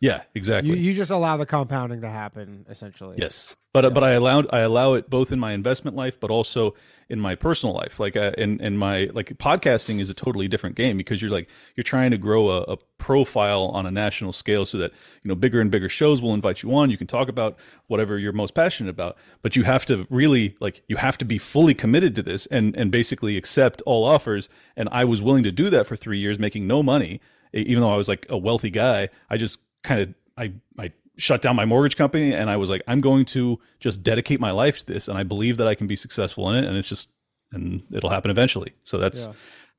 [0.00, 0.70] Yeah, exactly.
[0.70, 2.66] You you just allow the compounding to happen.
[2.68, 3.16] Essentially.
[3.18, 6.74] Yes, but but I allow I allow it both in my investment life, but also
[7.08, 7.98] in my personal life.
[7.98, 11.48] Like uh, in in my like podcasting is a totally different game because you're like
[11.76, 14.92] you're trying to grow a, a profile on a national scale so that
[15.22, 16.90] you know bigger and bigger shows will invite you on.
[16.90, 20.82] You can talk about whatever you're most passionate about, but you have to really like
[20.88, 24.48] you have to be fully committed to this and and basically accept all offers.
[24.76, 27.20] And I was willing to do that for three years, making no money,
[27.52, 29.08] even though I was like a wealthy guy.
[29.30, 32.82] I just kind of I I shut down my mortgage company and I was like,
[32.86, 35.86] I'm going to just dedicate my life to this, and I believe that I can
[35.86, 37.08] be successful in it, and it's just
[37.52, 38.74] and it'll happen eventually.
[38.84, 39.32] So that's Yeah.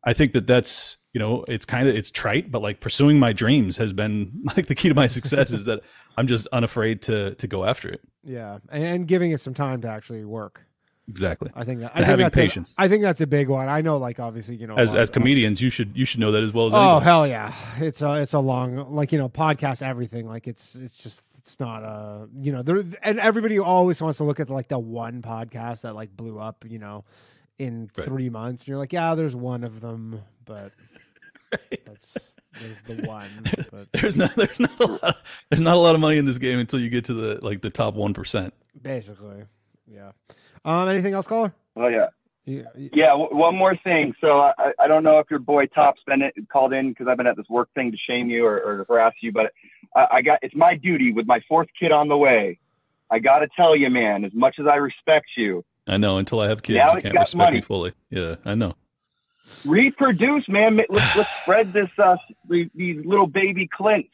[0.04, 3.34] I think that that's you know it's kind of it's trite, but like pursuing my
[3.34, 5.84] dreams has been like the key to my success is that
[6.18, 8.02] I'm just unafraid to to go after it.
[8.24, 10.67] Yeah, and, and giving it some time to actually work.
[11.10, 11.50] Exactly.
[11.56, 12.76] I think that, I And think having that's a- patience.
[12.78, 13.70] I think that's a big one.
[13.70, 16.44] I know, like obviously, you know, As as comedians, you should you should know that
[16.44, 17.04] as well as Oh anybody.
[17.06, 17.54] hell yeah!
[17.78, 21.60] It's a it's a long like you know podcast everything like it's it's just it's
[21.62, 25.22] not a you know there and everybody always wants to look at like the one
[25.22, 27.06] podcast that like blew up you know
[27.58, 28.06] in Right.
[28.06, 30.74] three months and you're like yeah there's one of them but
[31.86, 33.30] that's there's the one
[33.72, 35.18] but There's not there's not a lot
[35.50, 37.62] there's not a lot of money in this game until you get to the like
[37.62, 38.54] the top one percent.
[38.82, 39.44] basically
[39.90, 40.12] yeah.
[40.68, 41.54] Um, anything else, caller?
[41.76, 42.08] Oh yeah.
[42.46, 44.14] You, you- Yeah, w- one more thing.
[44.22, 47.18] So I, I don't know if your boy Top's been it, called in because I've
[47.18, 49.52] been at this work thing to shame you or, or harass you, but
[49.96, 52.60] I, I got it's my duty with my fourth kid on the way.
[53.10, 56.42] I got to tell you, man, as much as I respect you, I know until
[56.42, 57.56] I have kids, Now you can't respect money.
[57.58, 57.94] me fully.
[58.10, 58.76] Yeah, I know.
[59.66, 60.80] reproduce, man.
[60.90, 62.18] Let's, let's spread this uh
[62.50, 64.10] these these little baby Clints.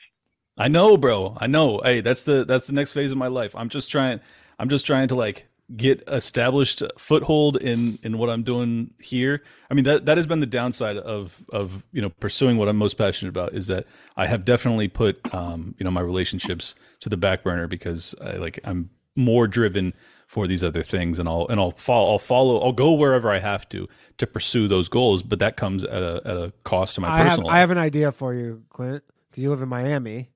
[0.57, 1.35] I know, bro.
[1.41, 1.81] I know.
[1.83, 3.55] Hey, that's the that's the next phase of my life.
[3.55, 4.19] I'm just trying.
[4.59, 9.41] I'm just trying to like get established foothold in in what I'm doing here.
[9.69, 12.77] I mean that that has been the downside of of you know pursuing what I'm
[12.77, 13.85] most passionate about is that
[14.17, 18.33] I have definitely put um you know my relationships to the back burner because I
[18.33, 19.93] like I'm more driven
[20.27, 23.39] for these other things and I'll and I'll follow I'll follow I'll go wherever I
[23.39, 23.87] have to
[24.17, 27.17] to pursue those goals but that comes at a at a cost to my I
[27.17, 30.29] have personal I have an idea for you, Clint, because you live in Miami.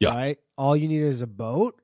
[0.00, 0.10] Yeah.
[0.10, 0.38] Right.
[0.58, 1.80] All you need is a boat,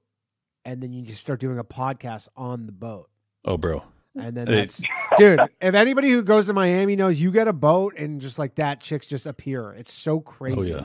[0.64, 3.08] and then you just start doing a podcast on the boat.
[3.44, 3.82] oh bro
[4.16, 4.80] And then that's,
[5.18, 5.40] dude.
[5.60, 8.80] If anybody who goes to Miami knows, you get a boat and just like that,
[8.80, 9.72] chicks just appear.
[9.72, 10.74] It's so crazy.
[10.74, 10.84] Oh yeah,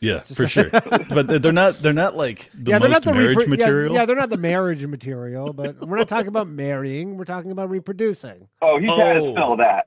[0.00, 0.68] yeah, for sure.
[1.08, 3.94] but they're not they're not like the yeah, they're most not the marriage repro- material.
[3.94, 5.52] Yeah, they're not the marriage material.
[5.52, 7.16] But we're not talking about marrying.
[7.16, 8.48] We're talking about reproducing.
[8.60, 9.32] Oh, he's had to Oh.
[9.32, 9.86] spell that.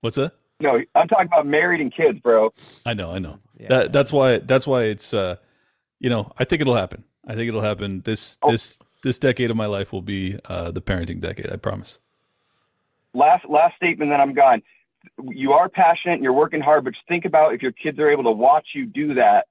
[0.00, 0.32] What's that?
[0.60, 2.52] No, I'm talking about married and kids, bro.
[2.86, 3.38] I know, I know.
[3.58, 3.68] Yeah.
[3.68, 5.36] That that's why that's why it's uh,
[6.00, 7.04] you know, I think it'll happen.
[7.26, 8.02] I think it'll happen.
[8.04, 8.50] This Oh.
[8.52, 11.50] this this decade of my life will be uh the parenting decade.
[11.52, 11.98] I promise.
[13.14, 14.62] Last last statement, then I'm gone.
[15.22, 18.10] You are passionate and you're working hard, but just think about if your kids are
[18.10, 19.46] able to watch you do that,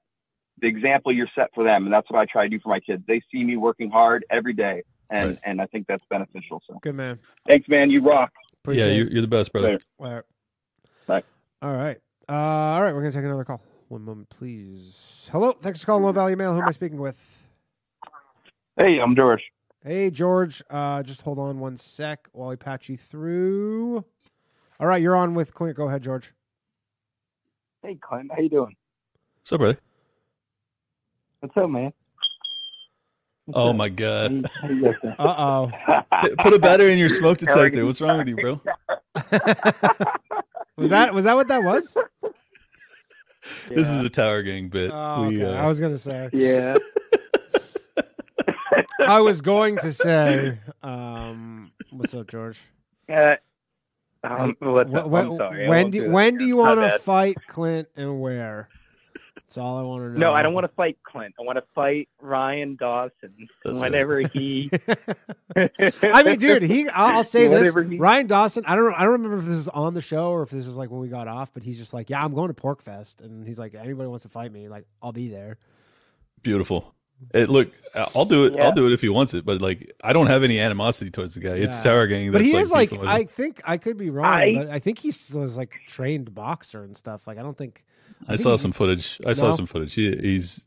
[0.60, 2.80] the example you're set for them, and that's what I try to do for my
[2.80, 3.02] kids.
[3.06, 5.38] They see me working hard every day, and Right.
[5.44, 6.60] and I think that's beneficial.
[6.66, 7.18] So Good man.
[7.48, 7.90] thanks, man.
[7.90, 8.32] You rock.
[8.62, 9.72] Appreciate yeah, you're, you're the best, brother.
[9.72, 9.84] Later.
[10.00, 10.24] All right.
[11.06, 11.22] Bye.
[11.62, 11.98] All right.
[12.28, 12.92] Uh, all right.
[12.94, 13.62] We're gonna take another call.
[13.88, 15.28] One moment, please.
[15.32, 15.52] Hello.
[15.52, 16.54] Thanks for calling Low Value Mail.
[16.54, 17.16] Who am I speaking with?
[18.76, 19.42] Hey, I'm George.
[19.84, 20.62] Hey, George.
[20.68, 24.04] Uh, just hold on one sec while we patch you through.
[24.80, 25.76] All right, you're on with Clint.
[25.76, 26.32] Go ahead, George.
[27.82, 28.30] Hey, Clint.
[28.34, 28.74] How you doing?
[29.40, 29.78] What's up, brother?
[31.40, 31.92] What's up, man?
[33.44, 33.76] What's Oh up?
[33.76, 34.32] my god.
[34.32, 35.14] you- how you guys doing?
[35.18, 35.66] Uh
[36.38, 37.84] Put a battery in your smoke detector.
[37.84, 38.60] What's wrong with you, bro?
[39.14, 39.20] oh.
[40.76, 41.96] was that was that what that was?
[43.68, 44.90] This is a Tower Gang bit.
[44.92, 46.30] Oh, We, uh, I was gonna say.
[46.32, 46.78] Yeah.
[49.00, 50.58] I was going to say.
[50.82, 52.60] Um, what's up, George?
[53.08, 53.36] Uh,
[54.22, 55.06] um, what's up?
[55.08, 55.68] when, I'm sorry.
[55.68, 58.68] When do do when do you want to fight Clint and where?
[59.36, 60.30] That's all I want to know.
[60.30, 61.34] No, I don't want to fight Clint.
[61.38, 63.48] I want to fight Ryan Dawson.
[63.64, 64.70] That's whenever he.
[65.56, 66.88] I mean, dude, he.
[66.88, 68.64] I'll, I'll say this: he- Ryan Dawson.
[68.66, 68.94] I don't.
[68.94, 71.00] I don't remember if this is on the show or if this is like when
[71.00, 71.52] we got off.
[71.52, 74.22] But he's just like, "Yeah, I'm going to Pork Fest," and he's like, "Anybody wants
[74.22, 74.68] to fight me?
[74.68, 75.58] Like, I'll be there."
[76.42, 76.94] Beautiful.
[77.32, 78.54] It, look, I'll do it.
[78.54, 78.64] Yeah.
[78.64, 79.44] I'll do it if he wants it.
[79.44, 81.56] But like, I don't have any animosity towards the guy.
[81.56, 81.92] It's Yeah.
[81.92, 82.32] Tower Gang.
[82.32, 83.08] But That's he is like, beefing with.
[83.08, 86.82] I think I could be wrong, I- but I think he was like trained boxer
[86.84, 87.26] and stuff.
[87.26, 87.84] Like, I don't think.
[88.24, 89.20] I think saw he- some footage.
[89.26, 89.94] I saw some footage.
[89.94, 90.66] He, he's.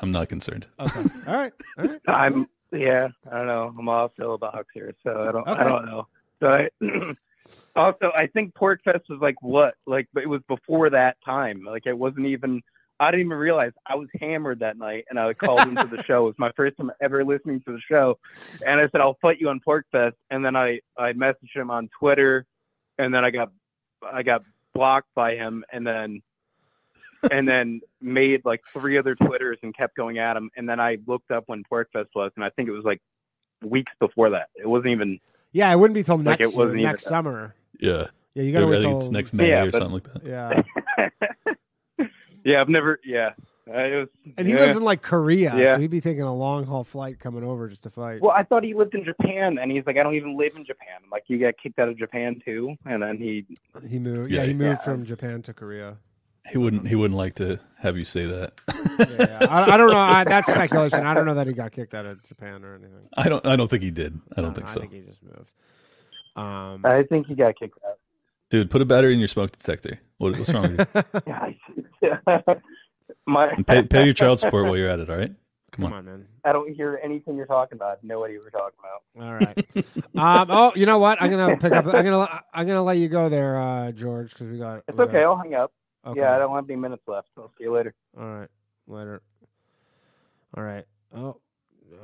[0.00, 0.66] I'm not concerned.
[0.78, 1.02] Okay.
[1.26, 1.52] All right.
[1.78, 2.00] All right.
[2.06, 3.08] I'm yeah.
[3.30, 3.74] I don't know.
[3.78, 5.46] I'm also a boxer, so I don't.
[5.46, 5.60] Okay.
[5.60, 6.06] I don't know.
[6.40, 6.68] So I,
[7.76, 9.74] also, I think Pork Fest was like what?
[9.86, 11.64] Like, but it was before that time.
[11.64, 12.62] Like, it wasn't even.
[13.00, 16.24] I didn't even realize I was hammered that night, and I called into the show.
[16.24, 18.18] It was my first time ever listening to the show,
[18.66, 21.70] and I said, "I'll fight you on Pork Fest." And then I I messaged him
[21.70, 22.46] on Twitter,
[22.98, 23.50] and then I got
[24.02, 24.42] I got
[24.74, 26.22] blocked by him, and then
[27.30, 30.50] and then made like three other Twitters and kept going at him.
[30.56, 33.00] And then I looked up when Pork Fest was, and I think it was like
[33.62, 34.48] weeks before that.
[34.54, 35.18] It wasn't even.
[35.52, 37.08] Yeah, it wouldn't be till Like, next it wasn't year, even next that.
[37.10, 37.54] summer.
[37.80, 38.06] Yeah.
[38.34, 40.24] Yeah, you gotta wait think till it's next May Yeah, or but- something like that.
[40.24, 41.18] Yeah,
[42.44, 43.00] yeah, I've never.
[43.04, 43.30] Yeah,
[43.68, 44.08] Uh, it was.
[44.36, 44.60] and he yeah.
[44.60, 45.74] lives in like Korea, Yeah.
[45.76, 48.20] so he'd be taking a long haul flight coming over just to fight.
[48.20, 50.64] Well, I thought he lived in Japan, and he's like, I don't even live in
[50.64, 50.96] Japan.
[51.02, 53.46] I'm like, you got kicked out of Japan too, and then he.
[53.88, 54.30] He moved.
[54.30, 54.84] Yeah, Yeah, he moved yeah.
[54.84, 55.96] from Japan to Korea.
[56.50, 58.52] he wouldn't he wouldn't like to have you say that.
[59.18, 59.96] Yeah, I, I don't know.
[59.98, 61.00] I, that's speculation.
[61.00, 63.08] I don't know that he got kicked out of Japan or anything.
[63.16, 64.20] I don't I don't think he did.
[64.36, 64.80] I don't think I so.
[64.80, 65.50] I think he just moved.
[66.36, 67.98] Um, I think he got kicked out.
[68.54, 69.98] Dude, put a battery in your smoke detector.
[70.18, 71.02] What, what's wrong with you?
[72.00, 72.28] Yeah,
[73.26, 75.10] my pay, pay your child support while you're at it.
[75.10, 75.32] All right.
[75.72, 75.92] Come come on.
[75.94, 76.26] on, man.
[76.44, 78.04] I don't hear anything you're talking about.
[78.04, 79.26] No idea what you're talking about.
[79.26, 79.66] All right.
[80.44, 81.20] um, oh, you know what?
[81.20, 81.86] I'm gonna pick up.
[81.86, 82.42] I'm gonna.
[82.52, 84.84] I'm gonna let you go there, uh, George, because we got.
[84.86, 85.24] It's we got- okay.
[85.24, 85.72] I'll hang up.
[86.06, 86.20] okay.
[86.20, 87.26] Yeah, I don't have any minutes left.
[87.36, 87.92] I'll see you later.
[88.16, 88.50] All right.
[88.86, 89.20] Later.
[90.56, 90.84] All right.
[91.16, 91.40] Oh.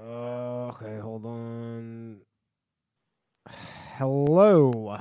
[0.02, 0.98] Uh, okay.
[0.98, 2.16] Hold on.
[3.98, 4.98] Hello.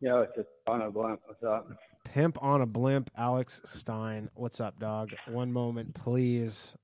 [0.00, 1.20] Yo, it's just on a blimp.
[1.26, 1.68] What's up?
[2.04, 3.10] Pimp on a blimp.
[3.16, 4.30] Alex Stein.
[4.34, 5.10] What's up, dog?
[5.28, 6.74] One moment, please.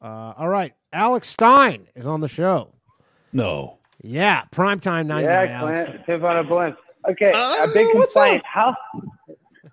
[0.00, 0.72] Uh, all right.
[0.92, 2.74] Alex Stein is on the show.
[3.32, 3.78] No.
[4.02, 4.44] Yeah.
[4.52, 5.22] Primetime 99.
[5.24, 5.84] yeah, Alex.
[5.90, 6.76] Clint, tip on a blimp.
[7.10, 8.42] Okay, Uh, a big what's complaint.
[8.46, 8.74] How?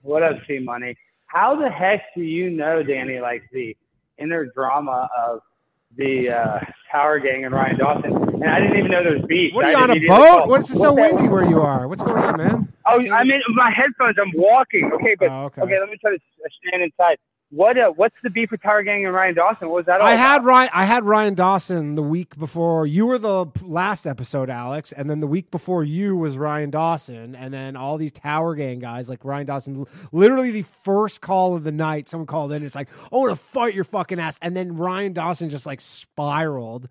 [0.01, 0.97] What up, T Money?
[1.27, 3.75] How the heck do you know, Danny, like the
[4.17, 5.39] inner drama of
[5.95, 6.59] the uh,
[6.91, 8.20] Tower Gang and Ryan Dawson?
[8.41, 9.53] And I didn't even know there was beach.
[9.53, 10.49] What are I you on a boat?
[10.49, 11.87] What's it so windy where you are?
[11.87, 12.73] What's going on, man?
[12.87, 14.15] Oh, I mean, my headphones.
[14.19, 14.89] I'm walking.
[14.95, 15.61] Okay, but Oh, okay.
[15.61, 15.79] okay.
[15.79, 16.19] Let me try to
[16.67, 17.17] stand inside.
[17.51, 17.77] What?
[17.77, 19.67] Uh, what's the beef with Tower Gang and Ryan Dawson?
[19.67, 20.21] What was that all I about?
[20.25, 20.69] had Ryan.
[20.73, 22.87] I had Ryan Dawson the week before.
[22.87, 27.35] You were the last episode, Alex, and then the week before you was Ryan Dawson,
[27.35, 29.85] and then all these Tower Gang guys like Ryan Dawson.
[30.13, 32.63] Literally, the first call of the night, someone called in.
[32.63, 35.81] It's like, "I want to fight your fucking ass," and then Ryan Dawson just like
[35.81, 36.87] spiraled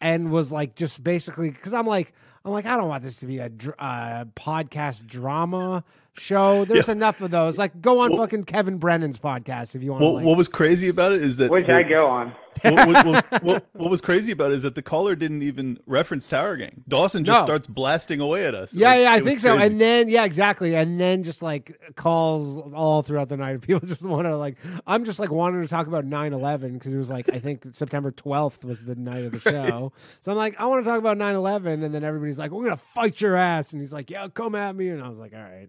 [0.00, 2.12] and was like, just basically because I'm like,
[2.44, 5.82] I'm like, I don't want this to be a uh, podcast drama
[6.16, 6.64] show.
[6.64, 7.58] There's enough of those.
[7.58, 10.02] Like, go on Well- fucking Kevin Brennan's podcast if you want.
[10.02, 12.34] to What, like, what was crazy about it is that Which the- I go on.
[12.62, 15.76] what, what, what, what, what was crazy about it is that the caller didn't even
[15.86, 16.84] reference Tower Gang.
[16.86, 17.44] Dawson just No.
[17.44, 18.72] starts blasting away at us.
[18.72, 19.56] Yeah, was- yeah, I it was think so.
[19.56, 19.66] crazy.
[19.72, 20.76] And then, yeah, exactly.
[20.76, 23.60] And then just like calls all throughout the night.
[23.66, 26.94] People just want to like, I'm just like wanting to talk about 9 11 because
[26.94, 29.92] it was like, I think September 12th was the night of the show.
[30.20, 31.82] So I'm like, I want to talk about 9 11.
[31.82, 33.72] And then everybody's like, we're going to fight your ass.
[33.72, 34.90] And he's like, yeah, come at me.
[34.90, 35.68] And I was like, all right.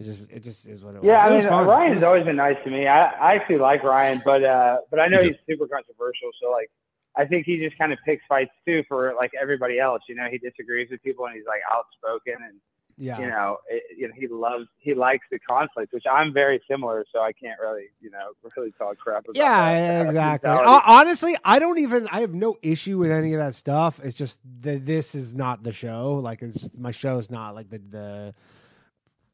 [0.00, 1.06] It just, it just is what it was.
[1.06, 2.86] Yeah, I mean Ryan's was- always been nice to me.
[2.86, 6.30] I, I actually like Ryan, but uh, but I know he's super controversial.
[6.42, 6.70] So like,
[7.18, 10.00] I think he just kind of picks fights too for like everybody else.
[10.08, 12.58] You know, he disagrees with people and he's like outspoken and
[12.96, 13.18] yeah.
[13.18, 17.04] you know, it, you know, he loves he likes the conflict, which I'm very similar.
[17.12, 19.36] So I can't really you know really talk crap about.
[19.36, 20.50] Yeah, that, uh, exactly.
[20.50, 22.08] Hon- Honestly, I don't even.
[22.10, 24.00] I have no issue with any of that stuff.
[24.02, 26.14] It's just that this is not the show.
[26.14, 28.34] Like, it's my show is not like the the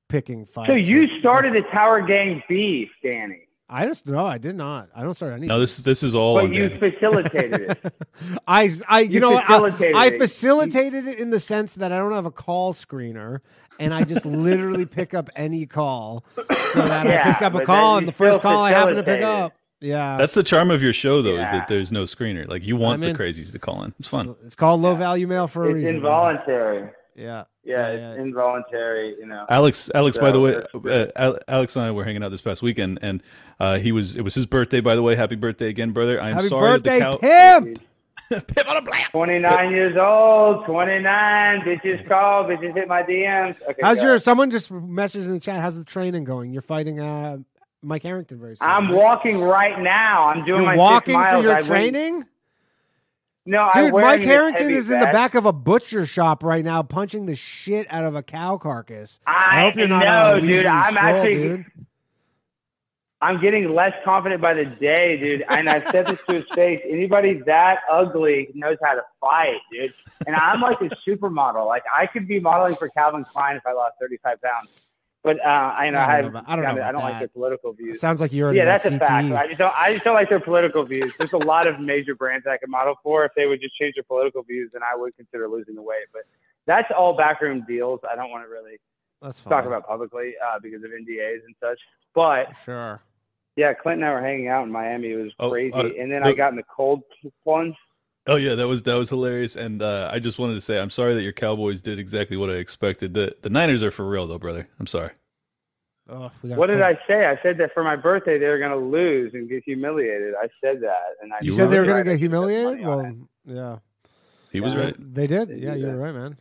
[0.09, 0.69] picking fights.
[0.69, 4.89] so you with- started the Tower Gang beef, Danny, I just no, I did not.
[4.95, 5.49] I don't start anything.
[5.49, 6.91] no, this this is all on but you Danny.
[6.93, 7.95] facilitated it.
[8.47, 9.45] I, I, you, You know, what?
[9.45, 10.19] I, facilitated I it.
[10.19, 13.41] facilitated it in the sense that I don't have a call screener,
[13.81, 16.25] and I just literally pick up any call.
[16.37, 16.43] So
[16.83, 19.23] that I Yeah, pick up a call, and the first call I happen to pick
[19.23, 19.53] up.
[19.81, 22.49] Yeah, That's the charm of your show, though, is that there's no screener.
[22.49, 23.93] Like you want I'm the crazies to call in.
[23.99, 24.31] It's fun.
[24.31, 25.97] It's, it's called low value mail for a It's reason.
[25.97, 26.91] involuntary.
[27.15, 28.23] Yeah, Yeah, Yeah, it's yeah.
[28.23, 29.17] involuntary.
[29.19, 29.45] You know.
[29.49, 30.17] Alex, Alex.
[30.19, 30.63] by the way,
[31.19, 33.23] uh, Alex and I were hanging out this past weekend, and
[33.61, 34.17] uh, he was.
[34.17, 35.17] It was his birthday, by the way.
[35.17, 36.21] Happy birthday again, brother.
[36.21, 37.61] I'm Happy sorry birthday, that the cow.
[37.61, 37.83] pimp!
[38.49, 39.07] Pimp on a blam.
[39.13, 41.61] 29 years old, 29.
[41.61, 43.55] Bitches call, bitches hit my DMs.
[43.63, 44.05] Okay, How's go.
[44.05, 44.19] your?
[44.19, 45.61] Someone just messaged in the chat.
[45.61, 46.53] How's the training going?
[46.53, 47.37] You're fighting uh,
[47.83, 48.69] Mike Harrington very soon.
[48.69, 48.95] I'm right?
[48.97, 50.25] walking right now.
[50.27, 51.31] I'm doing You're my walking six miles.
[51.31, 52.25] for I your went- training,
[53.47, 53.93] no, dude.
[53.93, 57.87] Mike Harrington is in the back of a butcher shop right now, punching the shit
[57.91, 59.21] out of a cow carcass.
[59.27, 60.67] I, hope you're not a dude.
[60.67, 61.35] I'm stroll, actually.
[61.35, 61.67] dude.
[63.23, 65.43] I'm getting less confident by the day, dude.
[65.49, 66.83] And I've said this to his face.
[66.87, 69.95] Anybody that ugly knows how to fight, dude.
[70.27, 71.67] And I'm like a supermodel.
[71.67, 74.69] Like I could be modeling for Calvin Klein if I lost 35 pounds.
[75.27, 76.93] But uh, I know I I, don't have, know about- I don't know kinda- I
[76.93, 77.97] don't like their political views.
[77.97, 79.27] It Sounds like you already Yeah, got that's a fact.
[79.27, 79.37] CTE.
[79.37, 79.75] I just don't.
[79.77, 81.13] I just don't like their political views.
[81.19, 83.25] There's a lot of major brands I could model for.
[83.25, 86.07] If they would just change their political views, then I would consider losing the weight.
[86.13, 86.23] But
[86.65, 87.99] that's all backroom deals.
[88.09, 88.79] I don't want to really
[89.21, 89.51] That's fine.
[89.51, 91.81] talk about publicly uh, because of NDAs and such.
[92.15, 93.01] But Sure.
[93.57, 95.11] yeah, Clint and I were hanging out in Miami.
[95.11, 95.73] It was Oh, crazy.
[95.75, 97.03] uh, and then the- I got in the cold
[97.43, 97.75] plunge.
[98.29, 100.91] Oh yeah, that was that was hilarious, and uh, I just wanted to say I'm
[100.91, 103.15] sorry that your Cowboys did exactly what I expected.
[103.15, 104.69] The the Niners are for real though, brother.
[104.81, 105.11] I'm sorry.
[106.09, 107.27] Oh, we got What did I say?
[107.27, 110.35] I said that for my birthday they were going to lose and get humiliated.
[110.41, 112.43] I said that, and I You You said they were going to get should have
[112.43, 112.85] bet humiliated.
[112.87, 113.79] Well, yeah,
[114.53, 114.81] He was Yeah.
[114.81, 115.15] right.
[115.15, 115.49] they did.
[115.49, 116.37] They yeah, you're right, man.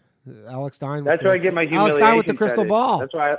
[0.48, 0.98] Alex Stein.
[0.98, 2.02] with That's the- where I get my Alex humiliation.
[2.02, 2.70] Stein with the crystal fetish.
[2.70, 3.00] ball.
[3.00, 3.32] That's why.
[3.34, 3.38] I,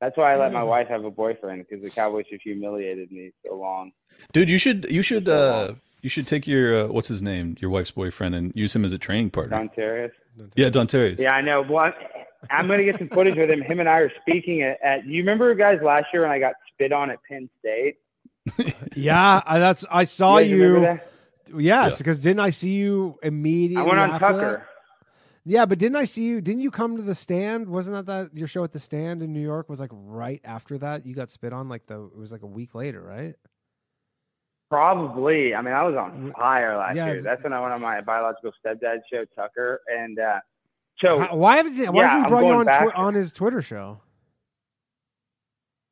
[0.00, 3.32] that's why I let my wife have a boyfriend because the Cowboys have humiliated me
[3.46, 3.92] so long.
[4.32, 7.70] Dude, you should you should uh you should take your uh, what's his name, your
[7.70, 9.56] wife's boyfriend, and use him as a training partner.
[9.56, 10.10] Don Terrius.
[10.56, 11.18] Yeah, Don Terry's.
[11.20, 11.62] Yeah, I know.
[11.62, 11.92] Well,
[12.50, 13.62] I'm gonna get some footage with him.
[13.62, 14.80] Him and I are speaking at.
[14.82, 17.96] at you remember guys last year when I got spit on at Penn State?
[18.96, 20.84] Yeah, I, that's I saw guys remember you.
[20.84, 21.08] that?
[21.62, 23.84] Yes, because didn't I see you immediately?
[23.84, 24.50] I went on after Tucker.
[24.58, 24.66] that?
[25.44, 26.40] Yeah, but didn't I see you?
[26.40, 27.68] Didn't you come to the stand?
[27.68, 30.78] Wasn't that that your show at the stand in New York was like right after
[30.78, 31.04] that?
[31.04, 33.34] You got spit on like the it was like a week later, right?
[34.72, 35.54] Probably.
[35.54, 37.12] I mean, I was on fire last Yeah.
[37.12, 37.22] year.
[37.22, 40.40] That's when I went on my biological stepdad show, Tucker, and uh,
[40.98, 42.80] so How- why haven't he, why yeah, hasn't he I'm brought you going on back.
[42.92, 44.00] twi- on his Twitter show?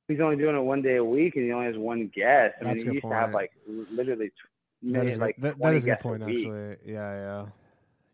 [0.09, 2.55] he's only doing it one day a week, and he only has one guest.
[2.61, 3.53] I That's a mean, he good used to have like
[3.93, 6.39] literally tw- That is like that, that 20 is a good point, week.
[6.39, 6.77] actually.
[6.87, 7.47] Yeah, yeah.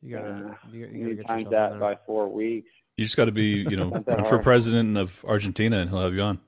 [0.02, 1.78] You gotta, Uh, you, gotta- you You gotta get times that there.
[1.78, 2.68] by four weeks.
[2.97, 6.01] You just got to be, you know, Not that for president of Argentina, and he'll
[6.02, 6.40] have you on.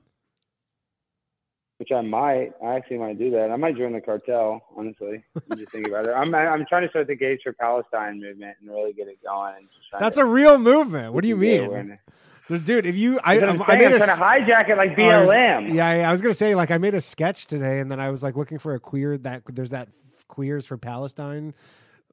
[1.79, 2.51] Which I might.
[2.61, 3.51] I actually might do that.
[3.51, 4.61] I might join the cartel.
[4.75, 6.11] Honestly, I'm just thinking about it.
[6.11, 9.55] I'm I'm trying to start the Gays for Palestine movement and really get it going.
[9.59, 11.13] And just trying That's to a real movement.
[11.13, 11.97] What do you mean,
[12.49, 12.85] dude?
[12.85, 15.73] If you, I, I'm I made I'm a, trying to hijack it like Oh, BLM.
[15.73, 16.09] yeah, yeah.
[16.09, 18.35] I was gonna say like I made a sketch today, and then I was like
[18.35, 19.87] looking for a queer that there's that
[20.27, 21.53] queers for Palestine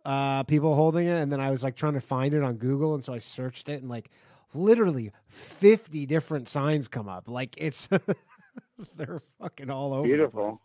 [0.05, 2.94] uh, people holding it, and then I was like trying to find it on Google,
[2.94, 4.10] and so I searched it, and like
[4.55, 7.28] literally fifty different signs come up.
[7.28, 7.88] Like it's
[8.96, 10.02] they're fucking all over.
[10.02, 10.60] the Beautiful.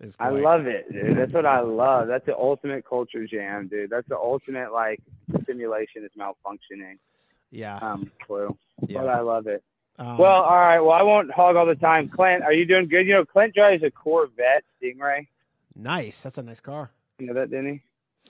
[0.00, 0.16] place.
[0.20, 1.16] I love it, dude.
[1.16, 2.06] That's what I love.
[2.06, 3.90] That's the ultimate culture jam, dude.
[3.90, 5.00] That's the ultimate like
[5.46, 6.98] simulation is malfunctioning.
[7.50, 8.56] Yeah, Um, clue.
[8.86, 9.00] yeah.
[9.00, 9.62] But I love it.
[9.98, 10.78] Um, Well, all right.
[10.78, 12.08] Well, I won't hog all the time.
[12.08, 13.06] Clint, are you doing good?
[13.08, 15.26] You know, Clint drives a Corvette Stingray.
[15.74, 16.22] nice.
[16.22, 16.90] That's a nice car.
[17.18, 17.80] You know that, didn't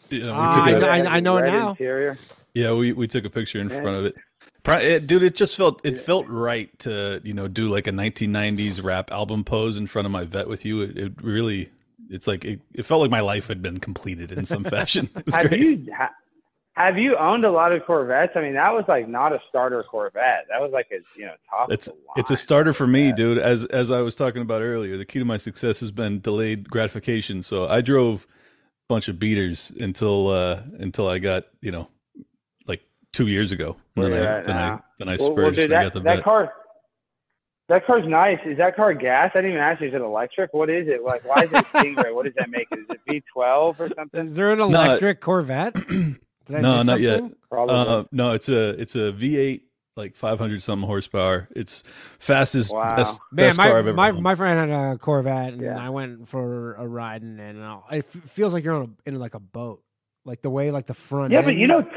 [0.09, 0.17] he?
[0.17, 1.71] Yeah, we Ah, took know- It I know it now.
[1.71, 2.17] Interior.
[2.59, 3.81] Yeah, we, we took a picture in Yeah.
[3.83, 4.15] front of it.
[4.67, 5.07] It.
[5.07, 9.11] Dude, it just felt it felt right to you know do like a 1990s rap
[9.11, 10.83] album pose in front of my vet with you.
[10.83, 11.71] It, it really,
[12.11, 15.09] it's like it, it felt like my life had been completed in some fashion.
[15.17, 15.61] It was Have great.
[15.61, 16.11] you ha,
[16.75, 18.33] have you owned a lot of Corvettes?
[18.37, 20.45] I mean, that was like not a starter Corvette.
[20.51, 21.73] That was like a you know top.
[21.73, 23.39] It's of it's a starter for me, dude.
[23.39, 26.69] As as I was talking about earlier, the key to my success has been delayed
[26.69, 27.43] gratification.
[27.43, 31.89] So I drove a bunch of beaters until uh until I got you know like
[33.13, 33.77] two years ago.
[33.97, 34.85] And then I then I now.
[34.99, 36.25] then I Well, well, dude, and that, got the that vet.
[36.25, 36.53] car.
[37.69, 38.39] That car's nice.
[38.47, 39.31] Is that car gas?
[39.35, 39.89] I didn't even ask you.
[39.89, 40.55] Is it electric?
[40.55, 41.03] What is it?
[41.05, 42.15] Like, why is it a Stingray?
[42.15, 42.79] what does that make it?
[42.79, 44.21] Is it V12 or something?
[44.25, 45.75] Is there an electric Corvette?
[45.89, 46.17] Did
[46.57, 47.23] I No, miss not yet.
[47.51, 47.75] Probably.
[47.75, 49.63] Uh, no, it's a it's a V8
[49.97, 51.49] like 500 something horsepower.
[51.55, 51.85] It's
[52.21, 52.97] fastest Wow.
[52.97, 54.23] best, Man, best car I've ever my, owned.
[54.23, 55.77] my friend had a Corvette, and Yeah.
[55.77, 59.19] I went for a ride, and, and uh, it feels like you're on a, in
[59.19, 59.83] like a boat,
[60.25, 61.33] like the way like the front.
[61.33, 61.89] yeah, but you know, end,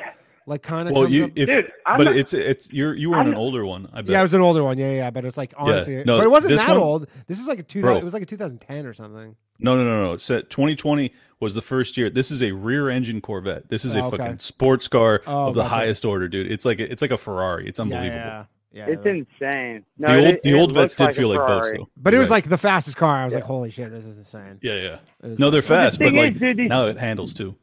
[0.47, 0.95] like kind of.
[0.95, 3.89] well, you if dude, but not- it's it's you're you were I'm an older one.
[3.93, 4.11] I bet.
[4.11, 4.77] yeah, it was an older one.
[4.77, 7.07] Yeah, yeah, but it's like honestly, no, but it wasn't that one- old.
[7.27, 7.81] This was like a two.
[7.81, 7.97] Bro.
[7.97, 9.35] It was like a 2010 or something.
[9.59, 10.18] No, no, no, no.
[10.18, 12.09] Set 2020 was the first year.
[12.09, 13.69] This is a rear engine Corvette.
[13.69, 14.18] This is a Oh, okay.
[14.18, 15.69] fucking sports car Oh, of the gotcha.
[15.76, 16.51] highest order, dude.
[16.51, 17.68] It's like a, it's like a Ferrari.
[17.68, 18.15] It's unbelievable.
[18.15, 18.88] Yeah, yeah.
[18.88, 18.93] yeah.
[18.93, 19.85] it's insane.
[19.99, 21.89] No, the old it, the old vets did like feel like boats though.
[21.95, 22.38] but it was Right.
[22.38, 23.18] like the fastest car.
[23.18, 24.57] I was like, holy shit, this is insane.
[24.63, 24.97] yeah, yeah.
[25.38, 27.55] No, they're the fast, but thing like is, dude, these- now it handles too.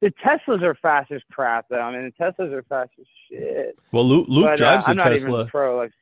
[0.00, 1.78] The Teslas are fast as crap, though.
[1.80, 3.78] I mean, the Teslas are fast as shit.
[3.92, 5.38] Well, Luke, Luke But, uh, drives I'm a not Tesla.
[5.40, 5.76] even pro.
[5.76, 5.92] Like,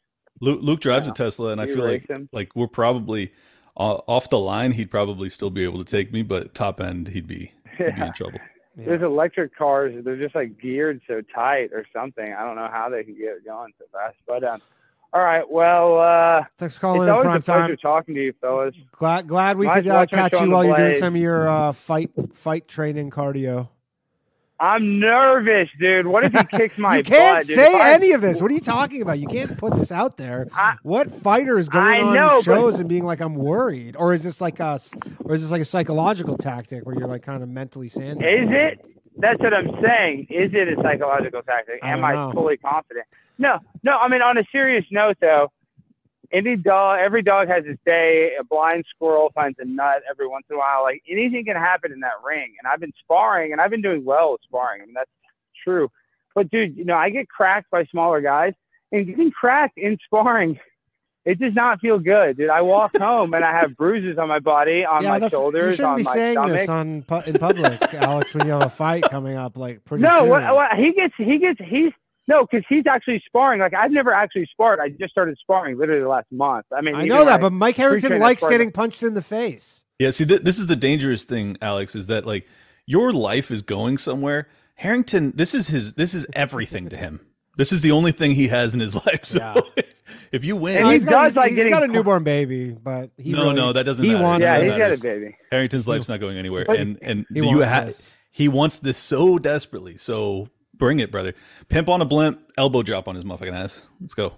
[0.41, 1.13] Luke, Luke drives Yeah.
[1.13, 2.29] a Tesla, and I feel like him?
[2.33, 3.33] like we're probably
[3.77, 4.73] uh, off the line.
[4.73, 8.01] He'd probably still be able to take me, but top end, he'd be he'd be
[8.03, 8.39] in trouble.
[8.77, 8.85] Yeah.
[8.87, 9.93] There's electric cars.
[10.05, 12.33] They're just like geared so tight or something.
[12.33, 14.15] I don't know how they can get it going so fast.
[14.29, 14.61] But um,
[15.13, 15.49] all right.
[15.51, 17.77] Well, uh, Thanks for it's calling in always prime a pleasure time.
[17.79, 18.77] talking to you, fellas.
[18.93, 21.17] Glad glad we Nice could uh, catch you on you the while you're doing some
[21.17, 23.69] of your uh, fight fight training cardio.
[24.61, 26.07] I'm nervous, dude.
[26.07, 28.43] What if he kicks my you can't butt, say I- any of this.
[28.43, 29.19] What are you talking about?
[29.19, 30.49] You can't put this out there.
[30.55, 33.95] I- what fighter is going I on know, but- shows and being like, "I'm worried,"
[33.97, 34.81] or is this like a,
[35.25, 38.45] or is this like a psychological tactic where you're like kind of mentally sandbagging?
[38.45, 38.85] Is it?
[39.21, 40.27] That's what I'm saying.
[40.31, 41.81] Is it a psychological tactic?
[41.83, 43.07] Am I fully confident?
[43.39, 43.97] No, no.
[43.99, 45.51] I mean, on a serious note, though,
[46.33, 48.33] any dog, every dog has its day.
[48.39, 50.83] A blind squirrel finds a nut every once in a while.
[50.83, 52.55] Like anything can happen in that ring.
[52.63, 54.83] And I've been sparring, and I've been doing well with sparring.
[54.83, 55.11] I mean, that's
[55.65, 55.91] true.
[56.35, 58.53] But dude, you know, I get cracked by smaller guys,
[58.93, 60.59] and getting cracked in sparring.
[61.25, 62.49] It does not feel good, dude.
[62.49, 65.39] I walk home and I have bruises on my body, on yeah, my that's, you
[65.39, 66.57] shoulders, shouldn't on be my saying stomach.
[66.57, 68.35] this on in public, Alex.
[68.35, 70.29] When you have a fight coming up, like pretty No, soon.
[70.31, 71.93] what, what, he gets, he gets, he's
[72.29, 73.61] no, because he's actually sparring.
[73.61, 74.79] Like I've never actually sparred.
[74.81, 76.67] I just started sparring literally the last month.
[76.77, 79.85] I mean, I know that, like- but Mike Harrington likes getting punched in the face.
[79.99, 82.47] Yeah, see, th- this is the dangerous thing, Alex, is that like
[82.87, 84.47] your life is going somewhere.
[84.77, 87.21] Harrington, this is his, this is everything to him.
[87.57, 89.25] This is the only thing he has in his life.
[89.25, 89.39] So
[89.77, 89.83] Yeah.
[90.33, 91.87] if you win, And No, he he's got, does he's- like he's getting got a
[91.87, 94.23] pu- newborn baby, but he No, really- no, that doesn't He matter.
[94.23, 94.45] wants.
[94.45, 95.37] yeah, Doesn't he's got a baby.
[95.51, 97.97] Harrington's life's not going anywhere, But- and and He you have.
[98.31, 99.97] he wants this so desperately.
[99.97, 100.49] So
[100.79, 101.35] bring it, brother.
[101.69, 103.83] Pimp on a blimp, elbow drop on his motherfucking ass.
[104.01, 104.33] Let's go.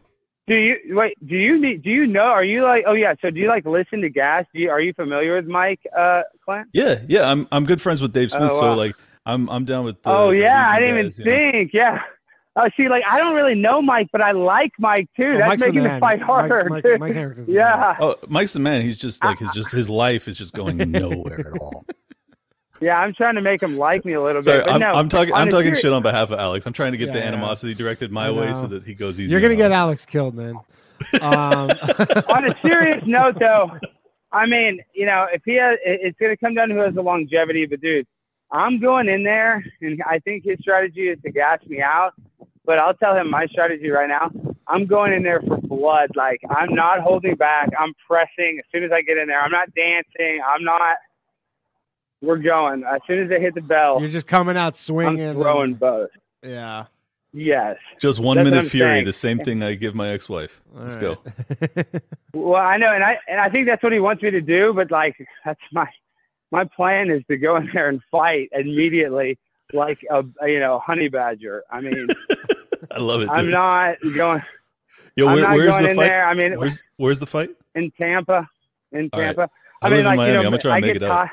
[0.47, 1.15] Do you wait?
[1.25, 1.83] Do you need?
[1.83, 2.23] Do you know?
[2.25, 2.85] Are you like?
[2.87, 3.15] Oh yeah.
[3.23, 4.47] So do you like listen to Gas?
[4.53, 6.67] Do you, are you familiar with Mike uh, Clint?
[6.73, 7.31] Yeah, yeah.
[7.31, 8.97] I'm I'm good friends with Dave Smith, Oh, so like
[9.27, 10.03] I'm I'm down with.
[10.03, 11.53] The, oh the yeah, I didn't guys, even you know?
[11.53, 11.71] think.
[11.73, 12.03] Yeah.
[12.57, 15.35] Oh, see, like I don't really know Mike, but I like Mike too.
[15.35, 16.01] Oh, That's Mike's making the man.
[16.01, 16.67] fight harder.
[16.69, 16.99] Mike- dude.
[16.99, 17.62] Mike Harrington's the man.
[17.62, 18.83] yeah, Oh, Mike's the man.
[18.83, 21.85] He's just like his just his life is just going nowhere at all.
[22.81, 22.98] Yeah.
[22.98, 24.66] I'm trying to make him like me a little Sorry, bit.
[24.66, 25.32] But I'm, no, I'm talking.
[25.35, 26.66] on I'm talking shit on behalf of Alex.
[26.66, 27.27] I'm trying to get Yeah, the yeah.
[27.27, 29.31] animosity directed my way so that he goes easy.
[29.31, 30.02] You're gonna get Alex.
[30.02, 30.59] Alex killed, man.
[31.23, 31.70] Um,
[32.28, 33.70] on a serious note, though,
[34.32, 36.94] I mean, you know, if he has, it's going to come down to who has
[36.94, 37.66] the longevity.
[37.66, 38.07] But dude,
[38.52, 42.12] I'm going in there, and I think his strategy is to gas me out.
[42.65, 44.31] But I'll tell him my strategy right now.
[44.69, 46.11] I'm going in there for blood.
[46.15, 47.70] Like I'm not holding back.
[47.78, 49.40] I'm pressing as soon as I get in there.
[49.40, 50.40] I'm not dancing.
[50.47, 50.82] I'm not.
[52.23, 53.99] We're going as soon as they hit the bell.
[54.01, 55.33] you're just coming out I'm swinging.
[55.35, 56.11] throwing and- both.
[56.43, 56.87] yeah.
[57.33, 57.77] Yes.
[58.01, 58.91] Just one That's minute fury.
[58.91, 59.05] saying.
[59.05, 60.61] The same thing I give my ex-wife.
[60.77, 61.17] All Let's right.
[61.85, 62.01] go.
[62.33, 64.73] Well, I know, and I and I think that's what he wants me to do.
[64.73, 65.89] But like, that's my
[66.53, 69.37] my plan is to go in there and fight immediately,
[69.73, 71.63] like a, a, you know honey badger.
[71.71, 72.09] I mean,
[72.91, 73.27] I love it.
[73.29, 73.37] Dude.
[73.37, 74.43] I'm not going.
[75.17, 76.05] Yo, I'm where, not where's going the in fight?
[76.09, 76.25] there.
[76.27, 77.51] I mean, Where's where's the fight?
[77.75, 78.49] in Tampa,
[78.93, 79.27] in All right.
[79.37, 79.51] Tampa.
[79.83, 80.29] I, I, mean, live like Miami.
[80.29, 81.29] you know, I'm gonna try I and make get it out.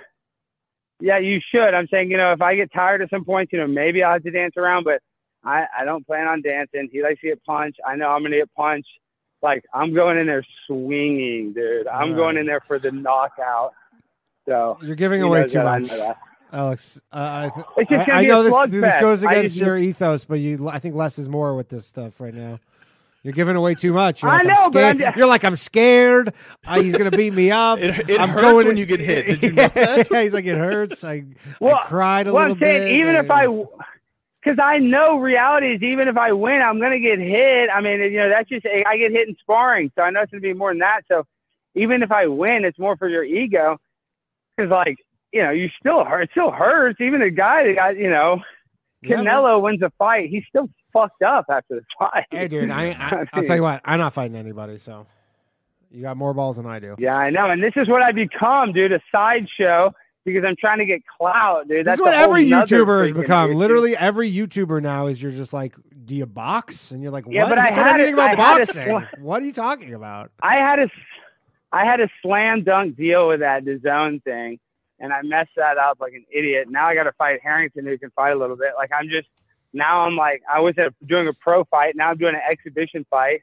[1.00, 1.74] Yeah, you should.
[1.74, 4.14] I'm saying, you know, if I get tired at some point, you know, maybe I'll
[4.14, 5.02] have to dance around, but
[5.44, 6.90] I, I don't plan on dancing.
[6.92, 7.80] He likes to get punched.
[7.88, 8.90] I know I'm going to get punched.
[9.44, 11.88] Like, I'm going in there swinging, dude.
[11.88, 13.74] I'm All going in there for the knockout.
[14.48, 15.92] So, You're giving away too much.
[16.52, 17.00] Alex.
[17.12, 20.68] Uh, I, th- I, I know this, this goes against just- your ethos, but you,
[20.70, 22.58] I think less is more with this stuff right now.
[23.24, 24.22] You're giving away too much.
[24.24, 25.00] You're I like, I'm know, but I'm scared.
[25.00, 26.34] just- You're like, I'm scared.
[26.66, 27.80] Uh, he's gonna beat me up.
[27.82, 29.26] It, it I'm hurts going when you get hit.
[29.26, 30.08] Did you know that?
[30.12, 31.04] yeah, he's like, it hurts.
[31.04, 31.24] I,
[31.60, 32.34] Well, I cried a little bit.
[32.34, 33.02] well, little I'm saying, bit.
[33.02, 33.46] even if uh, I,
[34.44, 37.70] because I know reality is even if I win, I'm going to get hit.
[37.70, 39.92] I mean, you know, that's just, I get hit in sparring.
[39.96, 41.02] So I know it's going to be more than that.
[41.10, 41.26] So
[41.76, 43.78] even if I win, it's more for your ego.
[44.56, 45.00] Because, like,
[45.34, 46.22] you know, you still hurt.
[46.22, 47.02] It still hurts.
[47.02, 48.42] Even a guy that got, you know,
[49.02, 49.18] Yeah.
[49.18, 50.70] Canelo wins a fight, He still
[51.02, 52.26] fucked up after the fight.
[52.32, 53.82] Hey, dude, I, I, I'll tell you what.
[53.86, 55.06] I'm not fighting anybody, so
[55.92, 56.96] you got more balls than I do.
[56.98, 57.50] Yeah, I know.
[57.50, 59.94] And this is what I become, dude, a sideshow
[60.26, 61.80] because I'm trying to get clout, dude.
[61.80, 63.52] This That's is what every YouTuber has become.
[63.52, 63.58] issue.
[63.58, 66.92] Literally every YouTuber now is you're just like, do you box?
[66.92, 67.34] And you're like, what?
[67.34, 69.08] Yeah, but Who I said had anything a- about I had a boxing?
[69.24, 70.32] what are you talking about?
[70.42, 70.90] I had a,
[71.72, 74.60] I had a slam dunk deal with that the zone thing,
[75.00, 76.68] and I messed that up like an idiot.
[76.70, 78.72] Now I got to fight Harrington who can fight a little bit.
[78.78, 79.28] Like I'm just
[79.74, 81.96] now I'm like I was at, doing a pro fight.
[81.96, 83.42] Now I'm doing an exhibition fight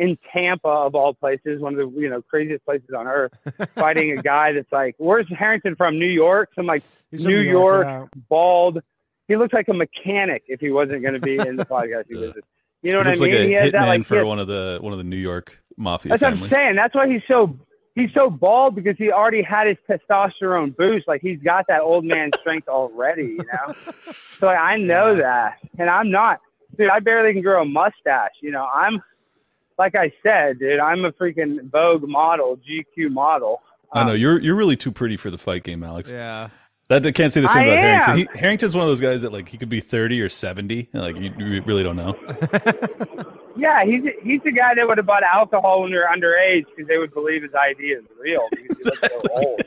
[0.00, 3.32] in Tampa of all places, one of the you know craziest places on earth,
[3.74, 5.98] fighting a guy that's like, where's Harrington from?
[5.98, 6.50] New York?
[6.54, 8.06] Some like He's New York, yeah.
[8.28, 8.80] bald.
[9.28, 12.04] He looks like a mechanic if he wasn't going to be in the podcast.
[12.08, 12.34] He was.
[12.82, 13.30] You know what I looks mean?
[13.32, 15.04] like a he has hitman that like for he one of the one of the
[15.04, 16.76] New York mafia that's what I'm saying.
[16.76, 17.58] That's why he's so
[17.94, 21.06] he's so bald because he already had his testosterone boost.
[21.08, 23.74] Like he's got that old man strength already, you know.
[24.38, 26.40] So like, I know that, and I'm not,
[26.78, 26.90] dude.
[26.90, 28.32] I barely can grow a mustache.
[28.40, 29.02] You know, I'm
[29.78, 30.78] like I said, dude.
[30.80, 33.62] I'm a freaking Vogue model, GQ model.
[33.92, 36.12] I know Um, you're you're really too pretty for the fight game, Alex.
[36.12, 36.50] Yeah.
[36.88, 38.16] That I can't say the same I about Harrington.
[38.16, 41.02] He, Harrington's one of those guys that like he could be thirty or seventy, and
[41.02, 42.16] like you, you really don't know.
[43.56, 46.98] Yeah, he's he's the guy that would have bought alcohol when were underage because they
[46.98, 49.60] would believe his idea is real he so old.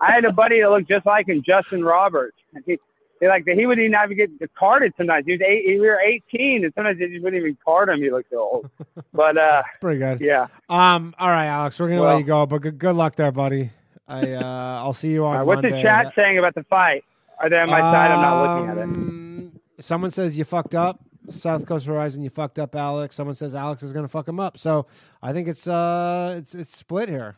[0.00, 2.36] I had a buddy that looked just like him, Justin Roberts.
[2.54, 2.78] And he,
[3.20, 5.26] they like he wouldn't even have to get carded sometimes.
[5.26, 8.00] He was eight, we were 18, and sometimes they just wouldn't even card him.
[8.00, 8.70] He looked so old.
[9.12, 10.20] But uh, It's pretty good.
[10.20, 11.14] yeah, Um.
[11.18, 11.78] All right, Alex.
[11.80, 13.70] We're gonna Well- let you go, but good, good luck there, buddy.
[14.08, 14.42] I uh,
[14.82, 15.36] I'll see you on.
[15.36, 15.78] Right, what's Monday.
[15.78, 17.04] the chat saying about the fight?
[17.38, 18.10] Are they on my side?
[18.10, 18.82] I'm not looking at it.
[18.82, 21.00] Um, Someone says you fucked up.
[21.28, 23.14] South Coast Horizon, you fucked up, Alex.
[23.14, 24.58] Someone says Alex is gonna fuck him up.
[24.58, 24.86] So
[25.22, 27.36] I think it's uh, it's it's split here.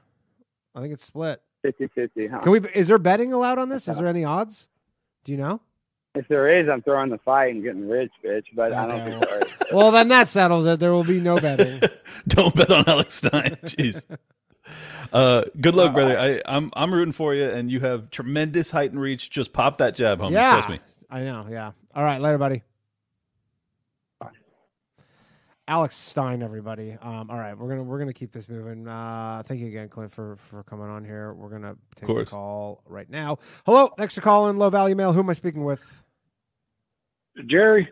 [0.75, 1.43] I think it's split.
[1.65, 2.39] 50-50, huh?
[2.41, 2.61] Can we?
[2.75, 3.87] Is there betting allowed on this?
[3.87, 4.69] Is there any odds?
[5.25, 5.61] Do you know?
[6.15, 8.45] If there is, I'm throwing the fight and getting rich, bitch.
[8.55, 9.49] But I don't think there is.
[9.73, 10.79] Well, then that settles it.
[10.81, 11.81] There will be no betting.
[12.29, 13.57] don't bet on Alex Stein.
[13.65, 14.05] Jeez.
[15.13, 16.19] Uh, good luck, brother.
[16.19, 19.31] I, I'm I'm rooting for you, and you have tremendous height and reach.
[19.31, 20.33] Just pop that jab, homie.
[20.33, 20.81] yeah, Trust me.
[21.11, 21.47] I know.
[21.51, 21.73] Yeah.
[21.95, 22.63] All right, later, buddy.
[25.69, 26.97] Alex Stein, everybody.
[27.01, 28.89] Um, all right, we're gonna we're gonna keep this moving.
[28.89, 31.35] Uh, thank you again, Clint, for for coming on here.
[31.35, 33.39] We're gonna take a call right now.
[33.65, 34.59] Hello, thanks for calling.
[34.59, 35.13] Low Value Mail.
[35.13, 36.03] Who am I speaking with?
[37.47, 37.89] Jerry.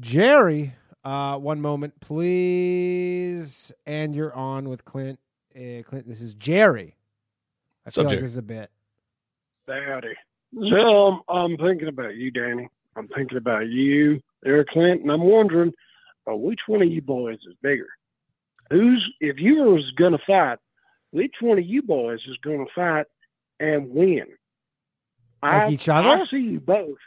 [0.00, 0.74] Jerry.
[1.04, 3.72] Uh, one moment, please.
[3.86, 5.18] And you're on with Clint.
[5.54, 6.96] Uh, Clint, this is Jerry.
[7.84, 8.22] I What's feel up, like Jerry?
[8.22, 8.70] this is a bit.
[9.66, 10.14] Daddy.
[10.70, 12.68] So um, I'm thinking about you, Danny.
[12.96, 15.72] I'm thinking about you Eric Clint, and I'm wondering,
[16.28, 17.88] uh, which one of you boys is bigger?
[18.70, 20.58] Who's if you was gonna fight,
[21.10, 23.06] which one of you boys is gonna fight
[23.58, 24.26] and win?
[25.42, 26.08] Like I, each other?
[26.08, 26.98] I see you both.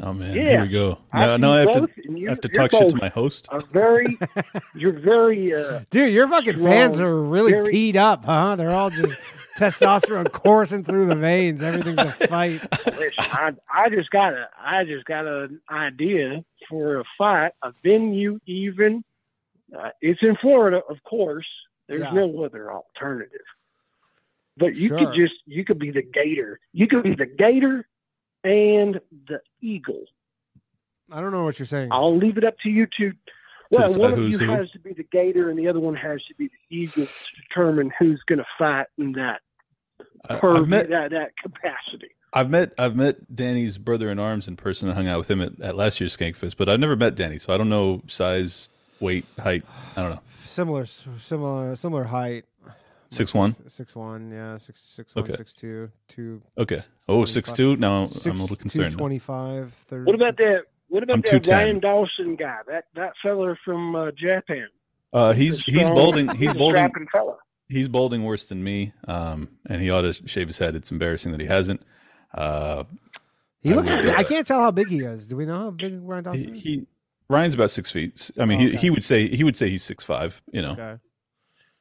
[0.00, 0.42] Oh man, Yeah.
[0.42, 0.98] here we go.
[1.12, 2.96] I Now, see now I have to and I have to you're talk shit to
[2.96, 3.46] my host.
[3.50, 4.18] Are very,
[4.74, 5.54] you're very.
[5.54, 8.56] Uh, Dude, your fucking Strong, fans are really very- peed up, huh?
[8.56, 9.20] They're all just
[9.58, 11.62] testosterone coursing through the veins.
[11.62, 12.62] Everything's a fight.
[12.86, 17.72] Listen, I, I just got a, I just got an idea for a fight, a
[17.84, 19.04] venue even.
[19.78, 21.46] Uh, it's in Florida, of course.
[21.88, 22.12] There's Yeah.
[22.12, 23.40] no other alternative.
[24.56, 24.98] But you Sure.
[24.98, 26.60] could just, you could be the gator.
[26.72, 27.86] You could be the gator
[28.44, 30.04] and the eagle.
[31.10, 31.88] I don't know what you're saying.
[31.92, 33.12] I'll leave it up to you to.
[33.70, 34.52] Well, decide one of you who?
[34.52, 37.42] has to be the gator, and the other one has to be the eagle to
[37.48, 39.40] determine who's going to fight in that
[40.28, 42.10] I, per met that, that capacity.
[42.34, 45.40] I've met I've met Danny's brother in arms in person and hung out with him
[45.42, 48.70] at, at last year's Skankfest, but I've never met Danny, so I don't know size,
[49.00, 49.64] weight, height.
[49.96, 50.20] I don't know.
[50.46, 52.44] Similar, similar, similar height.
[53.12, 53.54] Six one.
[53.68, 55.36] Six one, yeah, six six one, Okay.
[55.36, 56.42] six two, two.
[56.56, 56.82] Okay.
[57.08, 57.76] Oh, six two.
[57.76, 58.92] Now six, I'm a little concerned.
[58.92, 60.04] 225, 30.
[60.04, 60.62] What about that?
[60.88, 61.58] What about I'm that 210.
[61.58, 62.58] Ryan Dawson guy?
[62.68, 64.66] That that fella from uh, Japan.
[65.12, 66.28] Uh, he's The he's strong- balding.
[66.36, 66.76] He's a balding.
[66.80, 67.36] strapping fella.
[67.68, 68.92] He's balding worse than me.
[69.08, 70.74] Um, and he ought to shave his head.
[70.74, 71.82] It's embarrassing that he hasn't.
[72.34, 72.84] Uh,
[73.60, 73.90] He I looks.
[73.90, 75.28] would, like, uh, I can't tell how big he is.
[75.28, 76.62] Do we know how big Ryan he, Dawson is?
[76.62, 76.86] he
[77.28, 78.30] Ryan's about six feet.
[78.38, 78.76] I mean, Oh, he, okay.
[78.78, 80.42] he would say he would say he's six five.
[80.52, 80.94] You know, Okay.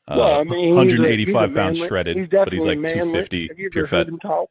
[0.08, 1.88] Uh, well, I mean, he's a- 185 a pounds manlet.
[1.90, 2.94] shredded, He's but he's like manlet.
[3.04, 4.08] 250 Have you ever pure heard fat.
[4.08, 4.50] him talk?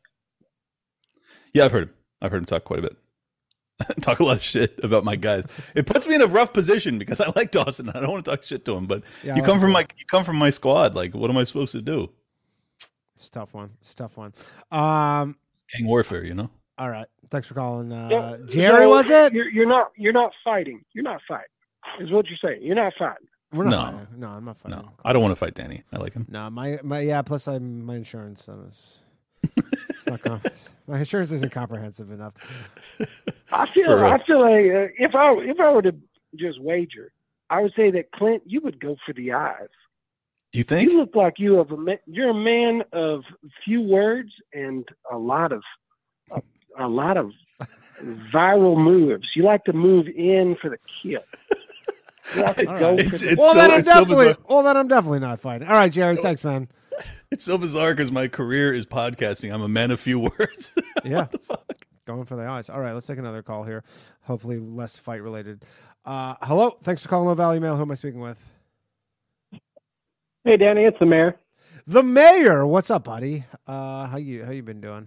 [1.52, 1.94] Yeah, I've heard him.
[2.22, 2.96] I've heard him talk quite a bit.
[4.02, 5.44] talk a lot of shit about my guys.
[5.74, 7.88] It puts me in a rough position because I like Dawson.
[7.88, 9.70] I don't want to talk shit to him, but Yeah, I you like come from
[9.70, 9.74] that.
[9.74, 10.94] my you come from my squad.
[10.94, 12.10] Like, what am I supposed to do?
[13.16, 13.70] It's a tough one.
[13.80, 14.32] It's a tough one.
[14.70, 15.36] Um.
[15.76, 16.50] Gang warfare, you know.
[16.78, 17.06] All right.
[17.30, 17.92] Thanks for calling.
[17.92, 19.32] Uh, No, Jerry, no, was it?
[19.32, 19.92] You're, you're not.
[19.96, 20.82] You're not fighting.
[20.94, 21.46] You're not fighting.
[22.00, 22.62] Is what you're saying.
[22.62, 23.28] You're not fighting.
[23.52, 23.98] We're not No.
[23.98, 24.20] fighting.
[24.20, 24.78] No, I'm not fighting.
[24.78, 25.82] No, I don't want to fight Danny.
[25.92, 26.26] I like him.
[26.30, 27.22] No, my my yeah.
[27.22, 28.44] Plus, I'm my insurance.
[28.44, 29.00] So it's,
[29.88, 30.40] it's not com-
[30.86, 32.34] my insurance isn't comprehensive enough.
[33.52, 33.86] I feel.
[33.86, 35.94] For, uh, I feel like uh, if I if I were to
[36.36, 37.10] just wager,
[37.50, 39.68] I would say that Clint, you would go for the eyes.
[40.52, 40.90] Do you think?
[40.90, 43.22] You look like you have a ma- you're a man of
[43.64, 45.62] few words and a lot of
[46.30, 46.40] a,
[46.78, 47.32] a lot of
[48.32, 49.28] viral moves.
[49.34, 51.20] You like to move in for the kill.
[52.36, 52.98] You All go right.
[53.00, 54.26] It's- it's- well, so- then I'm it's so definitely.
[54.28, 54.44] bizarre.
[54.48, 55.68] well, then I'm definitely not fighting.
[55.68, 56.16] All right, Jerry.
[56.16, 56.68] Thanks, man.
[57.30, 59.54] It's so bizarre because my career is podcasting.
[59.54, 60.74] I'm a man of few words.
[61.04, 61.28] Yeah.
[62.04, 62.68] Going for the eyes.
[62.68, 63.84] All right, let's take another call here.
[64.22, 65.64] Hopefully less fight related.
[66.04, 66.76] Uh, hello.
[66.82, 67.76] Thanks for calling Low Value Mail.
[67.76, 68.36] Who am I speaking with?
[70.44, 71.36] Hey, Danny, it's the mayor.
[71.86, 72.66] The mayor.
[72.66, 73.44] What's up, buddy?
[73.66, 75.06] Uh, how you how you been doing?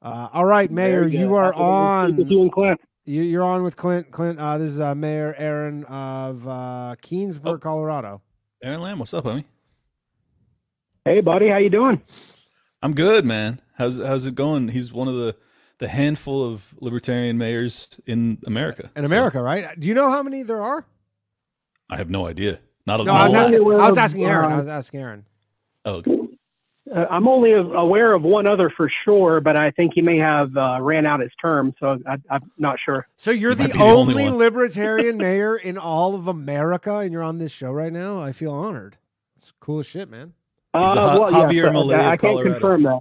[0.00, 1.20] Uh, all right, Mayor, Very good.
[1.20, 2.76] you are Happy to speak on.
[3.04, 3.26] You and Clint.
[3.26, 4.10] You, you're on with Clint.
[4.10, 7.58] Clint, uh, this is uh, Mayor Aaron of uh, Keenesburg, Oh.
[7.58, 8.22] Colorado.
[8.62, 9.44] Aaron Lamb, what's up, homie?
[11.04, 12.00] Hey, buddy, how you doing?
[12.80, 13.60] I'm good, man.
[13.76, 14.68] How's how's it going?
[14.68, 15.34] He's one of the
[15.78, 18.90] the handful of libertarian mayors in America.
[18.94, 19.78] In So, America, right?
[19.80, 20.84] Do you know how many there are?
[21.90, 22.60] I have no idea.
[22.86, 23.42] Not a No, I was, lot.
[23.42, 24.52] asking, aware I was asking Aaron.
[24.52, 25.24] I uh, was asking Aaron.
[25.84, 26.21] Oh, okay.
[26.92, 30.54] Uh, I'm only aware of one other for sure, but I think he may have
[30.56, 33.06] uh, ran out his term, so I, I'm not sure.
[33.16, 37.38] So you're the the only only libertarian mayor in all of America, and you're on
[37.38, 38.20] this show right now.
[38.20, 38.96] I feel honored.
[39.36, 40.34] It's cool as shit, man.
[40.74, 42.52] Uh, Ja- well, yeah, Javier so, Milei I can't Colorado.
[42.52, 43.00] confirm that.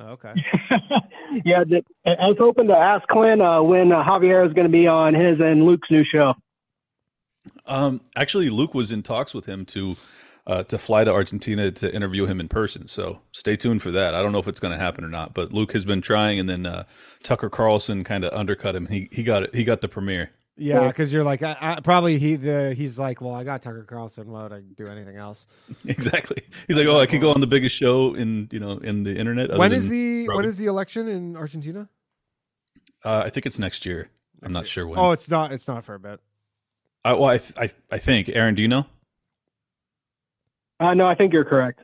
[0.00, 0.34] Oh, okay.
[1.44, 4.72] yeah, that, I was hoping to ask Clint uh, when uh, Javier is going to
[4.72, 6.34] be on his and Luke's new show.
[7.66, 9.96] Um, actually, Luke was in talks with him to
[10.48, 12.88] uh, to fly to Argentina to interview him in person.
[12.88, 14.14] So stay tuned for that.
[14.14, 16.40] I don't know if it's going to happen or not, but Luke has been trying,
[16.40, 16.84] and then uh,
[17.22, 18.86] Tucker Carlson kind of undercut him.
[18.86, 19.54] He he got it.
[19.54, 20.30] He got the premiere.
[20.60, 23.84] Yeah, because you're like, I, I, probably he the he's like, well, I got Tucker
[23.84, 24.28] Carlson.
[24.28, 25.46] Why would I do anything else?
[25.86, 26.42] Exactly.
[26.66, 29.16] He's like, oh, I could go on the biggest show in you know in the
[29.16, 29.56] internet.
[29.56, 30.48] When is the when Rogan.
[30.48, 31.88] is the election in Argentina?
[33.04, 34.10] Uh, I think it's next year.
[34.42, 34.98] I'm not sure when.
[34.98, 35.52] Oh, it's not.
[35.52, 36.20] It's not for a bit.
[37.04, 38.54] I, well, I, th- I I think Aaron.
[38.54, 38.86] Do you know?
[40.80, 41.80] Uh, no, I think you're correct.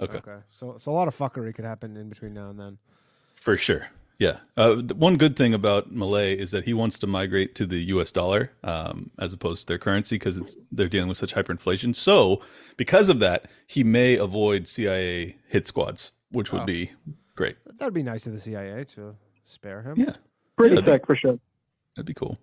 [0.00, 0.18] Okay.
[0.18, 0.36] Okay.
[0.50, 2.78] So so a lot of fuckery could happen in between now and then.
[3.34, 3.86] For sure.
[4.18, 4.38] Yeah.
[4.56, 7.78] Uh, the one good thing about Milei is that he wants to migrate to the
[7.94, 8.12] U.S.
[8.12, 11.94] dollar um, as opposed to their currency because it's they're dealing with such hyperinflation.
[11.94, 12.42] So
[12.76, 16.66] because of that, he may avoid CIA hit squads, which would Oh.
[16.66, 16.92] be
[17.36, 17.56] great.
[17.78, 19.94] That'd be nice of the CIA to spare him.
[19.96, 20.14] Yeah,
[20.56, 21.38] Pretty Yeah, sick for sure.
[21.96, 22.38] that'd be cool.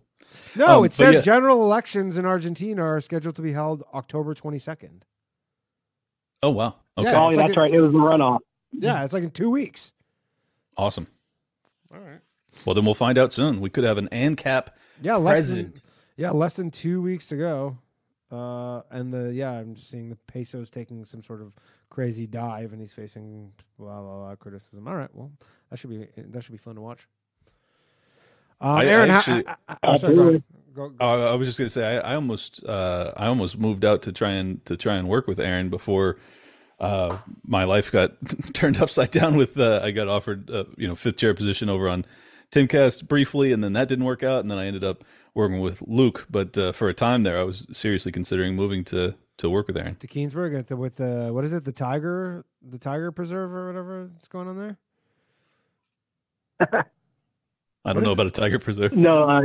[0.56, 1.22] No, Um, it says yeah.
[1.22, 5.02] general elections in Argentina are scheduled to be held October 22nd.
[6.42, 6.76] Oh wow.
[6.98, 7.10] Okay.
[7.12, 7.74] Yeah, oh, it's like that's right.
[7.74, 8.40] It was the runoff.
[8.72, 9.92] Yeah, it's like in two weeks.
[10.78, 11.08] Awesome.
[11.94, 12.20] All right.
[12.66, 13.62] Well, then we'll find out soon.
[13.62, 14.68] We could have an ANCAP
[15.02, 15.76] Yeah, less president.
[15.76, 15.84] Than,
[16.18, 17.78] yeah, less than two weeks to go.
[18.32, 21.54] Uh, and the yeah, I'm just seeing the peso's taking some sort of
[21.90, 24.88] crazy dive, and he's facing blah blah blah criticism.
[24.88, 25.32] All right, well,
[25.70, 27.08] that should be that should be fun to watch.
[28.62, 30.32] Um, I- I Aaron, how- actually- I- I- I'm sorry, go.
[30.76, 30.96] Go- go.
[31.02, 34.12] Uh, I was just gonna say I, I almost uh, I almost moved out to
[34.12, 36.18] try and to try and work with Aaron before
[36.80, 38.14] uh, my life got
[38.54, 39.36] turned upside down.
[39.36, 42.06] With uh, I got offered uh, you know fifth chair position over on
[42.52, 45.04] Timcast briefly, and then that didn't work out, and then I ended up
[45.34, 46.26] working with Luke.
[46.30, 49.78] But uh, for a time there, I was seriously considering moving to to work with
[49.78, 49.96] Aaron.
[49.96, 53.68] to Keenesburg at the with the what is it the tiger the tiger preserve or
[53.68, 54.58] whatever is going on
[56.60, 56.86] there.
[57.86, 58.94] I don't know about a tiger preserve.
[58.94, 59.42] No, uh,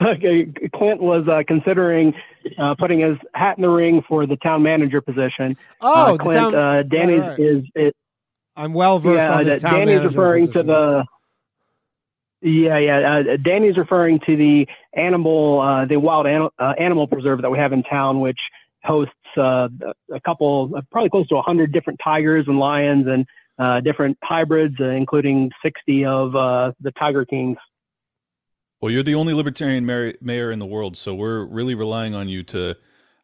[0.02, 2.14] okay, Clint was uh, considering
[2.58, 5.56] uh, putting his hat in the ring for the town manager position.
[5.80, 7.38] Oh, uh, the Clint, town- uh, Danny's right, right.
[7.38, 7.96] is it,
[8.56, 10.66] I'm well versed yeah, on this town Danny's manager referring position.
[10.66, 11.04] to the.
[12.42, 13.18] Yeah, yeah.
[13.18, 17.58] Uh, Danny's referring to the animal, uh, the wild an- uh, animal preserve that we
[17.58, 18.38] have in town, which
[18.84, 19.68] hosts uh,
[20.12, 23.26] a couple, uh, probably close to 100 different tigers and lions and
[23.58, 27.56] uh, different hybrids, uh, including 60 of uh, the Tiger Kings.
[28.80, 32.28] Well, you're the only libertarian mayor, mayor in the world, so we're really relying on
[32.28, 32.76] you to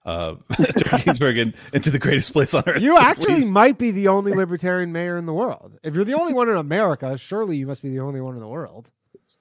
[0.06, 0.66] uh, turn
[0.98, 2.80] Keenesburg in, into the greatest place on earth.
[2.80, 5.78] You So actually please- might be the only libertarian mayor in the world.
[5.82, 8.40] If you're the only one in America, surely you must be the only one in
[8.40, 8.88] the world.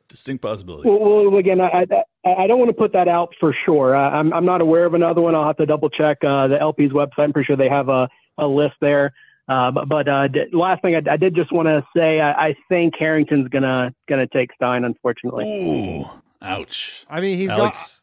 [0.09, 0.89] distinct possibility.
[0.89, 0.99] Well,
[1.29, 1.85] well again, I,
[2.25, 3.95] I, I don't want to put that out for sure.
[3.95, 5.33] Uh, I'm, I'm not aware of another one.
[5.33, 7.19] I'll have to double check uh, the LP's website.
[7.19, 9.13] I'm pretty sure they have a, a list there.
[9.51, 12.47] Uh, but but uh, d- last thing I, I did just want to say, I,
[12.49, 15.45] I think Harrington's gonna gonna take Stein, unfortunately.
[15.45, 16.09] Ooh,
[16.41, 17.05] ouch.
[17.09, 18.01] I mean, he's Alex,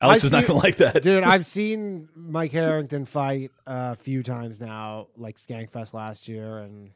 [0.00, 1.02] Alex I've is not going to like that.
[1.02, 1.24] dude.
[1.24, 6.90] I've seen Mike Harrington fight a few times now, like Skankfest last year, and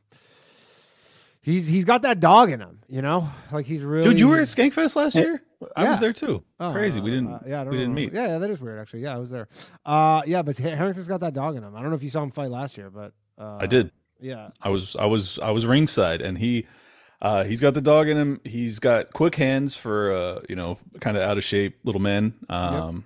[1.43, 2.81] he's he's got that dog in him.
[2.89, 4.05] You know, like he's really.
[4.09, 5.43] Dude, you were at Skankfest last year?
[5.77, 5.91] I Yeah.
[5.93, 6.43] was there too.
[6.61, 7.01] Oh, Crazy.
[7.01, 7.33] We didn't.
[7.33, 8.13] uh, yeah, I don't we didn't meet.
[8.13, 8.81] Yeah, yeah, that is weird.
[8.81, 9.49] Actually, yeah, I was there.
[9.87, 11.75] Uh, yeah, but Harrington's got that dog in him.
[11.77, 13.13] I don't know if you saw him fight last year, but
[13.43, 13.91] uh, I did.
[14.21, 14.95] Yeah, I was.
[14.97, 15.39] I was.
[15.41, 16.67] I was ringside, and he.
[17.21, 18.41] Uh, he's got the dog in him.
[18.45, 22.35] He's got quick hands for uh, you know, kind of out of shape little men.
[22.49, 23.05] Um,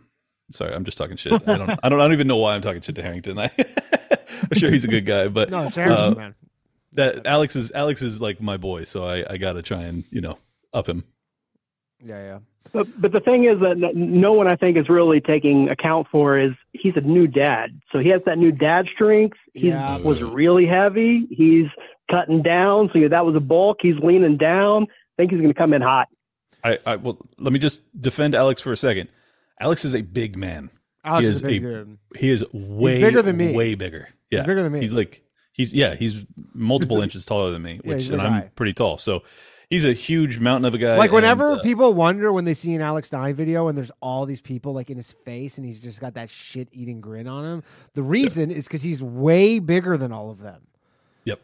[0.50, 1.32] sorry, I'm just talking shit.
[1.32, 1.70] I don't.
[1.82, 2.00] I don't.
[2.00, 3.38] I don't even know why I'm talking shit to Harrington.
[3.38, 3.50] I,
[4.42, 6.34] I'm sure he's a good guy, but no, it's Harrington, uh, man.
[6.92, 10.20] that Alex is Alex is like my boy, so I I gotta try and you
[10.20, 10.38] know
[10.72, 11.04] up him.
[12.02, 12.38] Yeah, yeah.
[12.76, 16.38] But but the thing is that no one I think is really taking account for
[16.38, 19.38] is he's a new dad, so he has that new dad strength.
[19.54, 19.96] He Yeah.
[19.98, 21.26] was really heavy.
[21.30, 21.66] He's
[22.10, 23.78] cutting down, so that was a bulk.
[23.80, 24.82] He's leaning down.
[24.84, 26.08] I think he's going to come in hot.
[26.62, 29.08] I, I well, let me just defend Alex for a second.
[29.60, 30.68] Alex is a big man.
[31.04, 31.98] Ah, Alex he is is a big dude.
[32.16, 33.54] He is way bigger than me.
[33.54, 34.08] Way bigger.
[34.30, 34.80] Yeah, bigger than me.
[34.80, 35.22] He's like
[35.52, 38.50] he's yeah he's multiple inches taller than me, which he's a and big I'm guy.
[38.54, 38.98] pretty tall.
[38.98, 39.22] So
[39.70, 40.96] he's a huge mountain of a guy.
[40.96, 43.90] Like whenever and, uh, people wonder when they see an Alex Stein video and there's
[44.00, 47.26] all these people like in his face and he's just got that shit eating grin
[47.26, 47.62] on him,
[47.94, 50.62] the reason is because he's way bigger than all of them.
[51.24, 51.40] Yep.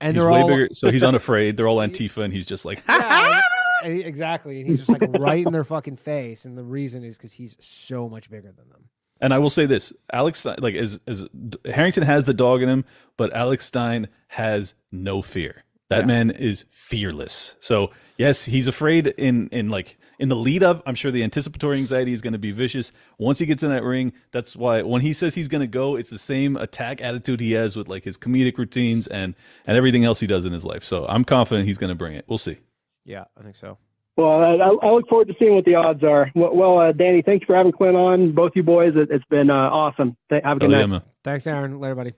[0.00, 1.56] And he's they're way all bigger, so he's unafraid.
[1.56, 3.40] They're all Antifa, and he's just like, Yeah,
[3.84, 7.32] exactly, and he's just like right in their fucking face, and the reason is because
[7.32, 8.84] he's so much bigger than them.
[9.20, 11.24] And I will say this: Alex, like, as as
[11.64, 12.84] Harrington has the dog in him,
[13.16, 15.62] but Alex Stein has no fear.
[15.92, 16.06] That Yeah.
[16.06, 17.54] man is fearless.
[17.60, 20.82] So yes, he's afraid in in like in the lead up.
[20.86, 22.92] I'm sure the anticipatory anxiety is going to be vicious.
[23.18, 25.96] Once he gets in that ring, that's why when he says he's going to go,
[25.96, 29.34] it's the same attack attitude he has with like his comedic routines and
[29.66, 30.84] and everything else he does in his life.
[30.84, 32.24] So I'm confident he's going to bring it.
[32.28, 32.58] We'll see.
[33.04, 33.78] Yeah, I think so.
[34.16, 36.30] Well, I, I look forward to seeing what the odds are.
[36.34, 38.32] Well, well uh, Danny, thanks for having Clint on.
[38.32, 40.16] Both you boys, it, it's been uh, awesome.
[40.28, 41.02] Th- Have a good Hell night.
[41.02, 41.10] yeah.
[41.24, 41.80] Thanks, Aaron.
[41.80, 42.12] Later, buddy.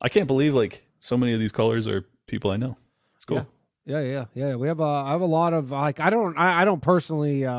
[0.00, 2.76] I can't believe like so many of these callers are people I know.
[3.16, 3.44] It's cool.
[3.84, 4.54] Yeah, yeah, yeah.
[4.54, 7.44] We have a, I have a lot of like I don't I, I don't personally
[7.44, 7.52] uh,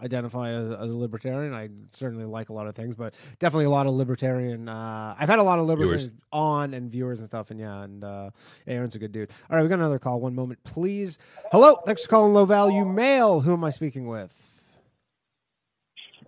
[0.00, 1.52] identify as, as a libertarian.
[1.52, 4.68] I certainly like a lot of things, but definitely a lot of libertarian.
[4.68, 8.04] Uh, I've had a lot of libertarians on and viewers and stuff, and yeah, and
[8.04, 8.30] uh,
[8.68, 9.30] Aaron's a good dude.
[9.50, 10.20] All right, we got another call.
[10.20, 11.18] One moment, please.
[11.50, 13.40] Hello, thanks for calling Low Value Mail.
[13.40, 14.32] Who am I speaking with?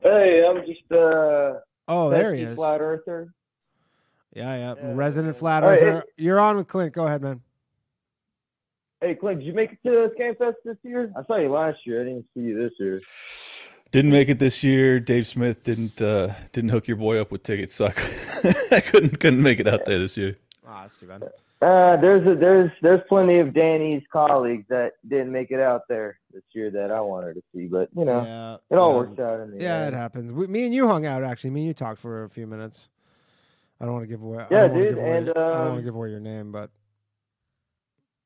[0.02, 2.56] Hey, I'm just uh Oh, there he is.
[2.56, 3.32] flat earther.
[4.34, 5.38] Yeah, yeah, Yeah, resident yeah.
[5.40, 5.98] flat All right, earther.
[6.00, 6.92] it- You're on with Clint.
[6.92, 7.40] Go ahead, man.
[9.00, 11.12] Hey Clint, did you make it to Skankfest this year?
[11.16, 12.00] I saw you last year.
[12.00, 13.00] I didn't see you this year.
[13.90, 14.98] Didn't make it this year.
[14.98, 19.20] Dave Smith didn't uh didn't hook your boy up with tickets, so I, I couldn't
[19.20, 20.38] couldn't make it out there this year.
[20.66, 21.22] Ah, that's too bad.
[21.62, 26.18] Uh, there's a, there's there's plenty of Danny's colleagues that didn't make it out there
[26.32, 28.96] this year that I wanted to see, but you know Yeah, it all yeah.
[28.96, 29.94] works out in the Yeah, end.
[29.94, 30.32] it happens.
[30.32, 31.50] We, me and you hung out actually.
[31.50, 32.88] Me and you talked for a few minutes.
[33.84, 34.46] I don't want to give away.
[34.50, 36.52] Yeah, don't dude, give away- and, I don't want um, to give away your name,
[36.52, 36.70] but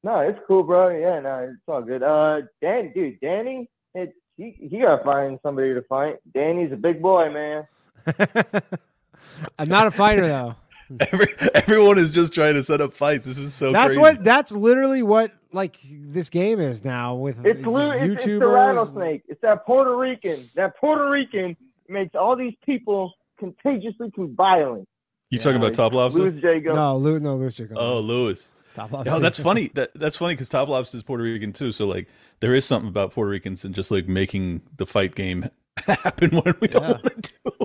[0.04, 0.90] No, it's cool, bro.
[0.90, 2.04] Yeah, no, it's all good.
[2.04, 6.18] Uh, Dan, dude, Danny, it's he he got to find somebody to fight.
[6.32, 7.66] Danny's a big boy, man.
[9.58, 10.54] I'm not a fighter though.
[11.12, 13.26] Every, everyone is just trying to set up fights.
[13.26, 13.72] This is so.
[13.72, 14.00] that's crazy.
[14.00, 14.22] what.
[14.24, 18.46] That's literally what like this game is now with It's, these Lou, it's, it's the
[18.46, 19.24] rattlesnake.
[19.28, 20.48] It's that Puerto Rican.
[20.54, 21.56] That Puerto Rican
[21.88, 24.88] makes all these people contagiously violent.
[25.30, 26.22] You talking about Top Lobster?
[26.22, 26.74] Louis Jago.
[26.74, 27.74] No, Lou, no, Louis Jago.
[27.76, 28.48] Oh, Lewis.
[28.74, 29.20] Top No, Lobster.
[29.20, 29.68] that's funny.
[29.74, 31.72] That that's funny because Top Lobster is Puerto Rican too.
[31.72, 32.08] So like,
[32.40, 35.48] there is something about Puerto Ricans and just like making the fight game
[35.86, 36.88] happen when we don't Yeah.
[36.92, 37.50] want to do.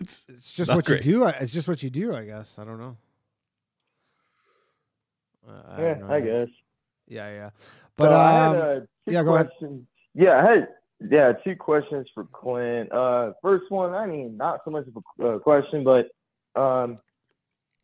[0.00, 1.04] it's, It's just what great.
[1.04, 1.24] you do.
[1.26, 2.14] It's just what you do.
[2.14, 2.58] I guess.
[2.58, 2.96] I don't know.
[5.46, 6.48] Uh, I Yeah, have I guess.
[7.08, 7.50] Yeah, yeah.
[7.96, 9.50] But But I um, had uh, two yeah, go ahead.
[10.14, 10.68] Yeah, I had
[11.10, 12.92] yeah two questions for Clint.
[12.92, 16.08] Uh, first one, I mean, not so much of a uh, question, but
[16.60, 16.98] um,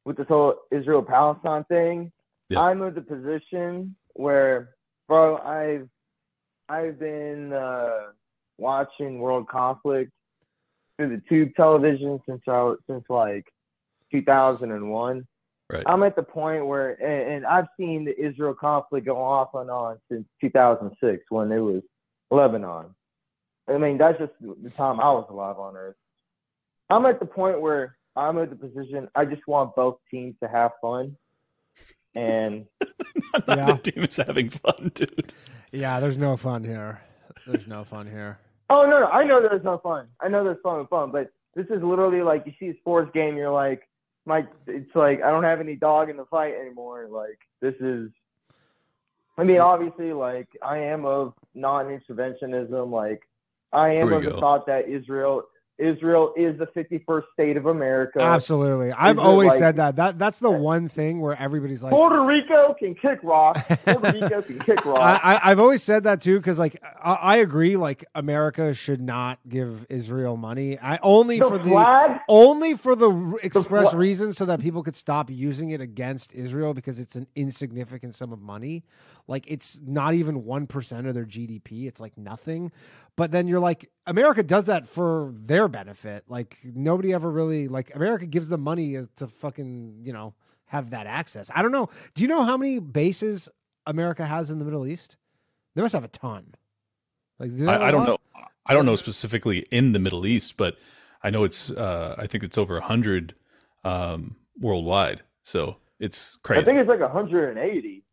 [0.04, 2.12] with this whole Israel Palestine thing,
[2.48, 2.60] Yeah.
[2.60, 4.70] I'm in the position where,
[5.06, 5.88] bro, I've
[6.68, 8.08] I've been uh,
[8.58, 10.12] watching world conflict
[10.96, 13.46] through the tube television since I since like
[14.12, 15.26] 2001.
[15.70, 15.82] Right.
[15.86, 19.70] I'm at the point where, and, and I've seen the Israel conflict go off and
[19.70, 21.82] on since 2006 when it was
[22.30, 22.94] Lebanon.
[23.68, 25.96] I mean, that's just the time I was alive on Earth.
[26.90, 30.48] I'm at the point where I'm at the position I just want both teams to
[30.48, 31.16] have fun,
[32.14, 32.66] and
[33.48, 33.72] Yeah.
[33.72, 35.32] the team is having fun, dude.
[35.72, 37.00] yeah, there's no fun here.
[37.46, 38.38] There's no fun here.
[38.70, 40.08] Oh no, no, I know there's no fun.
[40.20, 43.10] I know there's fun and fun, but this is literally like you see a sports
[43.14, 43.88] game, you're like,
[44.26, 47.08] my, it's like I don't have any dog in the fight anymore.
[47.10, 48.10] Like this is,
[49.36, 52.90] I mean, obviously, like I am of non-interventionism.
[52.90, 53.22] Like
[53.72, 55.42] I am of we the thought that Israel,
[55.78, 58.20] Israel is the 51st state of America.
[58.20, 58.90] Absolutely.
[58.90, 59.94] I've it always like- said that.
[59.96, 63.56] That that's the one thing where everybody's like, Puerto Rico can kick rock.
[63.84, 64.98] Puerto Rico can kick rock.
[64.98, 69.00] I, I, I've always said that too because like I, I agree like America should
[69.00, 70.78] not give Israel money.
[70.80, 74.96] I only the for the only for the express fla- reason so that people could
[74.96, 78.82] stop using it against Israel because it's an insignificant sum of money.
[79.28, 81.86] Like it's not even 1% of their GDP.
[81.86, 82.72] It's like nothing.
[83.18, 86.22] But then you're like America does that for their benefit.
[86.28, 90.34] Like nobody ever really like America gives them money to fucking, you know,
[90.66, 91.50] have that access.
[91.52, 91.90] I don't know.
[92.14, 93.48] Do you know how many bases
[93.88, 95.16] America has in the Middle East?
[95.74, 96.54] They must have a ton.
[97.40, 98.18] Like do they have a I, I don't know.
[98.66, 100.76] I don't know specifically in the Middle East, but
[101.20, 101.72] I know it's.
[101.72, 103.34] Uh, I think it's over a hundred
[103.82, 105.22] um, worldwide.
[105.42, 106.60] So it's crazy.
[106.60, 108.04] I think it's like 180.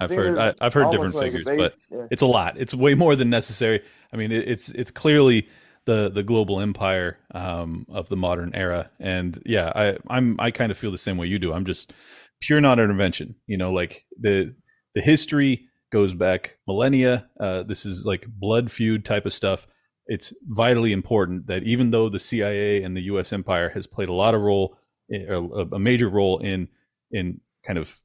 [0.00, 0.38] I've heard.
[0.38, 2.06] I, I've heard different like figures, but yeah.
[2.10, 2.56] it's a lot.
[2.56, 3.82] It's way more than necessary.
[4.12, 5.48] I mean, it, it's it's clearly
[5.86, 10.70] the the global empire um, of the modern era, and yeah, I I'm I kind
[10.70, 11.52] of feel the same way you do.
[11.52, 11.92] I'm just
[12.40, 13.34] pure non-intervention.
[13.46, 14.54] You know, like the
[14.94, 17.28] the history goes back millennia.
[17.40, 19.66] Uh, this is like blood feud type of stuff.
[20.06, 23.32] It's vitally important that even though the CIA and the U.S.
[23.32, 24.76] empire has played a lot of role,
[25.12, 25.42] a,
[25.72, 26.68] a major role in
[27.10, 28.00] in kind of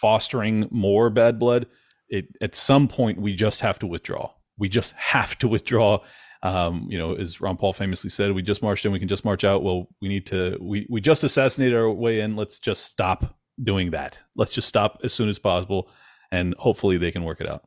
[0.00, 1.66] fostering more bad blood,
[2.08, 4.30] it at some point we just have to withdraw.
[4.58, 6.00] We just have to withdraw.
[6.42, 9.24] Um, you know, as Ron Paul famously said, we just marched in, we can just
[9.24, 9.62] march out.
[9.62, 10.58] Well, we need to.
[10.60, 12.36] We we just assassinated our way in.
[12.36, 14.18] Let's just stop doing that.
[14.36, 15.88] Let's just stop as soon as possible,
[16.30, 17.64] and hopefully they can work it out.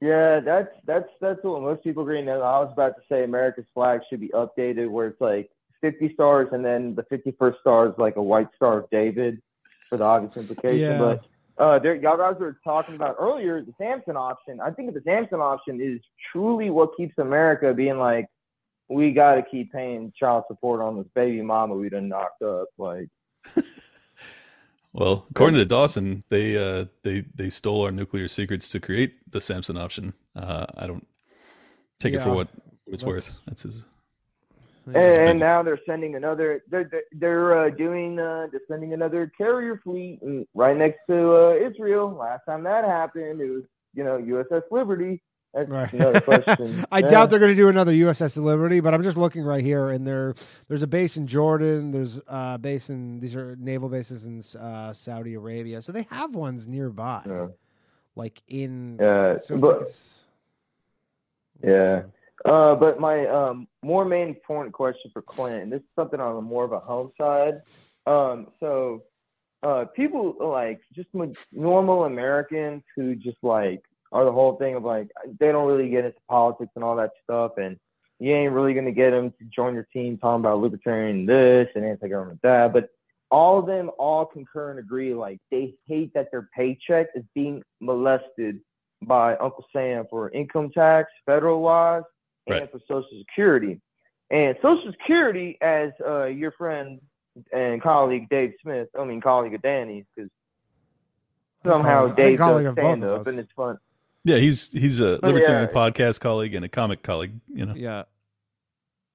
[0.00, 2.22] Yeah, that's that's that's what most people agree.
[2.22, 5.50] Now, I was about to say America's flag should be updated where it's like
[5.82, 9.40] 50 stars and then the 51st star is like a white star of David
[9.88, 10.78] for the obvious implication.
[10.78, 10.98] Yeah.
[10.98, 11.26] But
[11.60, 14.60] uh, there, y'all guys were talking about earlier the Samson option.
[14.60, 16.00] I think the Samson option is
[16.32, 18.26] truly what keeps America being like,
[18.88, 22.68] we got to keep paying child support on this baby mama we done knocked up.
[22.78, 23.08] Like,
[24.92, 29.40] Well, according to Dawson, they uh, they they stole our nuclear secrets to create the
[29.40, 30.14] Samson option.
[30.34, 31.06] Uh, I don't
[32.00, 32.48] take it for what
[32.88, 33.40] it's that's- worth.
[33.46, 33.84] That's his.
[34.96, 36.62] And, now they're sending another.
[36.70, 38.18] They're they're, they're uh, doing.
[38.18, 40.20] Uh, they're sending another carrier fleet
[40.54, 42.10] right next to uh, Israel.
[42.10, 43.64] Last time that happened, it was
[43.94, 45.22] you know USS Liberty.
[45.52, 45.92] That's Right.
[45.92, 46.84] another question.
[46.92, 47.08] I Yeah.
[47.08, 50.06] doubt they're going to do another USS Liberty, but I'm just looking right here, and
[50.06, 50.34] there
[50.68, 51.90] there's a base in Jordan.
[51.90, 56.36] There's a base in these are naval bases in uh, Saudi Arabia, so they have
[56.36, 57.48] ones nearby, Yeah.
[58.14, 58.98] like in.
[59.00, 59.88] Yeah, so but- like
[61.64, 62.02] Yeah.
[62.44, 66.42] Uh, but my um, more main important question for Clint, and this is something on
[66.42, 67.60] more of a home side.
[68.06, 69.02] Um, so
[69.62, 71.08] uh, people like just
[71.52, 75.08] normal Americans who just like are the whole thing of like
[75.38, 77.78] they don't really get into politics and all that stuff, and
[78.18, 81.84] you ain't really gonna get them to join your team talking about libertarian this and
[81.84, 82.72] anti-government that.
[82.72, 82.88] But
[83.30, 87.62] all of them all concur and agree like they hate that their paycheck is being
[87.80, 88.60] molested
[89.02, 92.02] by Uncle Sam for income tax, federal laws,
[92.52, 92.70] and Right.
[92.70, 93.80] for Social Security.
[94.30, 97.00] And Social Security, as uh, your friend
[97.52, 100.30] and colleague Dave Smith, I mean colleague of Danny's, because
[101.64, 103.78] somehow Colleague- Dave colleague does of both stand up and it's fun.
[104.24, 105.74] Yeah, he's he's a libertarian yeah.
[105.74, 107.32] podcast colleague and a comic colleague.
[107.48, 107.74] You know.
[107.74, 108.04] Yeah.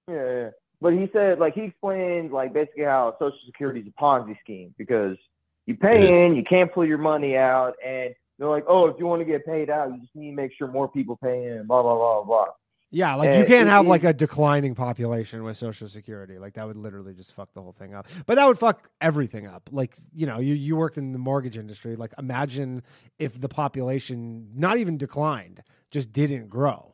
[0.08, 0.50] Yeah, yeah.
[0.82, 4.76] But he said, like, he explained, like, basically how Social Security is a Ponzi scheme
[4.78, 5.18] because
[5.66, 9.06] you pay in, you can't pull your money out, and they're like, oh, if you
[9.06, 11.66] want to get paid out, you just need to make sure more people pay in,
[11.66, 12.48] blah, blah, blah, blah.
[12.96, 16.38] Yeah, like you can't it have like a declining population with Social Security.
[16.38, 18.08] Like that would literally just fuck the whole thing up.
[18.26, 19.68] But that would fuck everything up.
[19.70, 21.98] Like you know, you you worked in the mortgage industry.
[21.98, 22.84] Like imagine
[23.20, 25.62] if the population not even declined,
[25.92, 26.94] just didn't grow,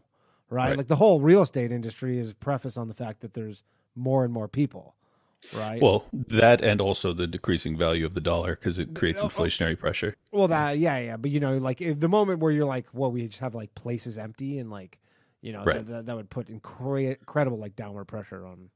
[0.49, 0.69] right?
[0.69, 0.77] Right.
[0.79, 3.61] Like the whole real estate industry is preface on the fact that there's
[3.95, 4.95] more and more people,
[5.53, 5.79] right?
[5.79, 10.15] Well, that and also the decreasing value of the dollar because it creates inflationary pressure.
[10.31, 13.11] Well, that yeah, yeah, but you know, like if the moment where you're like, well,
[13.11, 14.97] we just have like places empty and like,
[15.41, 15.77] you know, Right.
[15.77, 18.69] that, that, that would put incre- incredible like downward pressure on.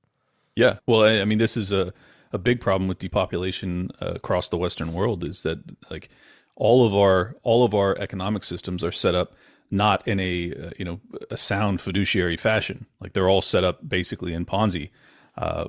[0.56, 1.94] Yeah, well, I, I mean, this is a
[2.32, 5.24] a big problem with depopulation uh, across the Western world.
[5.24, 5.60] Is that
[5.90, 6.10] like
[6.56, 9.36] all of our all of our economic systems are set up
[9.72, 12.86] not in a uh, you know a sound fiduciary fashion.
[13.00, 14.92] Like they're all set up basically in Ponzi
[15.38, 15.66] uh,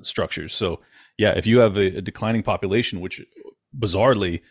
[0.00, 0.54] structures.
[0.54, 0.80] So
[1.18, 3.22] yeah, if you have a, a declining population, which
[3.78, 4.42] bizarrely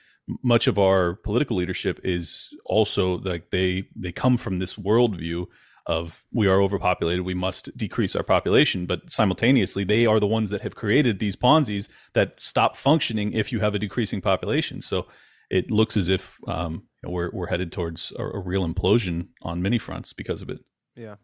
[0.44, 5.46] much of our political leadership is also like they they come from this worldview
[5.88, 10.50] of we are overpopulated, we must decrease our population, but simultaneously they are the ones
[10.52, 14.82] that have created these Ponzi's that stop functioning if you have a decreasing population.
[14.82, 15.08] So
[15.50, 19.30] it looks as if um, you know, we're we're headed towards a, a real implosion
[19.42, 20.60] on many fronts because of it.
[20.96, 21.16] Yeah.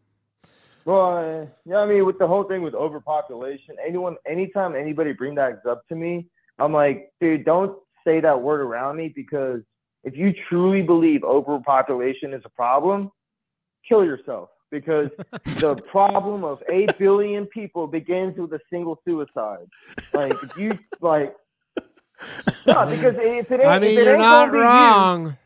[0.85, 5.35] Well, uh, yeah, I mean, with the whole thing with overpopulation, anyone, anytime anybody bring
[5.35, 6.27] that up to me,
[6.59, 7.77] I'm like, dude, don't
[8.07, 9.61] say that word around me because
[10.03, 13.11] if you truly believe overpopulation is a problem,
[13.87, 15.09] kill yourself because
[15.59, 19.67] the problem of 8 billion people begins with a single suicide.
[20.13, 21.35] Like, if you, like,
[22.65, 25.37] no, because if it ain't, I mean, if it you're not you- wrong.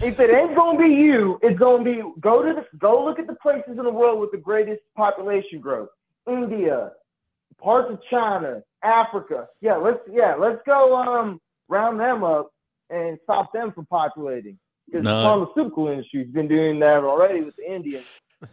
[0.00, 3.26] if it ain't gonna be you, it's gonna be go to the go look at
[3.26, 5.88] the places in the world with the greatest population growth.
[6.28, 6.90] India,
[7.58, 9.48] parts of China, Africa.
[9.60, 12.50] Yeah, let's yeah, let's go um round them up
[12.90, 14.58] and stop them from populating.
[14.86, 15.16] Because No.
[15.18, 18.04] the pharmaceutical industry's been doing that already with the Indians.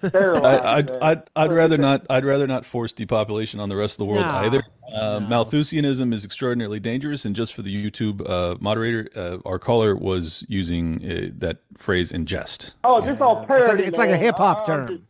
[0.04, 0.90] I, I'd.
[0.92, 2.06] I'd, I'd rather not.
[2.10, 4.64] I'd rather not force depopulation on the rest of the world No, either.
[4.96, 5.28] Uh, no.
[5.28, 10.46] Malthusianism is extraordinarily dangerous, and just for the YouTube uh, moderator, uh, our caller was
[10.48, 12.76] using uh, that phrase in jest.
[12.86, 14.88] Oh, this all It's like, it's like a hip hop term.
[14.88, 15.02] just-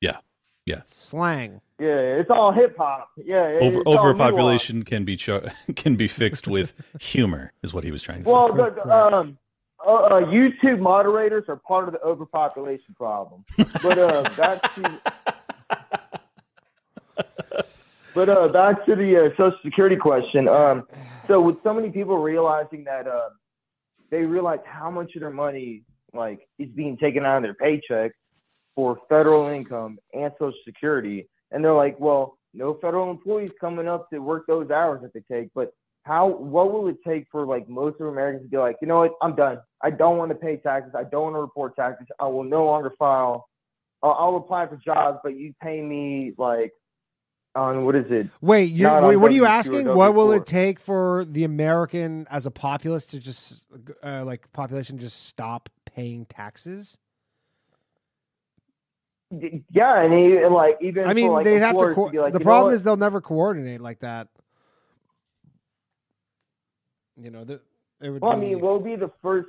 [0.00, 0.16] Yeah,
[0.64, 0.80] yeah.
[0.86, 1.60] Slang.
[1.82, 3.08] Yeah, it's all hip hop.
[3.16, 3.98] Yeah, Over it's all nuance.
[4.04, 8.30] overpopulation can be char- can be fixed with humor, is what he was trying to
[8.30, 8.56] Well, say.
[8.56, 9.38] the, the, um,
[9.84, 13.44] uh, uh, YouTube moderators are part of the overpopulation problem.
[13.82, 15.00] But uh, back to
[18.14, 20.46] but uh, back to the uh, Social Security question.
[20.46, 20.86] Um,
[21.26, 23.30] so with so many people realizing that uh,
[24.10, 25.82] they realize how much of their money
[26.14, 28.12] like is being taken out of their paycheck
[28.76, 34.10] for federal income and Social Security, and they're like, well, no federal employees coming up
[34.10, 35.72] to work those hours that they take, but
[36.04, 38.98] how what will it take for like most of Americans to be like, you know
[38.98, 39.58] what, I'm done.
[39.82, 40.92] I don't want to pay taxes.
[40.96, 42.08] I don't want to report taxes.
[42.18, 43.48] I will no longer file.
[44.02, 46.72] I'll, I'll apply for jobs, but you pay me like
[47.54, 48.28] on what is it?
[48.40, 49.86] Wait, you wait, what are you asking?
[49.94, 53.64] What will it take for the American as a populace to just
[54.02, 56.98] uh, like population just stop paying taxes?
[59.70, 61.94] Yeah, and, he, like even I mean, for, like, they'd have to.
[61.94, 64.28] Co- be like, the problem is they'll never coordinate like that.
[67.16, 67.60] You know, the,
[68.02, 68.20] it would.
[68.20, 69.48] Well, I mean, what would be the first,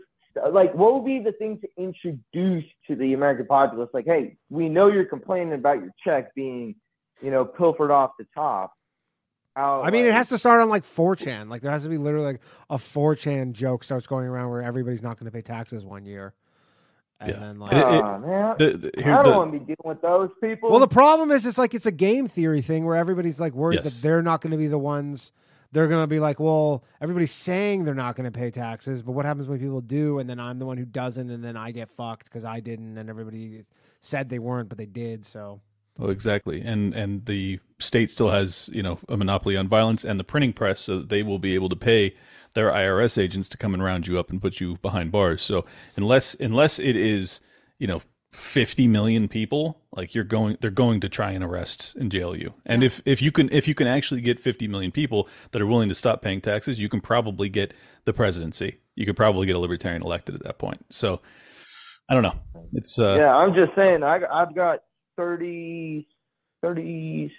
[0.52, 3.90] like, what would be the thing to introduce to the American populace?
[3.94, 6.76] Like, hey, we know you're complaining about your check being,
[7.22, 8.74] you know, pilfered off the top.
[9.56, 11.50] How, I mean, it has to start on like 4chan.
[11.50, 15.04] Like, there has to be literally like a 4chan joke starts going around where everybody's
[15.04, 16.34] not going to pay taxes one year,
[17.24, 17.40] and Yeah.
[17.40, 17.74] then like.
[17.74, 18.56] And it- it- Aw, man.
[18.60, 20.70] The- the- here- I don't the- want to be dealing with those people.
[20.70, 23.82] Well, the problem is, it's like it's a game theory thing where everybody's like worried
[23.84, 23.96] Yes.
[24.02, 25.32] that they're not going to be the ones.
[25.72, 29.14] They're going to be like, well, everybody's saying they're not going to pay taxes, but
[29.14, 31.72] what happens when people do, and then I'm the one who doesn't, and then I
[31.72, 33.66] get fucked because I didn't, and everybody
[34.00, 35.26] said they weren't, but they did.
[35.26, 35.62] So
[36.00, 36.62] Oh, exactly.
[36.62, 40.54] And and the state still has you know a monopoly on violence and the printing
[40.54, 42.16] press, so they will be able to pay
[42.56, 45.42] their IRS agents to come and round you up and put you behind bars.
[45.44, 45.66] So
[45.96, 47.42] unless unless it is
[47.80, 48.02] you know.
[48.32, 52.56] 50 million people like you're going they're going to try and arrest and jail you
[52.66, 55.68] and if if you can if you can actually get 50 million people that are
[55.68, 57.76] willing to stop paying taxes you can probably get
[58.06, 61.22] the presidency you could probably get a libertarian elected at that point so
[62.10, 62.36] I don't know.
[62.74, 64.04] It's uh, yeah, I'm just saying.
[64.04, 64.80] I I've got
[65.18, 66.08] 30,
[66.62, 67.32] 30,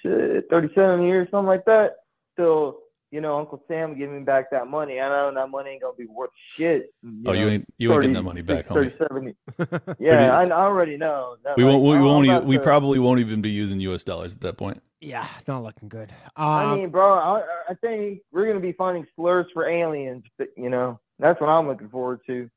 [0.50, 1.96] 37 years, something like that.
[2.36, 2.80] So,
[3.10, 5.00] you know, Uncle Sam giving me back that money.
[5.00, 6.92] I know that money ain't gonna be worth shit.
[7.26, 8.92] Oh, you ain't- you ain't getting that money back, homie.
[8.98, 11.36] 37 yeah, I, I already know.
[11.44, 11.84] That, we like, won't.
[11.84, 12.26] We won't.
[12.26, 14.02] Even, we probably won't even be using U.S.
[14.04, 14.82] dollars at that point.
[15.00, 16.12] Yeah, not looking good.
[16.34, 20.24] I Um, mean, bro, I, I think we're gonna be finding slurs for aliens.
[20.38, 22.50] But, you know, that's what I'm looking forward to.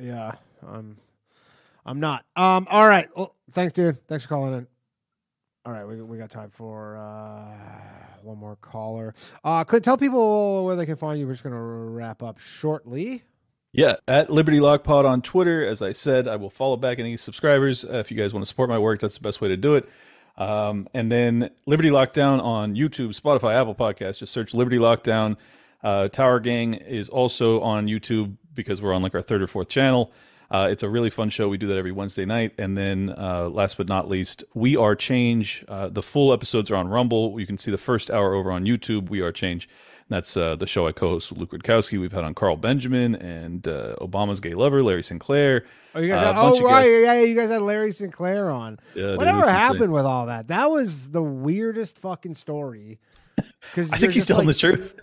[0.00, 0.32] Yeah,
[0.66, 0.96] I'm.
[1.88, 2.24] I'm not.
[2.36, 2.66] Um.
[2.70, 3.08] All right.
[3.16, 4.06] Well, thanks, dude.
[4.06, 4.66] Thanks for calling in.
[5.64, 9.14] All right, we we got time for uh one more caller.
[9.42, 11.26] Uh, could tell people where they can find you.
[11.26, 13.24] We're just gonna wrap up shortly.
[13.72, 15.64] Yeah, at Liberty Lock Pod on Twitter.
[15.66, 17.84] As I said, I will follow back any subscribers.
[17.84, 19.74] Uh, if you guys want to support my work, that's the best way to do
[19.74, 19.88] it.
[20.36, 24.18] Um, and then Liberty Lockdown on YouTube, Spotify, Apple Podcasts.
[24.18, 25.36] Just search Liberty Lockdown.
[25.82, 29.68] Uh, Tower Gang is also on YouTube because we're on like our third or fourth
[29.68, 30.12] channel.
[30.50, 31.48] Uh, it's a really fun show.
[31.48, 32.52] We do that every Wednesday night.
[32.56, 35.64] And then, uh, last but not least, We Are Change.
[35.68, 37.38] Uh, the full episodes are on Rumble.
[37.38, 39.10] You can see the first hour over on YouTube.
[39.10, 39.68] We Are Change.
[40.08, 42.00] And that's uh, the show I co-host with Luke Rutkowski.
[42.00, 45.66] We've had on Carl Benjamin and uh, Obama's gay lover, Larry Sinclair.
[45.94, 46.24] Oh, you guys.
[46.24, 46.70] Uh, had, oh, right.
[46.84, 48.78] guys- Yeah, you guys had Larry Sinclair on.
[48.94, 49.54] Yeah, dude, Whatever insane.
[49.54, 50.48] happened with all that?
[50.48, 52.98] That was the weirdest fucking story.
[53.60, 54.94] Because I think he's telling the truth.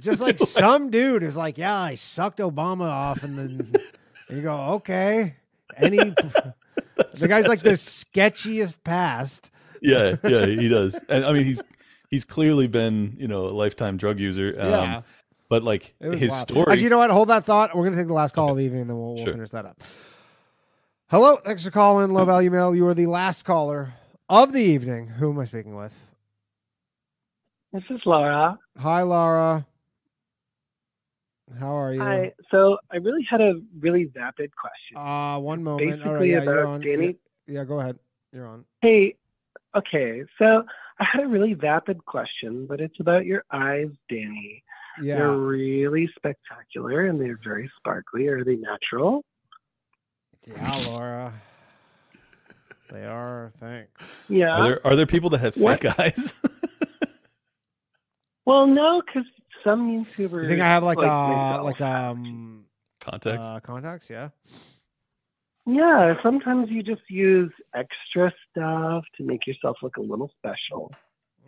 [0.00, 3.72] Just like some dude is like, yeah, I sucked Obama off, and then
[4.30, 5.34] and you go, okay.
[5.76, 5.96] Any
[7.12, 9.50] the guy's like the sketchiest past.
[9.82, 10.98] yeah, yeah, he does.
[11.08, 11.62] And I mean, he's
[12.10, 14.54] he's clearly been you know a lifetime drug user.
[14.58, 15.02] Um, Yeah.
[15.48, 16.48] But like his wild.
[16.48, 16.66] story.
[16.68, 17.10] Actually, you know what?
[17.10, 17.74] Hold that thought.
[17.76, 19.32] We're gonna take the last call of the evening, and then we'll, we'll Sure.
[19.32, 19.82] finish that up.
[21.08, 22.12] Hello, thanks for calling.
[22.12, 22.72] Low value mail.
[22.74, 23.94] You are the last caller
[24.28, 25.08] of the evening.
[25.08, 25.92] Who am I speaking with?
[27.72, 28.58] This is Laura.
[28.78, 29.66] Hi, Laura.
[31.58, 32.00] How are you?
[32.00, 32.32] Hi.
[32.50, 34.96] So I really had a really vapid question.
[34.96, 36.02] Uh, one moment.
[36.04, 36.80] All right, Basically yeah, you're about on.
[36.80, 37.16] Danny.
[37.46, 37.98] Yeah, yeah, go ahead.
[38.32, 38.64] You're on.
[38.82, 39.16] Hey,
[39.76, 40.22] okay.
[40.38, 40.64] So
[41.00, 44.62] I had a really vapid question, but it's about your eyes, Danny.
[45.02, 45.16] Yeah.
[45.18, 48.28] They're really spectacular and they're very sparkly.
[48.28, 49.24] Are they natural?
[50.46, 51.32] Yeah, Laura.
[52.92, 53.52] They are.
[53.60, 54.24] Thanks.
[54.28, 54.50] Yeah.
[54.56, 55.80] are there are there people that have What?
[55.80, 56.32] fake eyes?
[58.46, 59.28] Well, no, because
[59.64, 60.42] some YouTubers.
[60.42, 62.64] You think I have like, uh myself like um
[63.00, 63.46] Contacts.
[63.46, 64.10] uh, contacts?
[64.10, 64.28] Yeah.
[65.66, 70.90] Yeah, sometimes you just use extra stuff to make yourself look a little special.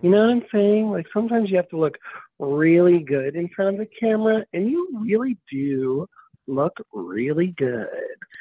[0.01, 0.91] You know what I'm saying?
[0.91, 1.97] Like sometimes you have to look
[2.39, 6.09] really good in front of the camera, and you really do
[6.47, 7.89] look really good.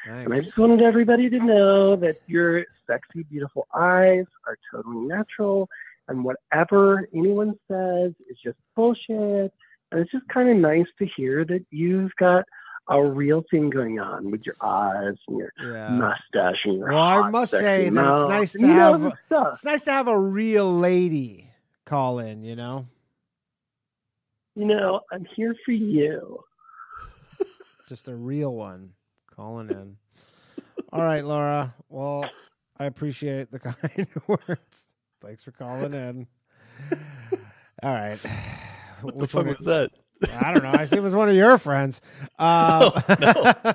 [0.06, 5.68] And I just wanted everybody to know that your sexy, beautiful eyes are totally natural,
[6.08, 9.52] and whatever anyone says is just bullshit.
[9.90, 12.44] And it's just kind of nice to hear that you've got
[12.88, 15.88] a real thing going on with your eyes and your Yeah.
[15.90, 19.12] mustache and your Well, I must say that it's mouth, nice and to you have
[19.52, 21.50] it's nice to have a real lady
[21.84, 22.42] call in.
[22.42, 22.86] You know,
[24.56, 26.42] You know, I'm here for you.
[27.88, 28.92] just a real one
[29.34, 29.96] calling in.
[30.92, 31.74] All right, Laura.
[31.88, 32.28] Well,
[32.78, 34.90] I appreciate the kind words.
[35.22, 36.26] Thanks for calling in.
[37.82, 38.18] All right.
[39.02, 39.90] What the fuck was that?
[40.42, 40.70] I don't know.
[40.70, 42.00] I assume it was one of your friends.
[42.38, 43.72] Uh,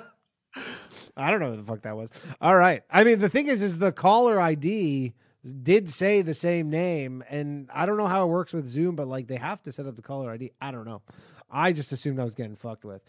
[1.16, 2.10] I don't know who the fuck that was.
[2.40, 2.82] All right.
[2.90, 5.14] I mean, the thing is, is the caller ID
[5.62, 9.08] did say the same name, and I don't know how it works with Zoom, but
[9.08, 10.52] like they have to set up the caller ID.
[10.60, 11.02] I don't know.
[11.50, 13.02] I just assumed I was getting fucked with.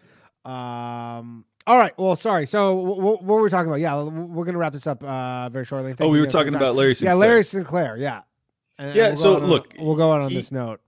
[0.45, 1.45] Um.
[1.68, 1.94] All right.
[1.99, 2.48] Well, sorry.
[2.48, 3.80] So, w- w- what were we talking about?
[3.80, 5.94] Yeah, we're gonna wrap this up uh, very shortly.
[5.94, 7.14] Thank Oh, we were guys for your talking about Larry Sinclair.
[7.14, 7.98] Yeah, Larry Sinclair.
[7.98, 8.22] Yeah.
[8.80, 10.80] And- Yeah, we'll so on- look, we'll go out on he- this note.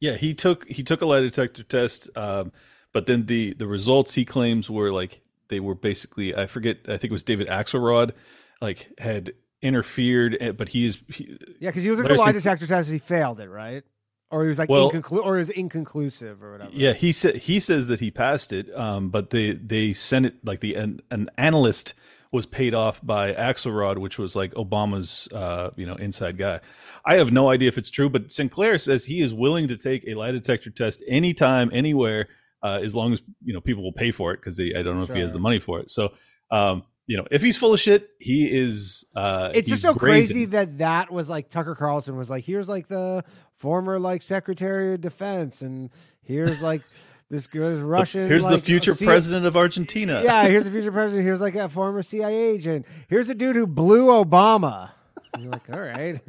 [0.00, 2.52] Yeah, he took he took a lie detector test, um,
[2.92, 6.98] but then the the results he claims were like they were basically I forget I
[6.98, 8.12] think it was David Axelrod,
[8.60, 12.30] like had interfered, eh, but he is he, Yeah, because he was like a lie
[12.32, 13.82] detector test, he failed it, right?
[14.30, 16.70] Or he was like Well- inconclu- or was inconclusive or whatever.
[16.72, 20.34] Yeah, he said he says that he passed it, um, but they they sent it
[20.44, 21.94] like the an, an analyst
[22.30, 26.60] was paid off by Axelrod, which was like Obama's uh, you know inside guy.
[27.04, 30.06] I have no idea if it's true, but Sinclair says he is willing to take
[30.06, 32.28] a lie detector test anytime, anywhere,
[32.62, 35.04] uh, as long as you know people will pay for it because I don't know
[35.04, 35.90] if he has the money for it.
[35.90, 36.12] So.
[36.50, 39.02] Um, you know, if he's full of shit, he is.
[39.16, 40.34] Uh, it's just so brazen.
[40.34, 43.24] crazy that that was like Tucker Carlson was like, here's like the
[43.56, 45.88] former like Secretary of Defense, and
[46.20, 46.82] here's like
[47.30, 48.28] this good Russian.
[48.28, 50.22] Here's the uh, future C- president of Argentina.
[50.24, 51.24] Yeah, here's the future president.
[51.26, 52.86] Here's like a former CIA agent.
[53.08, 54.90] Here's a dude who blew Obama.
[55.34, 56.20] And you're like, all right.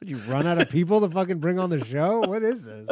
[0.00, 2.20] Would you run out of people to fucking bring on the show?
[2.20, 2.88] What is this?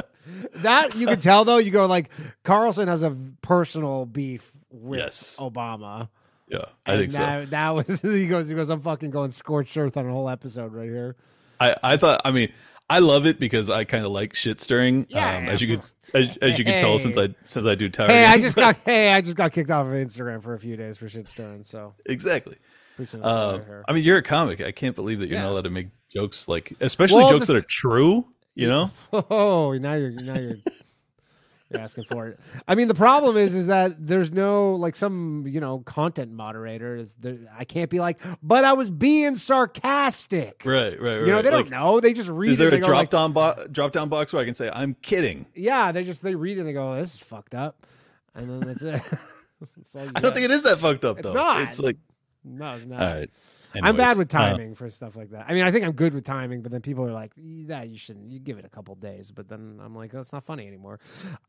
[0.56, 1.56] That you can tell though.
[1.58, 2.10] You go like
[2.44, 5.36] Carlson has a personal beef with Yes.
[5.40, 6.08] Obama.
[6.48, 7.18] Yeah, I And think so.
[7.18, 10.28] that, that was he goes he goes I'm fucking going scorched earth on a whole
[10.28, 11.16] episode right here.
[11.58, 12.52] I, I thought I mean
[12.90, 15.06] I love it because I kind of like shit stirring.
[15.08, 17.88] Yeah, um, as you could as, as you can tell since I since I do
[17.88, 18.08] tower.
[18.08, 20.76] Hey, I just got hey I just got kicked off of Instagram for a few
[20.76, 21.62] days for shit stirring.
[21.62, 22.56] So exactly.
[22.96, 23.84] Preaching to the choir here.
[23.88, 24.60] I mean, you're a comic.
[24.60, 25.44] I can't believe that you're Yeah.
[25.44, 28.26] not allowed to make jokes like, especially Well, jokes the that are true.
[28.56, 30.56] You know, Oh, now you're now you're
[31.74, 32.40] asking for it.
[32.68, 36.96] I mean, the problem is is that there's no like some you know content moderator.
[36.96, 40.62] Is there, I can't be like, but I was being sarcastic.
[40.64, 41.20] right, right, right.
[41.20, 42.00] You know, they don't Like, know.
[42.00, 42.52] They just read.
[42.52, 44.44] Is there it, a they go drop like, down bo- drop down box where I
[44.44, 45.46] can say I'm kidding?
[45.54, 47.86] Yeah, they just they read it and they go, oh, "This is fucked up,"
[48.34, 49.02] and then that's it.
[49.76, 51.20] That's all you I don't think it is that fucked up though.
[51.20, 51.34] It's though.
[51.34, 51.62] not.
[51.68, 51.98] It's like
[52.44, 53.02] No, it's not.
[53.02, 53.30] all right.
[53.74, 55.46] I'm bad Anyways, with uh, timing for stuff like that.
[55.48, 57.32] I mean, I think I'm good with timing, but then people are like,
[57.66, 58.30] "That you shouldn't.
[58.30, 60.98] You give it a couple days." But then I'm like, "That's not funny anymore."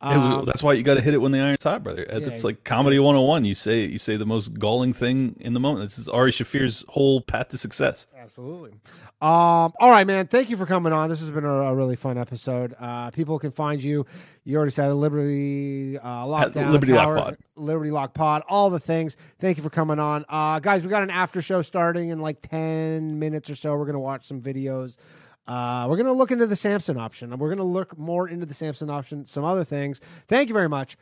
[0.03, 2.05] Yeah, Um, that's why you got to hit it when the iron's hot, brother.
[2.07, 3.45] Yeah, It's like comedy 101.
[3.45, 5.85] You say you say the most galling thing in the moment.
[5.85, 8.07] This is Ari Shaffir's whole path to success.
[8.17, 8.71] Absolutely.
[9.21, 10.27] Um, all right, man.
[10.27, 11.09] Thank you for coming on.
[11.09, 12.75] This has been a, a really fun episode.
[12.79, 14.05] Uh, people can find you.
[14.43, 17.37] You already said a Liberty uh, Lockdown, Liberty Lock Pod.
[17.55, 19.15] Liberty Lock Pod, all the things.
[19.39, 20.83] Thank you for coming on, uh, guys.
[20.83, 23.75] We got an after show starting in like ten minutes or so.
[23.75, 24.97] We're gonna watch some videos.
[25.45, 27.37] Uh, we're gonna look into the Samson option.
[27.37, 30.01] We're gonna look more into the Samson option, some other things.
[30.27, 30.97] Thank you very much.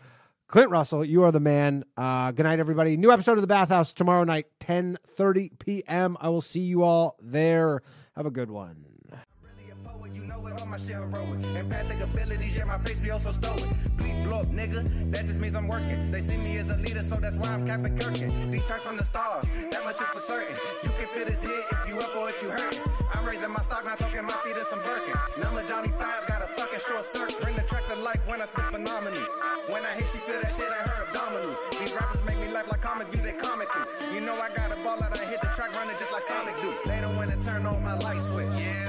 [0.47, 1.85] Clint Russell, you are the man.
[1.95, 2.97] Uh, good night, everybody.
[2.97, 6.17] New episode of the Bathhouse tomorrow night, 10:30 p.m.
[6.19, 7.83] I will see you all there.
[8.17, 8.88] Have a good one.
[10.51, 11.39] All my shit heroic.
[11.55, 13.69] Empathic abilities, yeah, my face be also stoic.
[13.97, 16.11] Bleep blow up, nigga, that just means I'm working.
[16.11, 18.51] They see me as a leader, so that's why I'm Captain Kirkin.
[18.51, 20.55] These tracks from the stars, that much is for certain.
[20.83, 22.79] You can feel this hit if you up or if you hurt.
[23.13, 25.15] I'm raising my stock, not talking my feet in some Birkin.
[25.41, 27.41] Number Johnny 5 got a fucking short circuit.
[27.41, 29.25] Bring the track to life when I spit phenomenal.
[29.67, 31.59] When I hit, she feel that shit in her abdominals.
[31.79, 33.81] These rappers make me laugh like comic view, they comical.
[34.13, 36.57] You know I got a ball out, I hit the track running just like Sonic
[36.57, 36.73] do.
[36.85, 38.53] They don't wanna turn on my light switch.
[38.53, 38.88] Yeah.